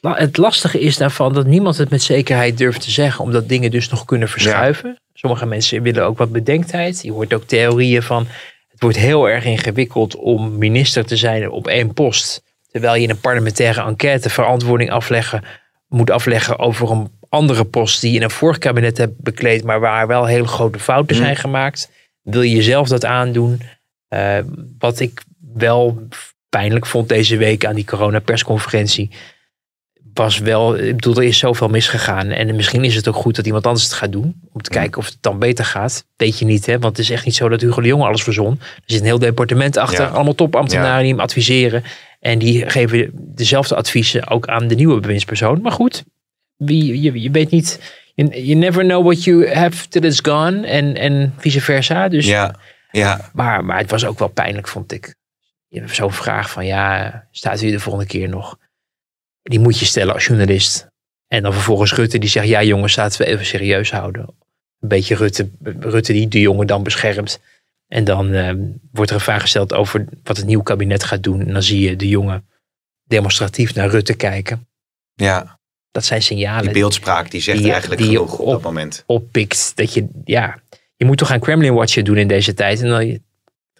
het 0.00 0.36
lastige 0.36 0.80
is 0.80 0.96
daarvan 0.96 1.32
dat 1.32 1.46
niemand 1.46 1.76
het 1.76 1.90
met 1.90 2.02
zekerheid 2.02 2.58
durft 2.58 2.80
te 2.80 2.90
zeggen, 2.90 3.24
omdat 3.24 3.48
dingen 3.48 3.70
dus 3.70 3.88
nog 3.88 4.04
kunnen 4.04 4.28
verschuiven. 4.28 4.96
Sommige 5.14 5.46
mensen 5.46 5.82
willen 5.82 6.04
ook 6.04 6.18
wat 6.18 6.32
bedenktijd. 6.32 7.02
Je 7.02 7.12
hoort 7.12 7.34
ook 7.34 7.44
theorieën 7.44 8.02
van, 8.02 8.26
het 8.68 8.80
wordt 8.80 8.96
heel 8.96 9.28
erg 9.28 9.44
ingewikkeld 9.44 10.16
om 10.16 10.58
minister 10.58 11.06
te 11.06 11.16
zijn 11.16 11.50
op 11.50 11.66
één 11.66 11.94
post. 11.94 12.42
Terwijl 12.70 12.94
je 12.94 13.02
in 13.02 13.10
een 13.10 13.20
parlementaire 13.20 13.82
enquête 13.82 14.30
verantwoording 14.30 14.90
afleggen, 14.90 15.44
moet 15.88 16.10
afleggen 16.10 16.58
over 16.58 16.90
een 16.90 17.10
andere 17.28 17.64
post 17.64 18.00
die 18.00 18.10
je 18.10 18.16
in 18.16 18.22
een 18.22 18.30
vorig 18.30 18.58
kabinet 18.58 18.98
hebt 18.98 19.20
bekleed, 19.20 19.64
maar 19.64 19.80
waar 19.80 20.06
wel 20.06 20.24
hele 20.26 20.46
grote 20.46 20.78
fouten 20.78 21.16
zijn 21.16 21.36
gemaakt. 21.36 21.90
Wil 22.22 22.42
je 22.42 22.54
jezelf 22.54 22.88
dat 22.88 23.04
aandoen? 23.04 23.60
Eh, 24.08 24.38
wat 24.78 25.00
ik 25.00 25.22
wel 25.54 26.06
pijnlijk 26.58 26.86
vond 26.86 27.08
deze 27.08 27.36
week 27.36 27.64
aan 27.64 27.74
die 27.74 27.84
coronapersconferentie. 27.84 29.10
Was 30.14 30.38
wel, 30.38 30.76
ik 30.76 30.94
bedoel, 30.94 31.16
er 31.16 31.22
is 31.22 31.38
zoveel 31.38 31.68
misgegaan. 31.68 32.30
En 32.30 32.56
misschien 32.56 32.84
is 32.84 32.94
het 32.94 33.08
ook 33.08 33.14
goed 33.14 33.36
dat 33.36 33.46
iemand 33.46 33.66
anders 33.66 33.84
het 33.84 33.92
gaat 33.92 34.12
doen. 34.12 34.40
Om 34.52 34.62
te 34.62 34.70
kijken 34.70 34.98
of 34.98 35.06
het 35.06 35.16
dan 35.20 35.38
beter 35.38 35.64
gaat. 35.64 36.04
Weet 36.16 36.38
je 36.38 36.44
niet, 36.44 36.66
hè? 36.66 36.72
Want 36.78 36.96
het 36.96 37.06
is 37.06 37.10
echt 37.10 37.24
niet 37.24 37.34
zo 37.34 37.48
dat 37.48 37.60
Hugo 37.60 37.80
de 37.80 37.86
Jonge 37.88 38.04
alles 38.06 38.22
verzon. 38.22 38.58
Er 38.60 38.82
zit 38.86 39.00
een 39.00 39.06
heel 39.06 39.18
departement 39.18 39.76
achter. 39.76 40.04
Ja. 40.04 40.10
Allemaal 40.10 40.34
topambtenaren 40.34 40.96
Ja. 40.96 41.00
die 41.02 41.10
hem 41.10 41.20
adviseren. 41.20 41.84
En 42.20 42.38
die 42.38 42.70
geven 42.70 43.10
dezelfde 43.14 43.74
adviezen 43.76 44.28
ook 44.28 44.46
aan 44.46 44.68
de 44.68 44.74
nieuwe 44.74 45.00
bewindspersoon. 45.00 45.60
Maar 45.62 45.72
goed, 45.72 46.04
wie, 46.56 47.02
je, 47.02 47.20
je 47.20 47.30
weet 47.30 47.50
niet. 47.50 47.80
You, 48.14 48.28
you 48.40 48.54
never 48.54 48.84
know 48.84 49.04
what 49.04 49.24
you 49.24 49.52
have 49.54 49.88
till 49.88 50.02
it's 50.02 50.20
gone. 50.22 50.66
En, 50.66 50.96
en 50.96 51.34
vice 51.38 51.60
versa. 51.60 52.08
Dus 52.08 52.26
Ja, 52.26 52.54
ja. 52.90 53.30
maar, 53.32 53.64
maar 53.64 53.78
het 53.78 53.90
was 53.90 54.04
ook 54.06 54.18
wel 54.18 54.28
pijnlijk, 54.28 54.68
vond 54.68 54.92
ik. 54.92 55.14
Je 55.72 55.80
hebt 55.80 55.94
Zo'n 55.94 56.12
vraag 56.12 56.50
van, 56.50 56.66
ja, 56.66 57.26
staat 57.30 57.62
u 57.62 57.70
de 57.70 57.80
volgende 57.80 58.06
keer 58.08 58.28
nog? 58.28 58.58
Die 59.42 59.60
moet 59.60 59.78
je 59.78 59.84
stellen 59.84 60.14
als 60.14 60.26
journalist. 60.26 60.86
En 61.26 61.42
dan 61.42 61.52
vervolgens 61.52 61.94
Rutte 61.94 62.18
die 62.18 62.28
zegt, 62.28 62.46
ja 62.48 62.62
jongens, 62.62 62.96
laten 62.96 63.18
we 63.20 63.26
even 63.26 63.46
serieus 63.46 63.90
houden. 63.90 64.22
Een 64.80 64.88
beetje 64.88 65.14
Rutte, 65.14 65.50
Rutte 65.80 66.12
die 66.12 66.28
de 66.28 66.40
jongen 66.40 66.66
dan 66.66 66.82
beschermt. 66.82 67.40
En 67.88 68.04
dan 68.04 68.32
eh, 68.32 68.54
wordt 68.92 69.10
er 69.10 69.16
een 69.16 69.22
vraag 69.22 69.40
gesteld 69.40 69.72
over 69.74 70.04
wat 70.22 70.36
het 70.36 70.46
nieuwe 70.46 70.62
kabinet 70.64 71.04
gaat 71.04 71.22
doen. 71.22 71.40
En 71.40 71.52
dan 71.52 71.62
zie 71.62 71.80
je 71.88 71.96
de 71.96 72.08
jongen 72.08 72.46
demonstratief 73.04 73.74
naar 73.74 73.88
Rutte 73.88 74.14
kijken. 74.14 74.68
ja. 75.14 75.60
Dat 75.90 76.04
zijn 76.04 76.22
signalen 76.22 76.62
Die 76.64 76.72
beeldspraak 76.72 77.30
die 77.30 77.40
zegt 77.40 77.58
Die- 77.58 77.70
eigenlijk 77.72 78.00
die 78.00 78.10
genoeg 78.10 78.38
op 78.38 78.46
dat 78.46 78.56
op- 78.56 78.62
moment. 78.62 79.02
oppikt. 79.06 79.72
Dat 79.76 79.94
je, 79.94 80.08
ja, 80.24 80.58
je 80.96 81.04
moet 81.04 81.18
toch 81.18 81.28
gaan 81.28 81.40
Kremlin 81.40 81.74
watchen 81.74 82.04
doen 82.04 82.16
in 82.16 82.28
deze 82.28 82.54
tijd. 82.54 82.80
En 82.82 82.88
dan 82.88 83.18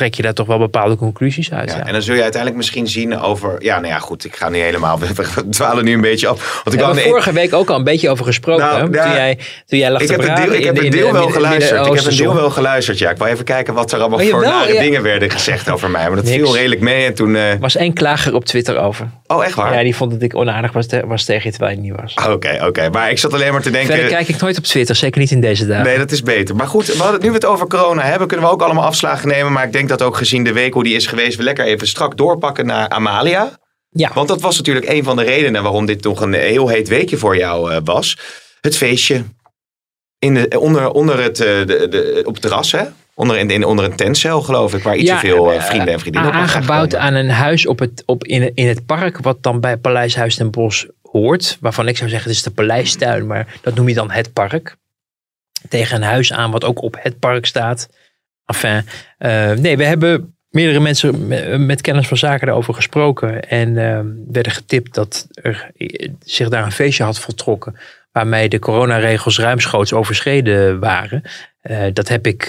trek 0.02 0.14
je 0.14 0.22
daar 0.22 0.32
toch 0.34 0.46
wel 0.46 0.58
bepaalde 0.58 0.96
conclusies 0.96 1.52
uit. 1.52 1.70
Ja, 1.70 1.76
Ja, 1.76 1.86
En 1.86 1.92
dan 1.92 2.02
zul 2.02 2.14
je 2.14 2.20
uiteindelijk 2.22 2.60
misschien 2.60 2.86
zien 2.88 3.18
over... 3.20 3.56
Ja, 3.58 3.74
nou 3.80 3.92
ja, 3.92 3.98
goed. 3.98 4.24
Ik 4.24 4.36
ga 4.36 4.48
niet 4.48 4.62
helemaal... 4.62 4.98
We, 5.00 5.06
we 5.34 5.48
dwalen 5.48 5.84
nu 5.84 5.92
een 5.94 6.00
beetje 6.00 6.28
af. 6.28 6.60
Want 6.64 6.76
ik 6.76 6.82
hebben 6.82 6.88
we 6.88 6.94
nee, 7.02 7.10
vorige 7.10 7.32
week 7.32 7.52
ook 7.54 7.70
al 7.70 7.76
een 7.76 7.84
beetje 7.84 8.10
over 8.10 8.24
gesproken. 8.24 8.64
Nou, 8.64 8.92
ja. 8.92 9.02
toen, 9.04 9.12
jij, 9.12 9.38
toen 9.66 9.78
jij 9.78 9.90
lag 9.90 10.00
ik 10.00 10.06
te 10.06 10.12
heb 10.12 10.36
deel, 10.36 10.52
ik 10.52 10.60
in 10.60 10.66
heb 10.66 10.74
de- 10.74 10.84
een 10.84 10.90
deel 10.90 11.12
wel 11.12 11.28
geluisterd. 11.28 11.86
Ik 11.86 11.94
heb 11.94 12.04
een 12.04 12.16
deel 12.16 12.34
wel 12.34 12.50
geluisterd, 12.50 12.98
ja. 12.98 13.10
Ik 13.10 13.16
wou 13.16 13.30
even 13.30 13.44
kijken 13.44 13.74
wat 13.74 13.92
er 13.92 13.98
allemaal 14.00 14.18
voor 14.18 14.28
jawel, 14.28 14.50
nare 14.50 14.72
ja. 14.72 14.80
dingen 14.80 15.02
werden 15.02 15.30
gezegd 15.30 15.70
over 15.70 15.90
mij. 15.90 16.06
Maar 16.06 16.16
dat 16.16 16.24
Niks. 16.24 16.36
viel 16.36 16.54
redelijk 16.56 16.80
mee. 16.80 17.06
En 17.06 17.14
toen... 17.14 17.36
eh, 17.36 17.50
Er 17.50 17.58
was 17.58 17.76
één 17.76 17.92
klager 17.92 18.34
op 18.34 18.44
Twitter 18.44 18.78
over. 18.78 19.06
oh, 19.26 19.44
echt 19.44 19.54
waar? 19.54 19.74
Ja, 19.74 19.82
die 19.82 19.96
vond 19.96 20.10
dat 20.10 20.22
ik 20.22 20.34
onaardig 20.36 20.72
was, 20.72 20.86
te- 20.86 21.06
was 21.06 21.24
tegen 21.24 21.42
je 21.44 21.50
terwijl 21.50 21.76
je 21.76 21.82
niet 21.82 21.94
was. 22.00 22.14
Oké, 22.30 22.58
oké. 22.66 22.88
Maar 22.90 23.10
ik 23.10 23.18
zat 23.18 23.32
alleen 23.34 23.52
maar 23.52 23.62
te 23.62 23.70
denken... 23.70 23.92
Verder 23.94 24.10
kijk 24.12 24.28
ik 24.28 24.40
nooit 24.40 24.58
op 24.58 24.64
Twitter, 24.64 24.94
zeker 24.96 25.20
niet 25.20 25.30
in 25.30 25.40
deze 25.40 25.66
dagen. 25.66 25.84
Nee, 25.84 25.98
dat 25.98 26.10
is 26.10 26.22
beter. 26.22 26.56
Maar 26.56 26.66
goed, 26.66 26.86
we 26.86 27.02
hadden, 27.02 27.20
nu 27.20 27.28
we 27.28 27.34
het 27.34 27.44
over 27.44 27.66
corona 27.66 28.02
hebben, 28.02 28.28
kunnen 28.28 28.46
we 28.46 28.52
ook 28.52 28.62
allemaal 28.62 28.84
afslagen 28.84 29.28
nemen. 29.28 29.52
Maar 29.52 29.64
ik 29.64 29.72
denk 29.72 29.88
dat 29.98 30.08
ook 30.08 30.16
gezien 30.16 30.44
de 30.44 30.52
week 30.52 30.74
hoe 30.74 30.84
die 30.84 30.96
is 30.96 31.06
geweest, 31.06 31.36
we 31.36 31.42
lekker 31.42 31.64
even 31.64 31.86
strak 31.86 32.16
doorpakken 32.16 32.66
naar 32.66 32.88
Amalia. 32.88 33.58
Ja, 33.88 34.10
Want 34.14 34.28
dat 34.28 34.40
was 34.40 34.56
natuurlijk 34.56 34.88
een 34.88 35.04
van 35.04 35.16
de 35.16 35.22
redenen 35.22 35.62
waarom 35.62 35.86
dit 35.86 36.02
nog 36.02 36.20
een 36.20 36.32
heel 36.32 36.68
heet 36.68 36.88
weekje 36.88 37.16
voor 37.16 37.36
jou 37.36 37.72
eh, 37.72 37.78
was. 37.84 38.18
Het 38.60 38.76
feestje 38.76 39.24
in 40.18 40.34
de, 40.34 40.60
onder, 40.60 40.90
onder 40.90 41.22
het, 41.22 41.40
eh, 41.40 41.46
de, 41.46 41.88
de, 41.88 42.22
op 42.24 42.32
het 42.32 42.42
terras, 42.42 42.72
hè? 42.72 42.84
Onder, 43.14 43.38
in, 43.38 43.50
in, 43.50 43.64
onder 43.64 43.84
een 43.84 43.96
tentcel, 43.96 44.42
geloof 44.42 44.74
ik, 44.74 44.82
waar 44.82 44.96
iets 44.96 45.08
Ja, 45.08 45.20
te 45.20 45.26
veel 45.26 45.52
eh, 45.52 45.62
vrienden 45.62 45.92
en 45.92 46.00
vriendinnen 46.00 46.30
op 46.30 46.36
aangebouwd 46.36 46.94
aan 46.94 47.14
een 47.14 47.30
huis 47.30 47.66
op 47.66 47.78
het, 47.78 48.02
op 48.06 48.24
in, 48.24 48.50
in 48.54 48.66
het 48.66 48.86
park, 48.86 49.18
wat 49.18 49.42
dan 49.42 49.60
bij 49.60 49.76
Paleis 49.76 50.16
Huis 50.16 50.34
ten 50.34 50.50
Bosch 50.50 50.86
hoort. 51.02 51.58
Waarvan 51.60 51.88
ik 51.88 51.96
zou 51.96 52.10
zeggen, 52.10 52.28
het 52.28 52.38
is 52.38 52.44
de 52.44 52.50
paleistuin, 52.50 53.26
maar 53.26 53.58
dat 53.60 53.74
noem 53.74 53.88
je 53.88 53.94
dan 53.94 54.10
het 54.10 54.32
park. 54.32 54.76
Tegen 55.68 55.96
een 55.96 56.02
huis 56.02 56.32
aan 56.32 56.50
wat 56.50 56.64
ook 56.64 56.82
op 56.82 56.96
het 56.98 57.18
park 57.18 57.46
staat. 57.46 57.88
Enfin, 58.46 58.84
eh, 59.18 59.52
nee, 59.52 59.76
we 59.76 59.84
hebben 59.84 60.34
meerdere 60.52 60.80
mensen 60.80 61.26
met, 61.66 61.80
kennis 61.80 62.08
van 62.08 62.16
zaken 62.16 62.46
daarover 62.46 62.74
gesproken. 62.74 63.48
En 63.48 63.78
eh, 63.78 64.00
werden 64.32 64.52
getipt 64.52 64.94
dat 64.94 65.26
er 65.32 65.70
eh, 65.76 66.08
zich 66.20 66.48
daar 66.48 66.64
een 66.64 66.72
feestje 66.72 67.04
had 67.04 67.18
voltrokken. 67.18 67.76
Waarmee 68.12 68.48
de 68.48 68.58
coronaregels 68.58 69.38
ruimschoots 69.38 69.92
overschreden 69.92 70.80
waren. 70.80 71.22
Eh, 71.60 71.84
dat 71.92 72.08
heb 72.08 72.26
ik 72.26 72.46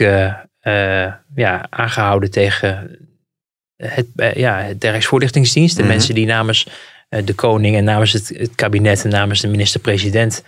ja, 1.35 1.67
aangehouden 1.69 2.31
tegen 2.31 2.97
het, 3.75 4.07
ja, 4.33 4.73
de 4.77 4.89
Rijksvoorlichtingsdienst. 4.89 5.75
De 5.75 5.81
Mhm. 5.81 5.91
mensen 5.91 6.15
die 6.15 6.25
namens 6.25 6.67
de 7.23 7.33
koning 7.33 7.75
en 7.75 7.83
namens 7.83 8.13
het, 8.13 8.33
het 8.37 8.55
kabinet 8.55 9.03
en 9.03 9.09
namens 9.09 9.41
de 9.41 9.47
minister-president 9.47 10.43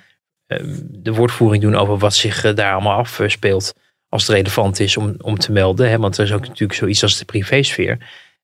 de 0.89 1.13
woordvoering 1.13 1.61
doen 1.61 1.75
over 1.75 1.97
wat 1.97 2.13
zich 2.13 2.53
daar 2.53 2.73
allemaal 2.73 2.97
afspeelt. 2.97 3.73
Als 4.15 4.27
het 4.27 4.35
relevant 4.35 4.79
is 4.79 4.97
om, 4.97 5.15
om 5.21 5.37
te 5.37 5.51
melden. 5.51 5.89
Hè, 5.89 5.97
want 5.97 6.17
er 6.17 6.23
is 6.23 6.31
ook 6.33 6.47
natuurlijk 6.47 6.73
zoiets 6.79 7.03
als 7.03 7.17
de 7.17 7.25
privésfeer. 7.25 7.97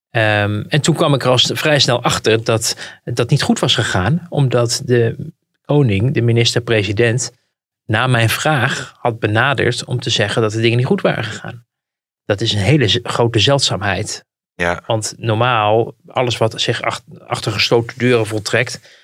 Ehm, 0.10 0.64
en 0.68 0.82
toen 0.82 0.96
kwam 0.96 1.14
ik 1.14 1.24
er 1.24 1.30
al 1.30 1.38
s- 1.38 1.52
vrij 1.54 1.80
snel 1.80 2.04
achter 2.04 2.44
dat 2.44 2.78
dat 3.04 3.30
niet 3.30 3.42
goed 3.42 3.60
was 3.60 3.76
gegaan. 3.76 4.26
Omdat 4.30 4.82
de 4.86 5.32
koning, 5.66 6.14
de 6.14 6.22
minister-president, 6.22 7.32
na 7.86 8.08
mijn 8.08 8.30
vraag 8.30 8.96
had 9.00 9.20
benaderd 9.20 9.86
om 9.86 10.00
te 10.00 10.10
zeggen 10.10 10.42
dat 10.42 10.52
de 10.52 10.62
dingen 10.62 10.78
niet 10.78 10.86
goed 10.86 11.02
waren 11.02 11.24
gegaan. 11.24 11.66
Dat 12.26 12.42
is 12.42 12.54
een 12.54 12.60
hele 12.60 13.00
grote 13.04 13.40
zeldzaamheid. 13.40 14.26
Ja. 14.54 14.84
Want 14.88 15.14
normaal, 15.18 15.96
alles 16.08 16.38
wat 16.38 16.62
zich 16.62 16.82
ach- 16.82 17.02
achter 17.28 17.52
gesloten 17.52 17.98
deuren 17.98 18.26
voltrekt, 18.26 19.00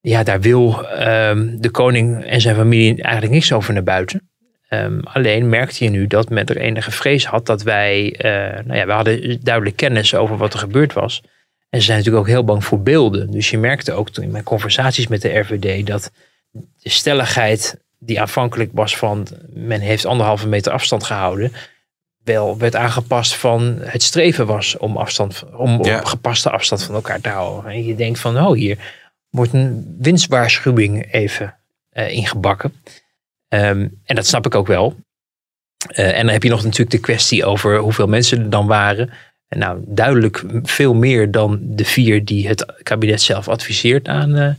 ja, 0.00 0.22
daar 0.22 0.40
wil 0.40 0.88
ehm, 0.88 1.56
de 1.60 1.70
koning 1.70 2.24
en 2.24 2.40
zijn 2.40 2.56
familie 2.56 3.02
eigenlijk 3.02 3.32
niks 3.34 3.52
over 3.52 3.72
naar 3.74 3.82
buiten. 3.82 4.30
Ehm, 4.72 5.00
alleen 5.02 5.48
merkte 5.48 5.84
je 5.84 5.90
nu 5.90 6.06
dat 6.06 6.28
men 6.30 6.46
er 6.46 6.56
enige 6.56 6.90
vrees 6.90 7.26
had 7.26 7.46
dat 7.46 7.62
wij, 7.62 8.14
eh, 8.18 8.64
nou 8.64 8.78
ja, 8.78 8.86
we 8.86 8.92
hadden 8.92 9.40
duidelijk 9.42 9.76
kennis 9.76 10.14
over 10.14 10.36
wat 10.36 10.52
er 10.52 10.58
gebeurd 10.58 10.92
was. 10.92 11.22
En 11.70 11.78
ze 11.78 11.84
zijn 11.84 11.98
natuurlijk 11.98 12.24
ook 12.24 12.30
heel 12.32 12.44
bang 12.44 12.64
voor 12.64 12.82
beelden. 12.82 13.30
Dus 13.30 13.50
je 13.50 13.58
merkte 13.58 13.92
ook 13.92 14.10
toen 14.10 14.24
in 14.24 14.30
mijn 14.30 14.44
conversaties 14.44 15.06
met 15.06 15.22
de 15.22 15.38
RVD 15.38 15.86
dat 15.86 16.10
de 16.82 16.90
stelligheid 16.90 17.80
die 17.98 18.20
aanvankelijk 18.20 18.70
was 18.72 18.96
van 18.96 19.26
men 19.48 19.80
heeft 19.80 20.06
anderhalve 20.06 20.48
meter 20.48 20.72
afstand 20.72 21.04
gehouden, 21.04 21.52
wel 22.24 22.58
werd 22.58 22.76
aangepast 22.76 23.34
van 23.34 23.78
het 23.80 24.02
streven 24.02 24.46
was 24.46 24.76
om 24.76 24.96
afstand, 24.96 25.44
om 25.56 25.84
Ja. 25.84 26.04
gepaste 26.04 26.50
afstand 26.50 26.82
van 26.82 26.94
elkaar 26.94 27.20
te 27.20 27.28
houden. 27.28 27.70
En 27.72 27.84
je 27.84 27.94
denkt 27.94 28.18
van, 28.18 28.38
oh, 28.46 28.54
hier 28.54 28.78
wordt 29.30 29.52
een 29.52 29.96
winstwaarschuwing 29.98 31.12
even 31.12 31.56
eh, 31.90 32.10
ingebakken. 32.10 32.72
Ehm, 33.52 33.88
en 34.04 34.14
dat 34.14 34.26
snap 34.26 34.46
ik 34.46 34.54
ook 34.54 34.66
wel. 34.66 34.96
Eh, 35.86 36.18
en 36.18 36.24
dan 36.24 36.32
heb 36.32 36.42
je 36.42 36.48
nog 36.48 36.62
natuurlijk 36.62 36.90
de 36.90 36.98
kwestie 36.98 37.44
over 37.44 37.78
hoeveel 37.78 38.06
mensen 38.06 38.38
er 38.38 38.50
dan 38.50 38.66
waren. 38.66 39.10
En 39.48 39.58
nou, 39.58 39.82
duidelijk 39.86 40.44
veel 40.62 40.94
meer 40.94 41.30
dan 41.30 41.58
de 41.62 41.84
vier 41.84 42.24
die 42.24 42.48
het 42.48 42.66
kabinet 42.82 43.22
zelf 43.22 43.48
adviseert 43.48 44.08
aan, 44.08 44.36
eh, 44.36 44.54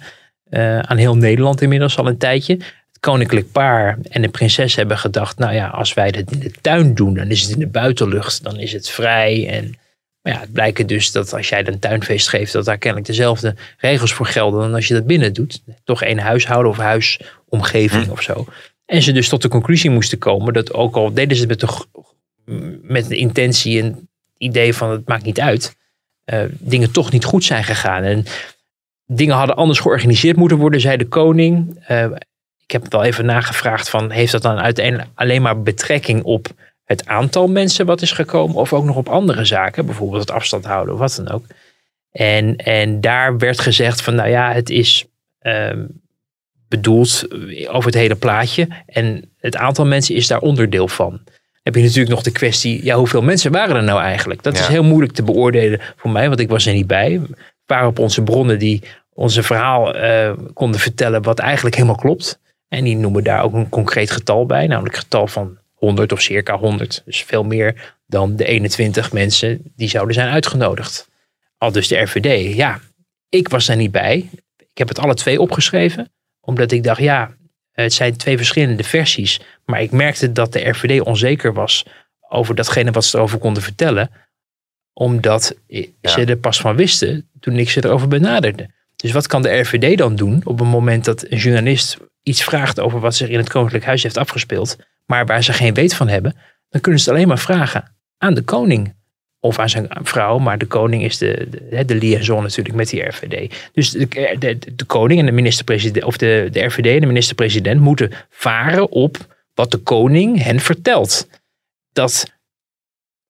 eh, 0.49 0.79
aan 0.79 0.97
heel 0.97 1.17
Nederland 1.17 1.61
inmiddels 1.61 1.97
al 1.97 2.07
een 2.07 2.17
tijdje. 2.17 2.53
Het 2.53 2.99
koninklijk 2.99 3.51
paar 3.51 3.97
en 4.09 4.21
de 4.21 4.29
prinses 4.29 4.75
hebben 4.75 4.97
gedacht, 4.97 5.37
nou 5.37 5.53
ja, 5.53 5.67
als 5.67 5.93
wij 5.93 6.11
dat 6.11 6.31
in 6.31 6.39
de 6.39 6.51
tuin 6.61 6.93
doen, 6.93 7.13
dan 7.13 7.31
is 7.31 7.41
het 7.41 7.51
in 7.51 7.59
de 7.59 7.67
buitenlucht, 7.67 8.43
dan 8.43 8.59
is 8.59 8.73
het 8.73 8.89
vrij. 8.89 9.47
En 9.49 9.77
maar 10.21 10.33
ja, 10.33 10.39
het 10.39 10.53
blijkt 10.53 10.87
dus 10.87 11.11
dat 11.11 11.33
als 11.33 11.49
jij 11.49 11.67
een 11.67 11.79
tuinfeest 11.79 12.29
geeft, 12.29 12.53
dat 12.53 12.65
daar 12.65 12.77
kennelijk 12.77 13.07
dezelfde 13.07 13.55
regels 13.77 14.13
voor 14.13 14.25
gelden 14.25 14.59
dan 14.59 14.73
als 14.73 14.87
je 14.87 14.93
dat 14.93 15.05
binnen 15.05 15.33
doet. 15.33 15.61
Toch 15.83 16.01
één 16.01 16.19
huishouden 16.19 16.71
of 16.71 16.77
huisomgeving 16.77 18.09
of 18.09 18.21
zo. 18.21 18.45
En 18.86 19.01
ze 19.01 19.11
dus 19.11 19.29
tot 19.29 19.41
de 19.41 19.47
conclusie 19.47 19.89
moesten 19.89 20.17
komen 20.17 20.53
dat 20.53 20.73
ook 20.73 20.95
al 20.95 21.13
deden 21.13 21.38
ze 21.38 21.45
het 21.45 21.61
met 21.61 21.88
met 22.81 23.07
de 23.07 23.15
intentie 23.15 23.81
en 23.81 23.86
het 23.86 24.01
idee 24.38 24.73
van 24.73 24.89
het 24.89 25.07
maakt 25.07 25.23
niet 25.23 25.39
uit, 25.39 25.75
eh, 26.23 26.43
dingen 26.51 26.91
toch 26.91 27.11
niet 27.11 27.23
goed 27.23 27.43
zijn 27.43 27.63
gegaan. 27.63 28.03
En 28.03 28.25
dingen 29.05 29.36
hadden 29.36 29.55
anders 29.55 29.79
georganiseerd 29.79 30.38
moeten 30.38 30.57
worden, 30.57 30.81
zei 30.81 30.97
de 30.97 31.07
koning. 31.07 31.84
Eh, 31.88 32.05
ik 32.63 32.71
heb 32.71 32.91
wel 32.91 33.03
even 33.03 33.25
nagevraagd 33.25 33.89
van, 33.89 34.11
heeft 34.11 34.31
dat 34.31 34.41
dan 34.41 34.57
uiteindelijk 34.57 35.09
alleen 35.13 35.41
maar 35.41 35.61
betrekking 35.61 36.23
op 36.23 36.47
het 36.84 37.05
aantal 37.05 37.47
mensen 37.47 37.86
wat 37.86 38.01
is 38.01 38.11
gekomen 38.11 38.55
of 38.55 38.73
ook 38.73 38.86
nog 38.86 38.95
op 38.95 39.09
andere 39.09 39.45
zaken, 39.45 39.86
bijvoorbeeld 39.86 40.21
het 40.21 40.31
afstand 40.31 40.65
houden 40.65 40.93
of 40.93 40.99
wat 40.99 41.15
dan 41.15 41.29
ook. 41.29 41.45
En, 42.11 42.55
en 42.55 43.01
daar 43.01 43.38
werd 43.38 43.59
gezegd 43.59 44.01
van, 44.01 44.15
nou 44.15 44.29
ja, 44.29 44.53
het 44.53 44.69
is 44.69 45.05
ehm, 45.39 45.86
bedoeld 46.74 47.28
over 47.67 47.86
het 47.86 47.99
hele 47.99 48.15
plaatje 48.15 48.67
en 48.86 49.32
het 49.38 49.55
aantal 49.55 49.86
mensen 49.86 50.15
is 50.15 50.28
daar 50.28 50.39
onderdeel 50.39 50.88
van. 50.88 51.21
Heb 51.63 51.76
je 51.76 51.82
natuurlijk 51.82 52.09
nog 52.09 52.24
de 52.24 52.32
kwestie, 52.32 52.86
ja, 52.86 52.95
hoeveel 52.95 53.21
mensen 53.21 53.51
waren 53.51 53.76
er 53.76 53.84
nou 53.84 54.01
eigenlijk? 54.01 54.43
Dat 54.43 54.53
is 54.53 54.67
heel 54.67 54.84
moeilijk 54.84 55.13
te 55.13 55.24
beoordelen 55.24 55.82
voor 55.95 56.11
mij, 56.11 56.28
want 56.28 56.39
ik 56.39 56.49
was 56.49 56.65
er 56.65 56.74
niet 56.74 56.88
bij. 56.88 57.21
Waren 57.65 57.88
op 57.88 57.99
onze 57.99 58.21
bronnen 58.21 58.59
die 58.59 58.82
onze 59.13 59.43
verhaal 59.43 59.95
eh, 59.95 60.34
konden 60.53 60.80
vertellen 60.80 61.21
wat 61.21 61.39
eigenlijk 61.39 61.76
helemaal 61.76 61.95
klopt. 61.95 62.39
En 62.67 62.84
die 62.84 62.97
noemen 62.97 63.24
daar 63.24 63.43
ook 63.43 63.53
een 63.53 63.69
concreet 63.69 64.11
getal 64.11 64.45
bij, 64.45 64.67
namelijk 64.67 64.95
het 64.95 65.03
getal 65.03 65.28
van 65.28 65.57
100 65.74 66.11
of 66.11 66.21
circa 66.21 66.57
100. 66.57 67.01
Dus 67.05 67.24
veel 67.24 67.43
meer 67.43 67.95
dan 68.07 68.36
de 68.36 68.45
21 68.45 69.11
mensen 69.11 69.61
die 69.76 69.89
zouden 69.89 70.13
zijn 70.13 70.30
uitgenodigd. 70.30 71.09
Al 71.57 71.71
dus 71.71 71.88
de 71.88 71.97
RVD. 71.97 72.55
Ja, 72.55 72.80
ik 73.30 73.49
was 73.49 73.65
daar 73.65 73.78
niet 73.78 73.91
bij. 73.91 74.30
Ik 74.57 74.80
heb 74.80 74.88
het 74.88 74.99
alle 74.99 75.13
twee 75.13 75.41
opgeschreven, 75.41 76.11
omdat 76.45 76.71
ik 76.71 76.83
dacht, 76.83 76.99
ja, 76.99 77.35
het 77.71 77.93
zijn 77.93 78.17
twee 78.17 78.37
verschillende 78.37 78.83
versies. 78.83 79.41
Maar 79.65 79.81
ik 79.81 79.91
merkte 79.91 80.31
dat 80.31 80.53
de 80.53 80.69
RVD 80.69 81.01
onzeker 81.01 81.53
was 81.53 81.85
over 82.29 82.55
datgene 82.55 82.91
wat 82.91 83.05
ze 83.05 83.17
erover 83.17 83.39
konden 83.39 83.63
vertellen. 83.63 84.09
Omdat 84.93 85.55
ze 86.01 86.25
er 86.25 86.37
pas 86.37 86.61
van 86.61 86.75
wisten 86.75 87.29
toen 87.39 87.57
ik 87.57 87.69
ze 87.69 87.85
erover 87.85 88.07
benaderde. 88.07 88.69
Dus 88.95 89.11
wat 89.11 89.27
kan 89.27 89.41
de 89.41 89.59
RVD 89.59 89.97
dan 89.97 90.15
doen 90.15 90.41
op 90.43 90.59
het 90.59 90.67
moment 90.67 91.05
dat 91.05 91.25
een 91.29 91.37
journalist 91.37 91.97
iets 92.23 92.43
vraagt 92.43 92.79
over 92.79 92.99
wat 92.99 93.15
zich 93.15 93.29
in 93.29 93.37
het 93.37 93.49
Koninklijk 93.49 93.85
Huis 93.85 94.03
heeft 94.03 94.17
afgespeeld, 94.17 94.77
maar 95.05 95.25
waar 95.25 95.43
ze 95.43 95.53
geen 95.53 95.73
weet 95.73 95.95
van 95.95 96.07
hebben, 96.07 96.35
dan 96.69 96.81
kunnen 96.81 97.01
ze 97.01 97.05
het 97.09 97.15
alleen 97.15 97.27
maar 97.27 97.39
vragen 97.39 97.95
aan 98.17 98.33
de 98.33 98.41
koning. 98.41 98.95
Of 99.43 99.59
aan 99.59 99.69
zijn 99.69 99.87
vrouw, 100.01 100.37
maar 100.37 100.57
de 100.57 100.65
koning 100.65 101.03
is 101.03 101.17
de, 101.17 101.47
de, 101.69 101.85
de 101.85 101.95
liaison 101.95 102.41
natuurlijk 102.41 102.75
met 102.75 102.89
die 102.89 103.01
RVD. 103.01 103.55
Dus 103.73 103.89
de, 103.91 104.35
de, 104.39 104.57
de 104.75 104.85
koning 104.85 105.19
en 105.19 105.25
de 105.25 105.31
minister-president, 105.31 106.05
of 106.05 106.17
de, 106.17 106.47
de 106.51 106.63
RVD 106.63 106.85
en 106.85 106.99
de 106.99 107.05
minister-president 107.05 107.81
moeten 107.81 108.11
varen 108.29 108.91
op 108.91 109.17
wat 109.53 109.71
de 109.71 109.77
koning 109.77 110.43
hen 110.43 110.59
vertelt. 110.59 111.27
Dat 111.93 112.31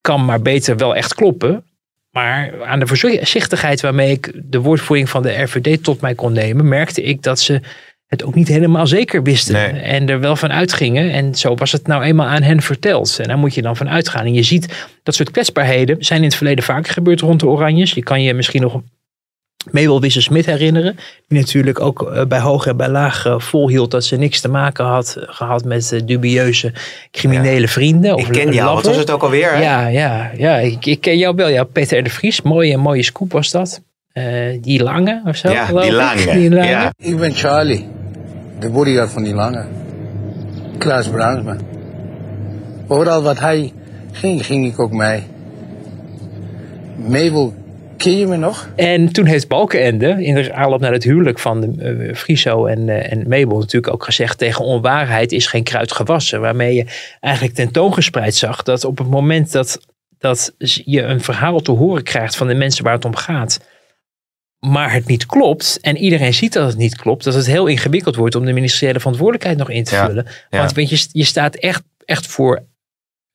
kan 0.01 0.25
maar 0.25 0.41
beter 0.41 0.77
wel 0.77 0.95
echt 0.95 1.13
kloppen. 1.13 1.65
Maar 2.11 2.65
aan 2.65 2.79
de 2.79 2.87
voorzichtigheid 2.87 3.81
waarmee 3.81 4.11
ik 4.11 4.31
de 4.43 4.59
woordvoering 4.59 5.09
van 5.09 5.21
de 5.21 5.41
RVD 5.41 5.83
tot 5.83 6.01
mij 6.01 6.15
kon 6.15 6.33
nemen, 6.33 6.67
merkte 6.67 7.01
ik 7.01 7.23
dat 7.23 7.39
ze 7.39 7.61
het 8.13 8.23
ook 8.23 8.35
niet 8.35 8.47
helemaal 8.47 8.87
zeker 8.87 9.23
wisten. 9.23 9.53
Nee. 9.53 9.81
En 9.81 10.09
er 10.09 10.19
wel 10.19 10.35
van 10.35 10.51
uitgingen. 10.51 11.11
En 11.11 11.35
zo 11.35 11.55
was 11.55 11.71
het 11.71 11.87
nou 11.87 12.03
eenmaal 12.03 12.27
aan 12.27 12.41
hen 12.41 12.61
verteld. 12.61 13.19
En 13.19 13.27
daar 13.27 13.37
moet 13.37 13.53
je 13.53 13.61
dan 13.61 13.75
van 13.75 13.89
uitgaan. 13.89 14.25
En 14.25 14.33
je 14.33 14.43
ziet 14.43 14.87
dat 15.03 15.15
soort 15.15 15.31
kwetsbaarheden 15.31 15.95
zijn 15.99 16.19
in 16.19 16.25
het 16.25 16.35
verleden 16.35 16.63
vaker 16.63 16.93
gebeurd 16.93 17.21
rond 17.21 17.39
de 17.39 17.47
Oranjes. 17.47 17.91
Je 17.91 18.03
kan 18.03 18.23
je 18.23 18.33
misschien 18.33 18.61
nog 18.61 18.81
Mabel 19.71 20.01
Wisse-Smit 20.01 20.45
herinneren. 20.45 20.95
Die 21.27 21.39
natuurlijk 21.39 21.79
ook 21.79 22.11
eh, 22.11 22.25
bij 22.25 22.39
hoog 22.39 22.65
en 22.65 22.77
bij 22.77 22.89
laag 22.89 23.25
eh, 23.25 23.39
volhield 23.39 23.91
dat 23.91 24.05
ze 24.05 24.15
niks 24.15 24.41
te 24.41 24.49
maken 24.49 24.85
had 24.85 25.17
gehad 25.19 25.65
met 25.65 25.91
eh, 25.91 26.01
dubieuze 26.05 26.73
criminele 27.11 27.67
vrienden. 27.67 28.17
Ik 28.17 28.27
ken 28.31 28.53
jou, 28.53 28.75
wat 28.75 28.85
was 28.85 28.97
het 28.97 29.11
ook 29.11 29.23
alweer? 29.23 29.53
Hè? 29.53 29.61
Ja, 29.61 29.87
ja, 29.87 30.31
ja 30.37 30.57
ik, 30.57 30.85
ik 30.85 31.01
ken 31.01 31.17
jou 31.17 31.35
wel. 31.35 31.47
Ja, 31.47 31.63
Peter 31.63 31.99
R. 31.99 32.03
de 32.03 32.09
Vries. 32.09 32.41
Mooie, 32.41 32.77
mooie 32.77 33.03
scoop 33.03 33.31
was 33.31 33.51
dat. 33.51 33.81
Eh, 34.13 34.61
die 34.61 34.83
lange 34.83 35.21
of 35.25 35.35
zo. 35.35 35.51
Ja, 35.51 35.65
die 35.65 35.91
lange. 35.91 36.33
Die 36.39 36.49
lange. 36.49 36.69
Ja. 36.69 36.93
Ik 36.97 37.17
ben 37.17 37.33
Charlie, 37.33 37.87
de 38.63 38.69
bodyguard 38.69 39.11
van 39.11 39.23
die 39.23 39.33
lange. 39.33 39.65
Klaas 40.77 41.07
Bruinsma. 41.07 41.57
Overal 42.87 43.23
wat 43.23 43.39
hij 43.39 43.73
ging, 44.11 44.45
ging 44.45 44.65
ik 44.65 44.79
ook 44.79 44.91
mee. 44.91 45.23
Mabel, 46.95 47.53
ken 47.97 48.17
je 48.17 48.27
me 48.27 48.35
nog? 48.35 48.69
En 48.75 49.13
toen 49.13 49.25
heeft 49.25 49.47
Balkenende 49.47 50.23
in 50.23 50.35
de 50.35 50.53
aanloop 50.53 50.79
naar 50.79 50.91
het 50.91 51.03
huwelijk 51.03 51.39
van 51.39 51.61
de, 51.61 51.83
eh, 51.83 52.15
Friso 52.15 52.65
en, 52.65 52.89
eh, 52.89 53.11
en 53.11 53.27
Mabel 53.27 53.59
natuurlijk 53.59 53.93
ook 53.93 54.03
gezegd 54.03 54.37
tegen 54.37 54.65
onwaarheid 54.65 55.31
is 55.31 55.47
geen 55.47 55.63
kruid 55.63 55.91
gewassen. 55.91 56.41
Waarmee 56.41 56.75
je 56.75 56.85
eigenlijk 57.19 57.55
tentoongespreid 57.55 58.35
zag 58.35 58.63
dat 58.63 58.85
op 58.85 58.97
het 58.97 59.09
moment 59.09 59.51
dat, 59.51 59.79
dat 60.17 60.53
je 60.85 61.01
een 61.01 61.21
verhaal 61.21 61.59
te 61.59 61.71
horen 61.71 62.03
krijgt 62.03 62.35
van 62.35 62.47
de 62.47 62.55
mensen 62.55 62.83
waar 62.83 62.93
het 62.93 63.05
om 63.05 63.15
gaat. 63.15 63.59
Maar 64.67 64.93
het 64.93 65.07
niet 65.07 65.25
klopt 65.25 65.77
en 65.81 65.97
iedereen 65.97 66.33
ziet 66.33 66.53
dat 66.53 66.67
het 66.67 66.77
niet 66.77 66.95
klopt. 66.95 67.23
Dat 67.23 67.33
het 67.33 67.45
heel 67.45 67.67
ingewikkeld 67.67 68.15
wordt 68.15 68.35
om 68.35 68.45
de 68.45 68.53
ministeriële 68.53 68.99
verantwoordelijkheid 68.99 69.57
nog 69.57 69.69
in 69.69 69.83
te 69.83 69.95
Ja, 69.95 70.05
vullen. 70.05 70.25
ja. 70.49 70.57
Want 70.57 70.71
weet 70.73 70.89
je, 70.89 71.07
je 71.11 71.23
staat 71.23 71.55
echt, 71.55 71.83
echt 72.05 72.27
voor 72.27 72.63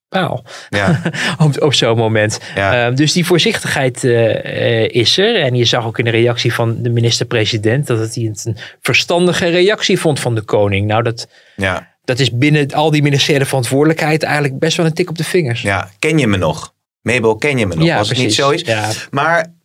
paal 0.09 0.45
Ja. 0.68 1.03
op, 1.45 1.62
op 1.62 1.74
zo'n 1.74 1.97
moment. 1.97 2.39
Ja. 2.55 2.87
Eh, 2.89 2.95
dus 2.95 3.12
die 3.12 3.26
voorzichtigheid 3.26 4.05
eh, 4.05 4.83
eh, 4.85 4.89
is 4.91 5.18
er. 5.18 5.37
En 5.43 5.55
je 5.55 5.64
zag 5.64 5.87
ook 5.87 5.99
in 5.99 6.05
de 6.05 6.11
reactie 6.11 6.55
van 6.55 6.83
de 6.83 6.91
minister-president 6.91 7.87
dat 7.87 7.99
het 7.99 8.16
een 8.16 8.57
verstandige 8.81 9.49
reactie 9.49 9.99
vond 10.01 10.20
van 10.20 10.35
de 10.35 10.43
koning. 10.43 10.87
Nou, 10.87 11.03
dat, 11.03 11.29
Ja. 11.57 11.95
dat 12.05 12.18
is 12.18 12.31
binnen 12.33 12.70
al 12.72 12.91
die 12.91 13.03
ministeriële 13.03 13.47
verantwoordelijkheid 13.47 14.22
eigenlijk 14.22 14.59
best 14.59 14.76
wel 14.76 14.87
een 14.87 14.93
tik 14.95 15.09
op 15.11 15.16
de 15.16 15.24
vingers. 15.24 15.62
ja, 15.62 15.91
ken 15.99 16.18
je 16.18 16.26
me 16.26 16.37
nog? 16.37 16.74
Mabel, 17.03 17.37
ken 17.37 17.59
je 17.59 17.66
me 17.66 17.74
nog? 17.74 17.85
Ja, 17.85 17.99
Als 17.99 18.09
het 18.09 18.18
niet 18.18 18.35
zo 18.35 18.51
is. 18.51 18.61
Ja. 18.61 18.91
Maar 19.11 19.57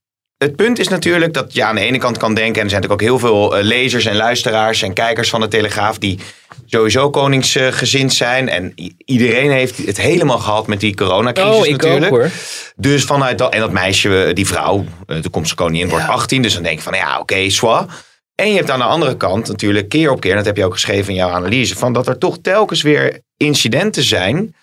het 0.43 0.55
punt 0.55 0.79
is 0.79 0.87
natuurlijk 0.87 1.33
dat 1.33 1.53
je 1.53 1.63
aan 1.63 1.75
de 1.75 1.81
ene 1.81 1.97
kant 1.97 2.17
kan 2.17 2.33
denken... 2.33 2.55
en 2.55 2.63
er 2.63 2.69
zijn 2.69 2.81
natuurlijk 2.81 3.01
ook 3.01 3.09
heel 3.09 3.29
veel 3.29 3.57
eh, 3.57 3.63
lezers 3.63 4.05
en 4.05 4.15
luisteraars 4.15 4.81
en 4.81 4.93
kijkers 4.93 5.29
van 5.29 5.41
de 5.41 5.47
Telegraaf... 5.47 5.97
die 5.97 6.19
sowieso 6.65 7.09
koningsgezind 7.09 8.13
zijn. 8.13 8.49
En 8.49 8.73
iedereen 9.05 9.51
heeft 9.51 9.85
het 9.85 10.01
helemaal 10.01 10.39
gehad 10.39 10.67
met 10.67 10.79
die 10.79 10.95
coronacrisis 10.95 11.55
Oh, 11.55 11.65
ik 11.65 11.71
natuurlijk. 11.71 12.11
ook 12.11 12.19
hoor. 12.19 12.29
Dus 12.75 13.03
vanuit 13.03 13.37
dat, 13.37 13.53
en 13.53 13.59
dat 13.59 13.71
meisje, 13.71 14.23
eh, 14.23 14.33
die 14.33 14.47
vrouw, 14.47 14.85
eh, 15.05 15.15
de 15.15 15.21
toekomstige 15.21 15.63
koningin, 15.63 15.89
wordt 15.89 16.07
18. 16.07 16.41
Dus 16.41 16.53
dan 16.53 16.63
denk 16.63 16.77
je 16.77 16.83
van, 16.83 16.93
ja, 16.93 17.19
oké, 17.19 17.49
soit. 17.49 17.89
En 18.35 18.49
je 18.49 18.55
hebt 18.55 18.69
aan 18.69 18.79
de 18.79 18.85
andere 18.85 19.17
kant 19.17 19.47
natuurlijk 19.47 19.89
keer 19.89 20.11
op 20.11 20.21
keer, 20.21 20.31
en 20.31 20.37
dat 20.37 20.45
heb 20.45 20.57
je 20.57 20.65
ook 20.65 20.73
geschreven 20.73 21.09
in 21.09 21.15
jouw 21.15 21.29
analyse, 21.29 21.75
van 21.75 21.93
dat 21.93 22.07
er 22.07 22.17
toch 22.17 22.37
telkens 22.41 22.81
weer 22.81 23.21
incidenten 23.37 24.03
zijn 24.03 24.55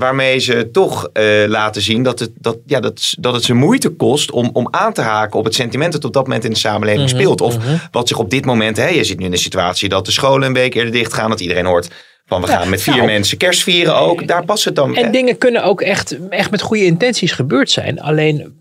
waarmee 0.00 0.38
ze 0.38 0.68
toch 0.72 1.08
eh, 1.12 1.24
laten 1.46 1.82
zien 1.82 2.02
dat 2.02 2.18
het, 2.18 2.30
dat, 2.34 2.58
ja, 2.66 2.80
dat, 2.80 3.14
dat 3.18 3.34
het 3.34 3.44
ze 3.44 3.54
moeite 3.54 3.88
kost 3.88 4.30
om, 4.30 4.50
om 4.52 4.68
aan 4.70 4.92
te 4.92 5.00
haken 5.00 5.38
op 5.38 5.44
het 5.44 5.54
sentiment 5.54 5.92
dat 5.92 6.04
op 6.04 6.12
dat 6.12 6.26
moment 6.26 6.44
in 6.44 6.50
de 6.50 6.58
samenleving 6.58 7.10
Mhm, 7.10 7.18
speelt. 7.18 7.40
Of 7.40 7.56
wat 7.90 8.08
zich 8.08 8.18
op 8.18 8.30
dit 8.30 8.44
moment, 8.44 8.76
hè, 8.76 8.88
je 8.88 9.04
zit 9.04 9.18
nu 9.18 9.24
in 9.24 9.30
de 9.30 9.36
situatie 9.36 9.88
dat 9.88 10.06
de 10.06 10.12
scholen 10.12 10.48
een 10.48 10.54
week 10.54 10.74
eerder 10.74 10.92
dicht 10.92 11.12
gaan, 11.12 11.30
dat 11.30 11.40
iedereen 11.40 11.66
hoort 11.66 11.88
van 12.26 12.40
we 12.40 12.46
gaan 12.46 12.68
met 12.70 12.82
vier 12.82 12.96
nou. 12.96 13.06
mensen 13.06 13.38
kerst 13.38 13.62
vieren 13.62 13.96
ook. 13.96 14.26
Daar 14.26 14.44
past 14.44 14.64
het 14.64 14.74
dan. 14.74 14.96
En 14.96 15.12
dingen 15.12 15.38
kunnen 15.38 15.64
ook 15.64 15.80
echt, 15.80 16.16
echt 16.28 16.50
met 16.50 16.62
goede 16.62 16.84
intenties 16.84 17.32
gebeurd 17.32 17.70
zijn. 17.70 18.00
Alleen, 18.00 18.52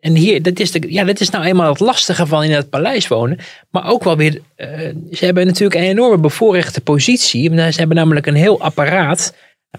en 0.00 0.14
hier, 0.14 0.42
dat 0.42 0.58
is, 0.58 0.70
de, 0.70 0.92
ja, 0.92 1.04
dat 1.04 1.20
is 1.20 1.30
nou 1.30 1.44
eenmaal 1.44 1.70
het 1.70 1.80
lastige 1.80 2.26
van 2.26 2.42
in 2.42 2.52
het 2.52 2.70
paleis 2.70 3.08
wonen. 3.08 3.38
Maar 3.70 3.90
ook 3.90 4.04
wel 4.04 4.16
weer, 4.16 4.40
eh, 4.56 4.68
ze 5.12 5.24
hebben 5.24 5.46
natuurlijk 5.46 5.80
een 5.80 5.86
enorme 5.86 6.18
bevoorrechte 6.18 6.80
positie. 6.80 7.50
Ze 7.54 7.78
hebben 7.78 7.96
namelijk 7.96 8.26
een 8.26 8.34
heel 8.34 8.60
apparaat. 8.60 9.34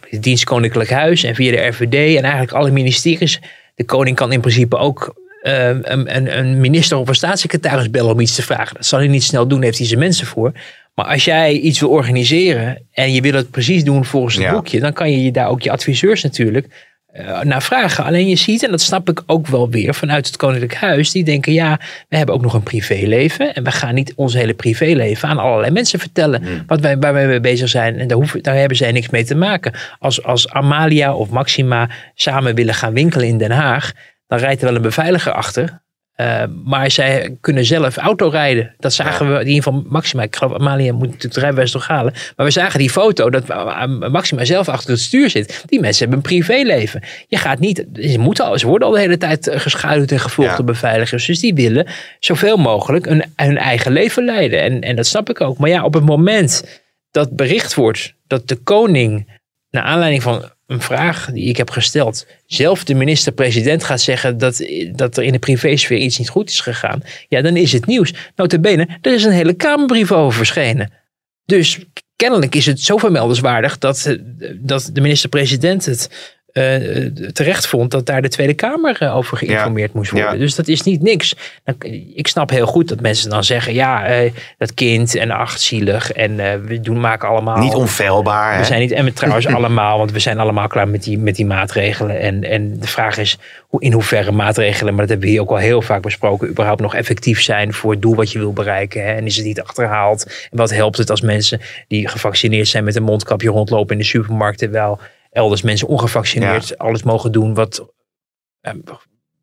De 0.10 0.20
dienst 0.20 0.44
Koninklijk 0.44 0.90
Huis 0.90 1.24
en 1.24 1.36
via 1.36 1.52
de 1.52 1.68
RVD 1.68 1.94
en 2.18 2.24
eigenlijk 2.24 2.52
alle 2.52 2.72
ministeries. 2.72 3.40
De 3.76 3.84
koning 3.84 4.16
kan 4.16 4.32
in 4.32 4.40
principe 4.40 4.78
ook 4.78 5.14
eh, 5.42 5.68
een, 5.68 6.16
een, 6.16 6.38
een 6.38 6.60
minister 6.60 6.98
of 6.98 7.08
een 7.08 7.16
staatssecretaris 7.16 7.90
bellen 7.90 8.12
om 8.14 8.20
iets 8.20 8.36
te 8.36 8.42
vragen. 8.44 8.76
Dat 8.76 8.86
zal 8.86 9.00
hij 9.00 9.08
niet 9.08 9.24
snel 9.24 9.48
doen, 9.48 9.62
heeft 9.62 9.78
hij 9.78 9.88
zijn 9.88 10.00
mensen 10.00 10.28
voor. 10.28 10.52
Maar 10.96 11.06
als 11.06 11.26
jij 11.26 11.54
iets 11.54 11.80
wil 11.80 11.90
organiseren 11.90 12.88
en 12.92 13.14
je 13.14 13.22
wil 13.22 13.34
het 13.34 13.52
precies 13.52 13.84
doen 13.84 14.06
volgens 14.06 14.36
het 14.36 14.44
Ja. 14.44 14.52
boekje, 14.52 14.80
dan 14.80 14.94
kan 14.94 15.12
je 15.12 15.24
je 15.24 15.32
daar 15.32 15.48
ook 15.50 15.62
je 15.62 15.72
adviseurs 15.72 16.24
natuurlijk 16.24 16.91
eh, 17.12 17.42
naar 17.42 17.62
vragen. 17.62 18.04
Alleen 18.04 18.28
je 18.28 18.36
ziet, 18.36 18.64
en 18.64 18.72
dat 18.72 18.82
snap 18.82 19.10
ik 19.10 19.24
ook 19.26 19.48
wel 19.48 19.70
weer 19.70 19.94
vanuit 19.94 20.26
het 20.26 20.38
Koninklijk 20.38 20.76
Huis, 20.76 21.12
die 21.12 21.24
denken 21.24 21.54
ja, 21.54 21.80
we 22.10 22.18
hebben 22.18 22.36
ook 22.36 22.42
nog 22.42 22.54
een 22.54 22.64
privéleven 22.64 23.54
en 23.54 23.64
we 23.64 23.72
gaan 23.72 23.94
niet 23.94 24.14
ons 24.16 24.34
hele 24.34 24.54
privéleven 24.54 25.30
aan 25.30 25.38
allerlei 25.38 25.72
mensen 25.72 26.00
vertellen 26.00 26.64
wat 26.68 26.80
wij, 26.80 26.98
waar 26.98 27.14
wij 27.14 27.28
mee 27.28 27.40
bezig 27.40 27.70
zijn. 27.70 28.00
En 28.00 28.08
daar, 28.08 28.18
hoeven, 28.18 28.42
daar 28.42 28.56
hebben 28.56 28.78
zij 28.78 28.92
niks 28.92 29.10
mee 29.10 29.26
te 29.26 29.36
maken. 29.36 29.74
Als, 30.00 30.24
als 30.24 30.50
Amalia 30.50 31.16
of 31.16 31.30
Maxima 31.30 31.90
samen 32.16 32.56
willen 32.56 32.74
gaan 32.74 32.94
winkelen 32.94 33.28
in 33.28 33.38
Den 33.38 33.52
Haag, 33.52 33.92
dan 34.28 34.40
rijdt 34.40 34.62
er 34.62 34.68
wel 34.68 34.76
een 34.76 34.82
beveiliger 34.82 35.32
achter. 35.32 35.81
Uh, 36.18 36.44
maar 36.66 36.92
zij 36.92 37.38
kunnen 37.42 37.66
zelf 37.66 37.98
auto 37.98 38.28
rijden. 38.28 38.76
Dat 38.80 38.94
zagen 38.94 39.26
ja. 39.26 39.32
we, 39.32 39.40
in 39.40 39.48
ieder 39.48 39.64
geval 39.64 39.84
Maxima. 39.88 40.24
Ik 40.24 40.36
geloof, 40.36 40.54
Amalia 40.54 40.92
moet 40.92 41.02
natuurlijk 41.02 41.34
het 41.34 41.44
rijbewijs 41.44 41.72
toch 41.72 41.88
halen. 41.88 42.14
Maar 42.36 42.46
we 42.46 42.52
zagen 42.52 42.80
die 42.80 42.90
foto 42.90 43.30
dat 43.30 43.48
Maxima 44.12 44.46
zelf 44.46 44.70
achter 44.70 44.90
het 44.90 45.00
stuur 45.00 45.30
zit. 45.30 45.64
Die 45.66 45.80
mensen 45.80 46.00
hebben 46.00 46.18
een 46.18 46.30
privéleven. 46.30 47.04
Je 47.28 47.38
gaat 47.38 47.60
niet, 47.60 47.86
ze, 47.94 48.20
moeten 48.20 48.46
al, 48.46 48.60
ze 48.60 48.68
worden 48.68 48.88
al 48.88 48.94
de 48.94 49.00
hele 49.00 49.18
tijd 49.18 49.50
geschuild 49.54 50.12
en 50.12 50.20
gevolgd 50.20 50.50
ja. 50.50 50.56
door 50.56 50.66
beveiligers. 50.66 51.26
Dus 51.26 51.40
die 51.40 51.54
willen 51.54 51.88
zoveel 52.20 52.58
mogelijk 52.58 53.06
hun 53.36 53.58
eigen 53.58 53.92
leven 53.92 54.26
leiden. 54.26 54.62
En, 54.62 54.82
en 54.82 54.96
dat 54.96 55.06
snap 55.06 55.30
ik 55.30 55.42
ook. 55.42 55.58
Maar 55.58 55.70
ja, 55.70 55.84
op 55.84 55.94
het 55.94 56.06
moment 56.06 56.82
dat 57.12 57.36
bericht 57.36 57.74
wordt 57.74 58.14
dat 58.28 58.48
de 58.48 58.56
koning 58.56 59.40
naar 59.72 59.84
aanleiding 59.84 60.24
van 60.24 60.52
een 60.68 60.82
vraag 60.82 61.30
die 61.32 61.46
ik 61.46 61.58
heb 61.58 61.70
gesteld, 61.70 62.28
zelf 62.46 62.84
de 62.84 62.94
minister-president 62.94 63.84
gaat 63.84 64.02
zeggen 64.02 64.38
dat, 64.38 64.66
dat 64.92 65.18
er 65.18 65.24
in 65.24 65.32
de 65.32 65.40
privésfeer 65.40 65.98
iets 65.98 66.18
niet 66.18 66.30
goed 66.30 66.50
is 66.50 66.60
gegaan, 66.60 67.02
ja, 67.28 67.42
dan 67.42 67.56
is 67.56 67.72
het 67.72 67.86
nieuws. 67.86 68.14
Notabene, 68.36 68.88
er 69.02 69.14
is 69.14 69.24
een 69.24 69.32
hele 69.32 69.54
Kamerbrief 69.54 70.12
over 70.12 70.38
verschenen. 70.38 70.92
Dus 71.46 71.80
kennelijk 72.16 72.56
is 72.56 72.66
het 72.66 72.82
zo 72.82 72.98
vermeldenswaardig 72.98 73.78
dat, 73.78 74.18
dat 74.56 74.90
de 74.94 75.02
minister-president 75.02 75.86
het 75.86 76.10
eh, 76.54 77.06
terecht 77.34 77.68
vond 77.68 77.92
dat 77.92 78.06
daar 78.06 78.22
de 78.22 78.28
Tweede 78.30 78.54
Kamer 78.54 78.96
eh, 79.00 79.16
over 79.16 79.38
geïnformeerd 79.38 79.94
moest 79.94 80.12
worden. 80.12 80.34
Ja. 80.34 80.38
Dus 80.40 80.56
dat 80.56 80.68
is 80.68 80.82
niet 80.82 81.02
niks. 81.02 81.36
Dan- 81.64 81.76
Ik 82.16 82.28
snap 82.28 82.50
heel 82.50 82.66
goed 82.66 82.88
dat 82.88 83.00
mensen 83.02 83.30
dan 83.30 83.44
zeggen, 83.44 83.74
ja, 83.74 84.08
dat 84.58 84.74
kind 84.74 85.16
en 85.16 85.32
ach, 85.32 85.60
zielig 85.60 86.12
en 86.12 86.36
we 86.66 86.80
doen, 86.80 87.00
maken 87.00 87.28
allemaal... 87.30 87.58
Niet 87.58 87.74
onfeilbaar. 87.74 88.52
We 88.52 88.58
Hè? 88.58 88.64
zijn 88.64 88.80
niet, 88.80 88.92
en 88.92 89.06
we 89.06 89.14
trouwens 89.22 89.48
allemaal, 89.48 89.98
want 89.98 90.12
we 90.12 90.20
zijn 90.20 90.40
allemaal 90.40 90.68
klaar 90.68 90.88
met 90.88 91.04
die, 91.04 91.18
met 91.18 91.36
die 91.36 91.46
maatregelen. 91.46 92.20
En, 92.20 92.44
en 92.44 92.80
de 92.80 92.88
vraag 92.88 93.18
is 93.18 93.38
hoe, 93.68 93.82
in 93.82 93.92
hoeverre 93.94 94.32
maatregelen, 94.32 94.94
maar 94.94 95.02
dat 95.02 95.10
hebben 95.10 95.28
we 95.28 95.32
hier 95.34 95.42
ook 95.42 95.50
al 95.50 95.58
heel 95.58 95.82
vaak 95.82 96.02
besproken, 96.02 96.48
überhaupt 96.50 96.82
nog 96.82 96.96
effectief 96.96 97.42
zijn 97.42 97.74
voor 97.74 97.92
het 97.92 98.02
doel 98.02 98.16
wat 98.16 98.32
je 98.32 98.40
wil 98.40 98.54
bereiken. 98.54 99.04
Hè? 99.06 99.12
En 99.14 99.26
is 99.26 99.36
het 99.36 99.46
niet 99.46 99.62
achterhaald? 99.62 100.26
En 100.52 100.58
wat 100.58 100.70
helpt 100.74 100.98
het 100.98 101.10
als 101.10 101.22
mensen 101.22 101.62
die 101.88 102.08
gevaccineerd 102.08 102.68
zijn 102.68 102.84
met 102.84 102.96
een 102.96 103.04
mondkapje 103.04 103.50
rondlopen 103.50 103.94
in 103.96 104.02
de 104.02 104.08
supermarkt, 104.08 104.58
terwijl 104.58 105.00
elders 105.32 105.62
mensen 105.62 105.88
ongevaccineerd 105.88 106.78
alles 106.78 107.04
mogen 107.04 107.32
doen 107.32 107.54
wat 107.54 107.86
eh, 108.62 108.74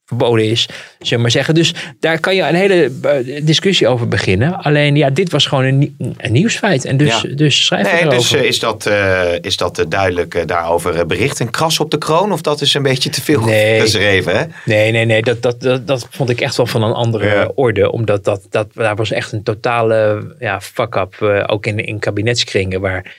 verboden 0.04 0.44
is, 0.50 0.62
zullen 0.98 1.14
we 1.16 1.16
maar 1.18 1.30
zeggen. 1.30 1.54
Dus 1.54 1.74
daar 2.00 2.20
kan 2.20 2.34
je 2.34 2.42
een 2.42 2.54
hele 2.54 2.92
eh, 3.02 3.46
discussie 3.46 3.88
over 3.88 4.08
beginnen. 4.08 4.54
Alleen 4.56 4.96
ja, 4.96 5.10
dit 5.10 5.30
was 5.30 5.46
gewoon 5.46 5.64
een, 5.64 5.96
een 6.16 6.32
nieuwsfeit. 6.32 6.84
En 6.84 6.96
dus, 6.96 7.20
Ja. 7.20 7.34
dus 7.34 7.66
schrijf 7.66 7.92
Nee, 7.92 8.00
erover. 8.00 8.18
dus 8.18 8.32
eh, 8.32 8.42
is 8.42 8.58
dat, 8.58 8.86
eh, 8.86 9.32
is 9.40 9.56
dat 9.56 9.84
duidelijk 9.88 10.48
daarover 10.48 11.06
bericht? 11.06 11.40
Een 11.40 11.50
kras 11.50 11.80
op 11.80 11.90
de 11.90 11.98
kroon? 11.98 12.32
Of 12.32 12.40
dat 12.40 12.60
is 12.60 12.74
een 12.74 12.82
beetje 12.82 13.10
te 13.10 13.22
veel 13.22 13.40
Nee. 13.40 13.80
geschreven? 13.80 14.38
Hè? 14.38 14.44
Nee, 14.64 14.92
nee, 14.92 15.04
nee. 15.04 15.22
Dat, 15.22 15.42
dat, 15.42 15.60
dat, 15.60 15.86
dat 15.86 16.06
vond 16.10 16.30
ik 16.30 16.40
echt 16.40 16.56
wel 16.56 16.66
van 16.66 16.82
een 16.82 16.92
andere 16.92 17.26
Ja. 17.26 17.50
orde. 17.54 17.92
Omdat 17.92 18.24
dat, 18.24 18.46
dat, 18.50 18.68
daar 18.74 18.96
was 18.96 19.10
echt 19.10 19.32
een 19.32 19.42
totale 19.42 20.34
ja, 20.38 20.60
fuck-up. 20.60 21.22
ook 21.46 21.66
in, 21.66 21.78
in 21.84 21.98
kabinetskringen. 21.98 22.80
Waar 22.80 23.16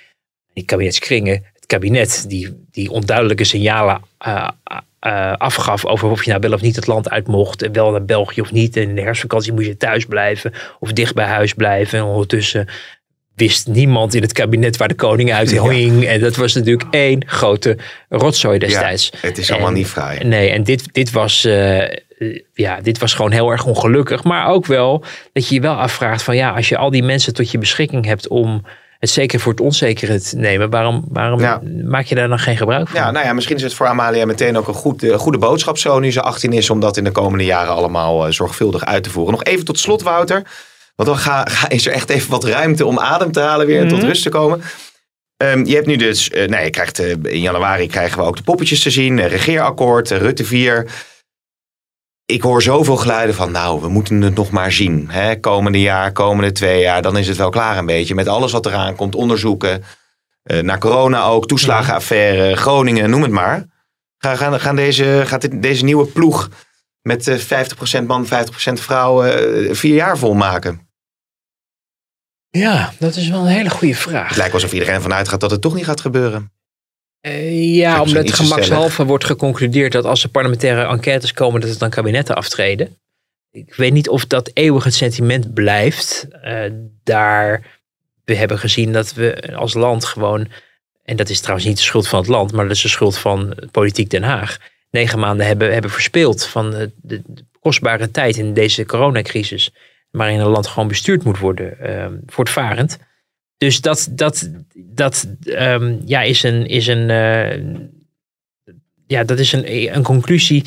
die 0.54 0.64
kabinetskringen, 0.66 1.44
kabinet, 1.70 2.26
die, 2.28 2.66
die 2.72 2.92
onduidelijke 2.92 3.44
signalen 3.44 4.02
eh, 4.18 4.48
eh, 5.00 5.34
afgaf. 5.38 5.86
over 5.86 6.10
of 6.10 6.24
je 6.24 6.30
nou 6.30 6.42
wel 6.42 6.54
of 6.54 6.62
niet 6.62 6.76
het 6.76 6.88
land 6.88 7.10
uit 7.10 7.28
mocht. 7.28 7.62
En 7.62 7.72
wel 7.72 7.92
naar 7.92 8.06
België 8.06 8.42
of 8.42 8.52
niet. 8.52 8.76
En 8.76 8.82
in 8.82 8.96
de 8.96 9.02
herfstvakantie 9.02 9.54
moest 9.54 9.68
je 9.68 9.78
thuis 9.78 10.06
blijven. 10.06 10.54
Of 10.80 10.94
dicht 10.94 11.14
bij 11.14 11.26
huis 11.26 11.54
blijven. 11.54 12.00
En 12.00 12.06
ondertussen 12.06 12.68
wist 13.36 13.68
niemand 13.68 14.14
in 14.14 14.22
het 14.22 14.32
kabinet 14.32 14.78
waar 14.78 14.88
de 14.88 14.96
koning 14.96 15.34
uit 15.34 15.62
hing. 15.62 16.06
En 16.06 16.20
dat 16.20 16.36
was 16.36 16.54
natuurlijk 16.54 16.88
één 16.92 17.28
grote 17.28 17.78
rotzooi 18.10 18.60
destijds. 18.60 19.12
het 19.22 19.38
is 19.38 19.52
allemaal 19.52 19.68
En- 19.70 19.74
niet 19.74 19.88
fraai. 19.88 20.24
Nee, 20.24 20.50
en 20.50 20.64
dit, 20.64 20.94
dit, 20.94 21.12
was, 21.12 21.46
eh, 21.46 21.92
ja, 22.54 22.82
dit 22.82 22.98
was 22.98 23.14
gewoon 23.14 23.32
heel 23.32 23.52
erg 23.52 23.66
ongelukkig. 23.66 24.24
Maar 24.24 24.48
ook 24.48 24.66
wel 24.66 25.04
dat 25.34 25.48
je 25.48 25.56
je 25.56 25.62
wel 25.62 25.76
afvraagt 25.76 26.24
van 26.24 26.36
ja, 26.36 26.50
als 26.50 26.70
je 26.70 26.78
al 26.78 26.90
die 26.90 27.04
mensen 27.04 27.34
tot 27.34 27.52
je 27.52 27.58
beschikking 27.58 28.06
hebt 28.06 28.28
om 28.28 28.64
het 29.00 29.10
zeker 29.10 29.40
voor 29.40 29.52
het 29.52 29.62
onzekere 29.62 30.22
te 30.22 30.36
nemen, 30.38 30.70
waarom, 30.70 31.04
waarom 31.08 31.40
Ja. 31.40 31.62
maak 31.84 32.06
je 32.06 32.16
daar 32.16 32.28
dan 32.28 32.40
geen 32.40 32.58
gebruik 32.58 32.88
van? 32.88 33.00
Ja, 33.00 33.12
nou 33.12 33.26
ja, 33.26 33.34
misschien 33.34 33.56
is 33.56 33.64
het 33.64 33.74
voor 33.74 33.88
Amalia 33.88 34.26
meteen 34.26 34.58
ook 34.58 34.68
een 34.68 34.74
goed, 34.74 35.04
eh, 35.04 35.18
goede 35.18 35.38
boodschap 35.38 35.78
zo 35.78 36.00
nu 36.00 36.12
ze 36.12 36.22
18 36.22 36.54
is. 36.54 36.70
Om 36.70 36.80
dat 36.80 36.98
in 36.98 37.04
de 37.04 37.12
komende 37.12 37.46
jaren 37.46 37.74
allemaal 37.74 38.26
eh, 38.26 38.32
zorgvuldig 38.32 38.86
uit 38.86 39.04
te 39.04 39.10
voeren. 39.10 39.32
Nog 39.34 39.44
even 39.44 39.66
tot 39.66 39.80
slot 39.80 40.02
Wouter. 40.02 40.44
Want 40.96 41.10
dan 41.10 41.18
ga, 41.18 41.46
ga- 41.50 41.70
is 41.70 41.86
er 41.88 41.94
echt 41.94 42.10
even 42.10 42.30
wat 42.32 42.44
ruimte 42.44 42.86
om 42.86 43.00
adem 43.00 43.32
te 43.32 43.40
halen 43.40 43.66
weer 43.68 43.82
en 43.82 43.88
tot 43.88 44.04
rust 44.04 44.24
te 44.24 44.30
komen. 44.30 44.62
Ehm, 45.38 45.66
je 45.66 45.76
hebt 45.76 45.88
nu 45.88 45.96
dus, 45.96 46.30
eh, 46.30 46.48
nee, 46.48 46.64
je 46.64 46.70
krijgt, 46.70 47.00
eh, 47.00 47.10
in 47.24 47.40
januari 47.42 47.88
krijgen 47.88 48.18
we 48.18 48.24
ook 48.24 48.36
de 48.38 48.44
poppetjes 48.44 48.82
te 48.82 48.90
zien. 48.90 49.28
regeerakkoord, 49.28 50.10
Rutte 50.12 50.46
4. 50.46 50.86
Ik 52.30 52.42
hoor 52.42 52.62
zoveel 52.62 52.96
geluiden 52.98 53.36
van, 53.36 53.52
nou, 53.52 53.82
we 53.82 53.90
moeten 53.90 54.22
het 54.22 54.36
nog 54.36 54.50
maar 54.52 54.72
zien. 54.72 55.10
Hè? 55.10 55.40
Komende 55.40 55.82
jaar, 55.82 56.12
komende 56.12 56.52
twee 56.52 56.82
jaar, 56.82 57.02
dan 57.02 57.18
is 57.18 57.28
het 57.28 57.38
wel 57.38 57.50
klaar 57.50 57.78
een 57.78 57.86
beetje. 57.86 58.16
Met 58.16 58.28
alles 58.28 58.52
wat 58.52 58.66
eraan 58.66 58.96
komt, 58.96 59.16
onderzoeken. 59.16 59.84
eh, 60.44 60.60
naar 60.60 60.80
corona 60.80 61.24
ook, 61.24 61.48
toeslagenaffaire, 61.48 62.56
Groningen, 62.56 63.10
noem 63.10 63.22
het 63.22 63.32
maar. 63.32 63.66
Gaan, 64.18 64.38
gaan, 64.38 64.60
gaan 64.60 64.76
deze, 64.76 65.24
gaat 65.26 65.42
dit- 65.42 65.62
deze 65.62 65.84
nieuwe 65.84 66.06
ploeg 66.06 66.50
met 67.02 67.28
eh 67.28 67.38
50% 68.02 68.08
man, 68.08 68.26
50% 68.28 68.80
vrouw 68.82 69.24
eh, 69.24 69.74
vier 69.74 69.96
jaar 69.96 70.18
volmaken? 70.18 70.88
Ja, 72.50 72.94
dat 73.00 73.16
is 73.16 73.30
wel 73.30 73.40
een 73.40 73.48
hele 73.48 73.70
goede 73.70 73.96
vraag. 73.96 74.28
Het 74.28 74.38
lijkt 74.38 74.54
alsof 74.54 74.74
iedereen 74.74 74.96
ervan 74.96 75.14
uitgaat 75.14 75.40
dat 75.40 75.52
het 75.52 75.62
toch 75.62 75.76
niet 75.76 75.86
gaat 75.86 76.02
gebeuren. 76.02 76.52
Eh, 77.22 77.76
ja, 77.76 78.02
omdat 78.02 78.34
gemakshalve 78.34 79.06
wordt 79.06 79.26
geconcludeerd 79.26 79.92
dat 79.92 80.06
als 80.06 80.24
er 80.24 80.30
parlementaire 80.30 80.88
enquêtes 80.88 81.34
komen, 81.34 81.62
dat 81.62 81.70
het 81.70 81.80
dan 81.80 81.90
kabinetten 81.90 82.36
aftreden. 82.36 82.98
Ik 83.52 83.76
weet 83.76 83.94
niet 83.94 84.10
of 84.10 84.26
dat 84.26 84.52
eeuwig 84.54 84.84
het 84.84 84.94
sentiment 84.94 85.54
blijft. 85.54 86.28
Eh, 86.42 86.62
daar, 87.04 87.66
we 88.26 88.36
hebben 88.36 88.60
gezien 88.60 88.94
dat 88.94 89.14
we 89.14 89.54
als 89.56 89.74
land 89.74 90.06
gewoon, 90.06 90.48
en 91.04 91.16
dat 91.16 91.30
is 91.30 91.40
trouwens 91.40 91.68
niet 91.68 91.78
de 91.78 91.84
schuld 91.84 92.08
van 92.08 92.20
het 92.20 92.28
land, 92.28 92.52
maar 92.52 92.68
dat 92.68 92.76
is 92.76 92.82
de 92.82 92.88
schuld 92.88 93.18
van 93.18 93.56
politiek 93.72 94.10
Den 94.10 94.24
Haag, 94.24 94.58
negen 94.92 95.20
maanden 95.20 95.46
hebben, 95.46 95.74
hebben 95.74 95.92
verspeeld 95.92 96.46
van 96.46 96.72
de, 96.72 96.92
de 96.96 97.22
kostbare 97.60 98.12
tijd 98.12 98.38
in 98.38 98.54
deze 98.54 98.86
coronacrisis, 98.86 99.72
waarin 100.12 100.40
een 100.40 100.48
land 100.48 100.68
gewoon 100.68 100.88
bestuurd 100.88 101.24
moet 101.24 101.40
worden, 101.40 101.80
eh, 101.80 102.08
voortvarend. 102.26 102.98
Dus 103.60 103.82
dat, 103.82 104.08
dat, 104.12 104.50
dat 104.76 105.28
ehm, 105.44 105.96
ja, 106.06 106.22
is 106.22 106.44
een, 106.44 106.68
is 106.68 106.88
een, 106.88 107.10
eh, 107.10 107.60
ja, 109.08 109.24
dat 109.24 109.40
is 109.40 109.52
een, 109.52 109.96
een 109.96 110.04
conclusie 110.04 110.64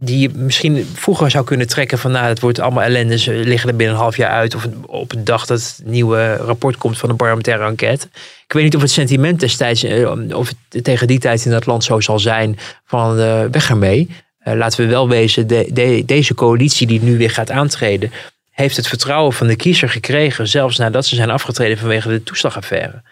die 0.00 0.18
je 0.18 0.30
misschien 0.34 0.86
vroeger 0.94 1.30
zou 1.30 1.44
kunnen 1.44 1.66
trekken 1.66 1.98
van 1.98 2.10
nou, 2.10 2.26
het 2.26 2.40
wordt 2.40 2.58
allemaal 2.58 2.82
ellende, 2.82 3.18
ze 3.18 3.32
liggen 3.32 3.68
er 3.70 3.76
binnen 3.76 3.94
een 3.96 4.02
half 4.02 4.16
jaar 4.16 4.30
uit 4.30 4.54
of 4.54 4.68
op 4.86 5.12
een 5.12 5.24
dag 5.24 5.46
dat 5.46 5.58
het 5.60 5.80
nieuwe 5.84 6.36
rapport 6.36 6.76
komt 6.76 6.98
van 6.98 7.10
een 7.10 7.16
parlementaire 7.16 7.64
enquête. 7.64 8.06
Ik 8.46 8.52
weet 8.52 8.64
niet 8.64 8.76
of 8.76 8.80
het 8.82 8.90
sentiment 8.90 9.40
destijds, 9.40 9.82
eh, 9.82 10.36
of 10.36 10.52
tegen 10.82 11.06
die 11.06 11.18
tijd 11.18 11.44
in 11.44 11.50
dat 11.50 11.66
land 11.66 11.84
zo 11.84 12.00
zal 12.00 12.18
zijn 12.18 12.58
van 12.84 13.18
eh, 13.18 13.44
weg 13.50 13.68
ermee. 13.70 14.08
Laten 14.44 14.80
we 14.84 14.90
wel 14.90 15.08
wezen, 15.08 15.46
de, 15.46 15.68
de- 15.72 16.02
deze 16.06 16.34
coalitie 16.34 16.86
die 16.86 17.02
nu 17.02 17.16
weer 17.18 17.30
gaat 17.30 17.50
aantreden, 17.50 18.10
heeft 18.58 18.76
het 18.76 18.88
vertrouwen 18.88 19.32
van 19.32 19.46
de 19.46 19.56
kiezer 19.56 19.88
gekregen, 19.88 20.48
zelfs 20.48 20.76
nadat 20.78 21.06
ze 21.06 21.14
zijn 21.14 21.30
afgetreden 21.30 21.78
vanwege 21.78 22.08
de 22.08 22.22
toeslagaffaire. 22.22 23.02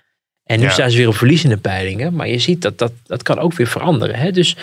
En 0.44 0.58
nu 0.58 0.64
Ja. 0.64 0.70
staan 0.70 0.90
ze 0.90 0.96
weer 0.96 1.08
op 1.08 1.16
verliezende 1.16 1.56
peilingen, 1.56 2.14
maar 2.14 2.28
je 2.28 2.38
ziet 2.38 2.62
dat 2.62 2.78
dat, 2.78 2.92
dat 3.04 3.22
kan 3.22 3.38
ook 3.38 3.54
weer 3.54 3.66
veranderen. 3.66 4.14
Hè? 4.16 4.30
Dus 4.30 4.56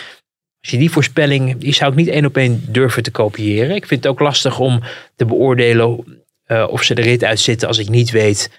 als 0.61 0.71
je 0.71 0.77
die 0.77 0.91
voorspelling, 0.91 1.57
die 1.57 1.73
zou 1.73 1.91
ik 1.91 1.97
niet 1.97 2.07
één 2.07 2.25
op 2.25 2.37
één 2.37 2.65
durven 2.67 3.03
te 3.03 3.11
kopiëren. 3.11 3.75
Ik 3.75 3.85
vind 3.85 4.03
het 4.03 4.11
ook 4.11 4.19
lastig 4.19 4.59
om 4.59 4.81
te 5.15 5.25
beoordelen 5.25 6.03
eh, 6.45 6.67
of 6.69 6.83
ze 6.83 6.93
de 6.95 7.01
rit 7.01 7.23
uitzitten 7.23 7.67
als 7.67 7.77
ik 7.77 7.89
niet 7.89 8.11
weet 8.11 8.51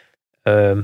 ehm, 0.42 0.80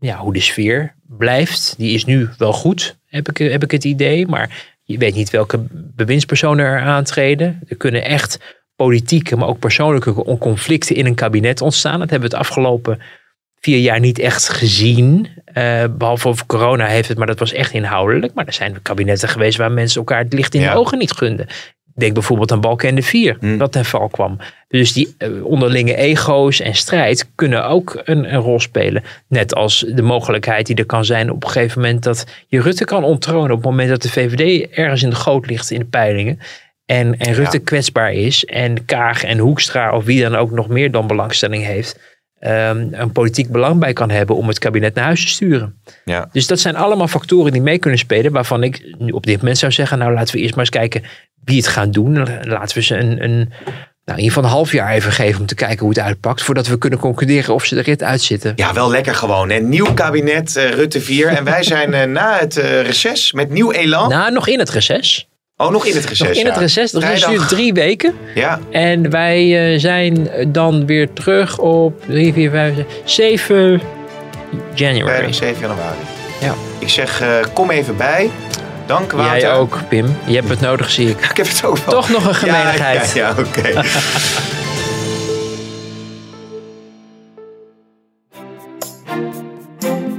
ja, 0.00 0.16
hoe 0.18 0.32
de 0.32 0.40
sfeer 0.40 0.94
blijft. 1.02 1.74
Die 1.78 1.94
is 1.94 2.04
nu 2.04 2.28
wel 2.38 2.52
goed, 2.52 2.96
heb 3.06 3.28
ik, 3.28 3.50
heb 3.50 3.62
ik 3.62 3.70
het 3.70 3.84
idee. 3.84 4.26
Maar 4.26 4.76
je 4.82 4.98
weet 4.98 5.14
niet 5.14 5.30
welke 5.30 5.64
bewindspersonen 5.70 6.64
er 6.64 6.80
aantreden. 6.80 7.60
Er 7.68 7.76
kunnen 7.76 8.04
echt 8.04 8.38
politieke, 8.76 9.36
maar 9.36 9.48
ook 9.48 9.58
persoonlijke 9.58 10.36
conflicten 10.38 10.96
in 10.96 11.06
een 11.06 11.14
kabinet 11.14 11.60
ontstaan. 11.60 11.98
Dat 11.98 12.10
hebben 12.10 12.30
we 12.30 12.36
het 12.36 12.46
afgelopen 12.46 13.00
vier 13.60 13.78
jaar 13.78 14.00
niet 14.00 14.18
echt 14.18 14.48
gezien. 14.48 15.28
Eh, 15.44 15.84
behalve 15.90 16.28
over 16.28 16.46
corona 16.46 16.86
heeft 16.86 17.08
het, 17.08 17.18
maar 17.18 17.26
dat 17.26 17.38
was 17.38 17.52
echt 17.52 17.72
inhoudelijk. 17.72 18.34
Maar 18.34 18.46
er 18.46 18.52
zijn 18.52 18.82
kabinetten 18.82 19.28
geweest 19.28 19.58
waar 19.58 19.72
mensen 19.72 19.98
elkaar 20.00 20.22
het 20.22 20.32
licht 20.32 20.54
in 20.54 20.60
Ja. 20.60 20.72
de 20.72 20.78
ogen 20.78 20.98
niet 20.98 21.12
gunden. 21.12 21.46
Denk 21.94 22.12
bijvoorbeeld 22.14 22.52
aan 22.52 22.60
Balkenende 22.60 23.02
4, 23.02 23.36
Hmm. 23.40 23.58
wat 23.58 23.72
ten 23.72 23.84
val 23.84 24.08
kwam. 24.08 24.38
Dus 24.68 24.92
die 24.92 25.14
eh, 25.18 25.44
onderlinge 25.44 25.94
ego's 25.96 26.60
en 26.60 26.74
strijd 26.74 27.30
kunnen 27.34 27.66
ook 27.68 28.00
een, 28.04 28.34
een 28.34 28.40
rol 28.40 28.60
spelen. 28.60 29.02
Net 29.28 29.54
als 29.54 29.84
de 29.94 30.02
mogelijkheid 30.02 30.66
die 30.66 30.76
er 30.76 30.86
kan 30.86 31.04
zijn 31.04 31.30
op 31.30 31.44
een 31.44 31.50
gegeven 31.50 31.80
moment 31.80 32.02
dat 32.02 32.26
je 32.48 32.60
Rutte 32.60 32.84
kan 32.84 33.04
onttronen. 33.04 33.50
Op 33.50 33.56
het 33.56 33.70
moment 33.70 33.88
dat 33.88 34.02
de 34.02 34.08
VVD 34.10 34.70
ergens 34.70 35.02
in 35.02 35.10
de 35.10 35.16
goot 35.16 35.46
ligt 35.46 35.70
in 35.70 35.78
de 35.78 35.84
peilingen. 35.84 36.38
En, 36.86 37.18
en 37.18 37.32
Rutte 37.34 37.56
Ja. 37.56 37.62
kwetsbaar 37.64 38.12
is. 38.12 38.44
En 38.44 38.84
Kaag 38.84 39.24
en 39.24 39.38
Hoekstra 39.38 39.92
of 39.96 40.04
wie 40.04 40.22
dan 40.22 40.36
ook 40.36 40.50
nog 40.50 40.68
meer 40.68 40.90
dan 40.90 41.06
belangstelling 41.06 41.64
heeft. 41.64 41.98
ehm, 42.38 42.88
een 42.92 43.12
politiek 43.12 43.50
belang 43.50 43.80
bij 43.80 43.92
kan 43.92 44.10
hebben 44.10 44.36
om 44.36 44.48
het 44.48 44.58
kabinet 44.58 44.94
naar 44.94 45.04
huis 45.04 45.20
te 45.20 45.28
sturen. 45.28 45.80
Ja. 46.04 46.28
Dus 46.32 46.46
dat 46.46 46.60
zijn 46.60 46.76
allemaal 46.76 47.08
factoren 47.08 47.52
die 47.52 47.60
mee 47.62 47.78
kunnen 47.78 47.98
spelen. 47.98 48.32
Waarvan 48.32 48.62
ik 48.62 48.94
nu 48.98 49.10
op 49.10 49.26
dit 49.26 49.36
moment 49.38 49.58
zou 49.58 49.72
zeggen. 49.72 49.98
Nou 49.98 50.12
laten 50.12 50.34
we 50.34 50.40
eerst 50.40 50.54
maar 50.54 50.64
eens 50.64 50.70
kijken 50.76 51.02
wie 51.44 51.56
het 51.56 51.66
gaan 51.66 51.90
doen. 51.90 52.26
Laten 52.42 52.76
we 52.76 52.82
ze 52.82 52.94
een, 52.96 53.24
een, 53.24 53.36
nou, 54.04 54.18
in 54.18 54.24
ieder 54.24 54.24
geval 54.26 54.42
een 54.42 54.48
half 54.48 54.72
jaar 54.72 54.92
even 54.92 55.12
geven 55.12 55.40
om 55.40 55.46
te 55.46 55.54
kijken 55.54 55.78
hoe 55.78 55.88
het 55.88 55.98
uitpakt. 55.98 56.42
Voordat 56.42 56.66
we 56.66 56.78
kunnen 56.78 56.98
concluderen 56.98 57.54
of 57.54 57.64
ze 57.64 57.74
de 57.74 57.80
rit 57.82 58.02
uitzitten. 58.02 58.52
Ja, 58.56 58.72
wel 58.74 58.90
lekker 58.90 59.14
gewoon. 59.14 59.50
Hè? 59.50 59.58
Nieuw 59.58 59.94
kabinet, 59.94 60.56
eh, 60.56 60.70
Rutte 60.70 61.00
4. 61.00 61.28
En 61.28 61.44
wij 61.44 61.62
zijn 61.62 61.94
eh, 61.94 62.04
na 62.06 62.38
het 62.38 62.56
eh, 62.56 62.82
reces 62.82 63.32
met 63.32 63.50
nieuw 63.50 63.70
elan. 63.72 64.08
Nou, 64.08 64.32
nog 64.32 64.48
in 64.48 64.58
het 64.58 64.70
reces. 64.70 65.28
Oh, 65.56 65.70
nog 65.70 65.86
in 65.86 65.94
het 65.94 66.04
reces. 66.04 66.28
Nog 66.28 66.36
in 66.36 66.44
ja. 66.44 66.50
het 66.50 66.58
reces. 66.58 66.92
Het 66.92 67.02
reces 67.02 67.18
Vrijdag. 67.22 67.30
duurt 67.30 67.48
drie 67.58 67.72
weken. 67.72 68.14
Ja, 68.34 68.58
En 68.70 69.10
wij 69.10 69.72
eh, 69.74 69.80
zijn 69.80 70.28
dan 70.48 70.86
weer 70.86 71.12
terug 71.12 71.58
op 71.58 72.02
3, 72.06 72.32
4, 72.32 72.50
5, 72.50 72.74
7 73.04 73.80
January. 74.74 75.08
vrijdag 75.14 75.34
7 75.34 75.60
januari. 75.60 75.96
Ja. 76.40 76.54
Ik 76.78 76.88
zeg, 76.88 77.20
eh, 77.20 77.28
kom 77.52 77.70
even 77.70 77.96
bij. 77.96 78.30
Dank 78.86 79.12
Wouter. 79.12 79.38
Jij 79.38 79.52
ook, 79.52 79.78
Pim. 79.88 80.16
Je 80.26 80.34
hebt 80.34 80.48
het 80.48 80.60
nodig, 80.60 80.90
zie 80.90 81.08
ik. 81.08 81.20
Ik 81.30 81.36
heb 81.36 81.48
het 81.48 81.64
ook 81.64 81.78
wel. 81.78 81.94
Toch 81.94 82.08
nog 82.08 82.24
een 82.24 82.46
Ja, 82.46 82.54
gemeenigheid. 82.54 83.12
Ja, 83.14 83.34
ja, 83.36 83.42
oké. 83.42 83.82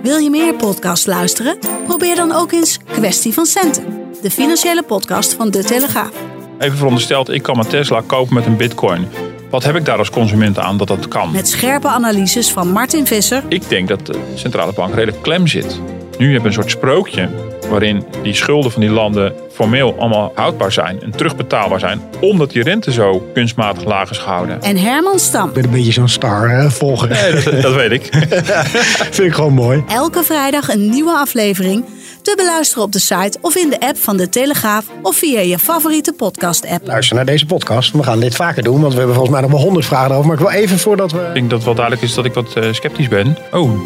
Wil 0.04 0.18
je 0.18 0.30
meer 0.30 0.54
podcasts 0.54 1.06
luisteren? 1.06 1.58
Probeer 1.88 2.16
dan 2.16 2.32
ook 2.32 2.52
eens 2.52 2.78
Kwestie 2.94 3.34
van 3.34 3.46
Centen. 3.46 4.07
De 4.22 4.32
financiële 4.32 4.84
podcast 4.84 5.34
van 5.34 5.50
De 5.50 5.64
Telegraaf. 5.64 6.12
Even 6.60 6.78
verondersteld, 6.78 7.30
ik 7.30 7.42
kan 7.42 7.56
mijn 7.56 7.68
Tesla 7.68 8.02
kopen 8.06 8.34
met 8.34 8.46
een 8.46 8.58
bitcoin. 8.58 9.08
Wat 9.50 9.64
heb 9.64 9.76
ik 9.76 9.86
daar 9.86 9.98
als 9.98 10.10
consument 10.10 10.60
aan 10.60 10.78
dat 10.78 10.88
dat 10.88 11.08
kan? 11.08 11.32
Met 11.32 11.48
scherpe 11.48 11.88
analyses 11.88 12.52
van 12.52 12.72
Martin 12.72 13.06
Visser 13.06 13.44
Ik 13.48 13.70
denk 13.70 13.88
dat 13.88 14.06
de 14.06 14.20
centrale 14.36 14.74
bank 14.74 14.94
redelijk 14.94 15.22
klem 15.22 15.48
zit. 15.48 15.80
Nu 16.18 16.34
heb 16.34 16.42
je 16.42 16.48
een 16.48 16.54
soort 16.54 16.70
sprookje 16.72 17.30
waarin 17.70 18.04
die 18.24 18.34
schulden 18.34 18.72
van 18.72 18.82
die 18.82 18.90
landen 18.90 19.34
formeel 19.54 19.96
allemaal 20.00 20.32
houdbaar 20.36 20.72
zijn 20.72 21.02
en 21.02 21.12
terugbetaalbaar 21.12 21.80
zijn, 21.80 22.02
omdat 22.22 22.52
die 22.52 22.64
rente 22.64 22.92
zo 22.92 23.30
kunstmatig 23.34 23.84
laag 23.84 24.10
is 24.10 24.18
gehouden. 24.18 24.62
en 24.62 24.78
Herman 24.78 25.20
Stam. 25.20 25.48
Ik 25.48 25.54
ben 25.54 25.64
een 25.64 25.70
beetje 25.70 25.92
zo'n 25.92 26.08
star 26.10 26.50
hè, 26.50 26.72
volger. 26.72 27.10
Nee, 27.10 27.44
dat, 27.44 27.62
dat 27.62 27.74
weet 27.74 27.92
ik. 27.92 28.10
Vind 29.12 29.28
ik 29.28 29.34
gewoon 29.34 29.54
mooi. 29.54 29.84
Elke 29.88 30.24
vrijdag 30.24 30.70
een 30.70 30.90
nieuwe 30.90 31.12
aflevering. 31.12 31.84
Te 32.28 32.36
beluisteren 32.36 32.84
op 32.84 32.92
de 32.92 33.00
site 33.00 33.38
of 33.42 33.56
in 33.56 33.70
de 33.70 33.80
app 33.80 33.98
van 33.98 34.18
De 34.18 34.30
Telegraaf 34.30 34.86
of 35.02 35.16
via 35.16 35.40
je 35.40 35.60
favoriete 35.60 36.14
podcast-app. 36.14 36.88
Luister 36.88 37.16
naar 37.16 37.26
deze 37.26 37.46
podcast. 37.46 37.92
We 37.92 38.04
gaan 38.04 38.20
dit 38.20 38.36
vaker 38.36 38.64
doen, 38.64 38.82
want 38.82 38.92
we 38.92 38.98
hebben 38.98 39.16
volgens 39.16 39.36
mij 39.36 39.44
nog 39.44 39.52
wel 39.52 39.66
honderd 39.66 39.86
vragen 39.86 40.16
over. 40.16 40.26
Maar 40.28 40.36
ik 40.36 40.42
wil 40.42 40.52
even 40.52 40.80
voordat 40.80 41.12
we... 41.12 41.20
Ik 41.20 41.34
denk 41.34 41.50
dat 41.50 41.58
het 41.58 41.64
wel 41.64 41.76
duidelijk 41.76 42.06
is 42.06 42.14
dat 42.14 42.26
ik 42.26 42.34
wat 42.34 42.56
eh, 42.56 42.74
sceptisch 42.74 43.08
ben. 43.08 43.38
Oh, 43.52 43.84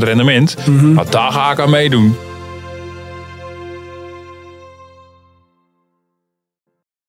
300% 0.00 0.04
rendement. 0.04 0.56
Nou, 0.66 1.10
daar 1.10 1.32
ga 1.32 1.50
ik 1.50 1.58
aan 1.58 1.70
meedoen. 1.70 2.16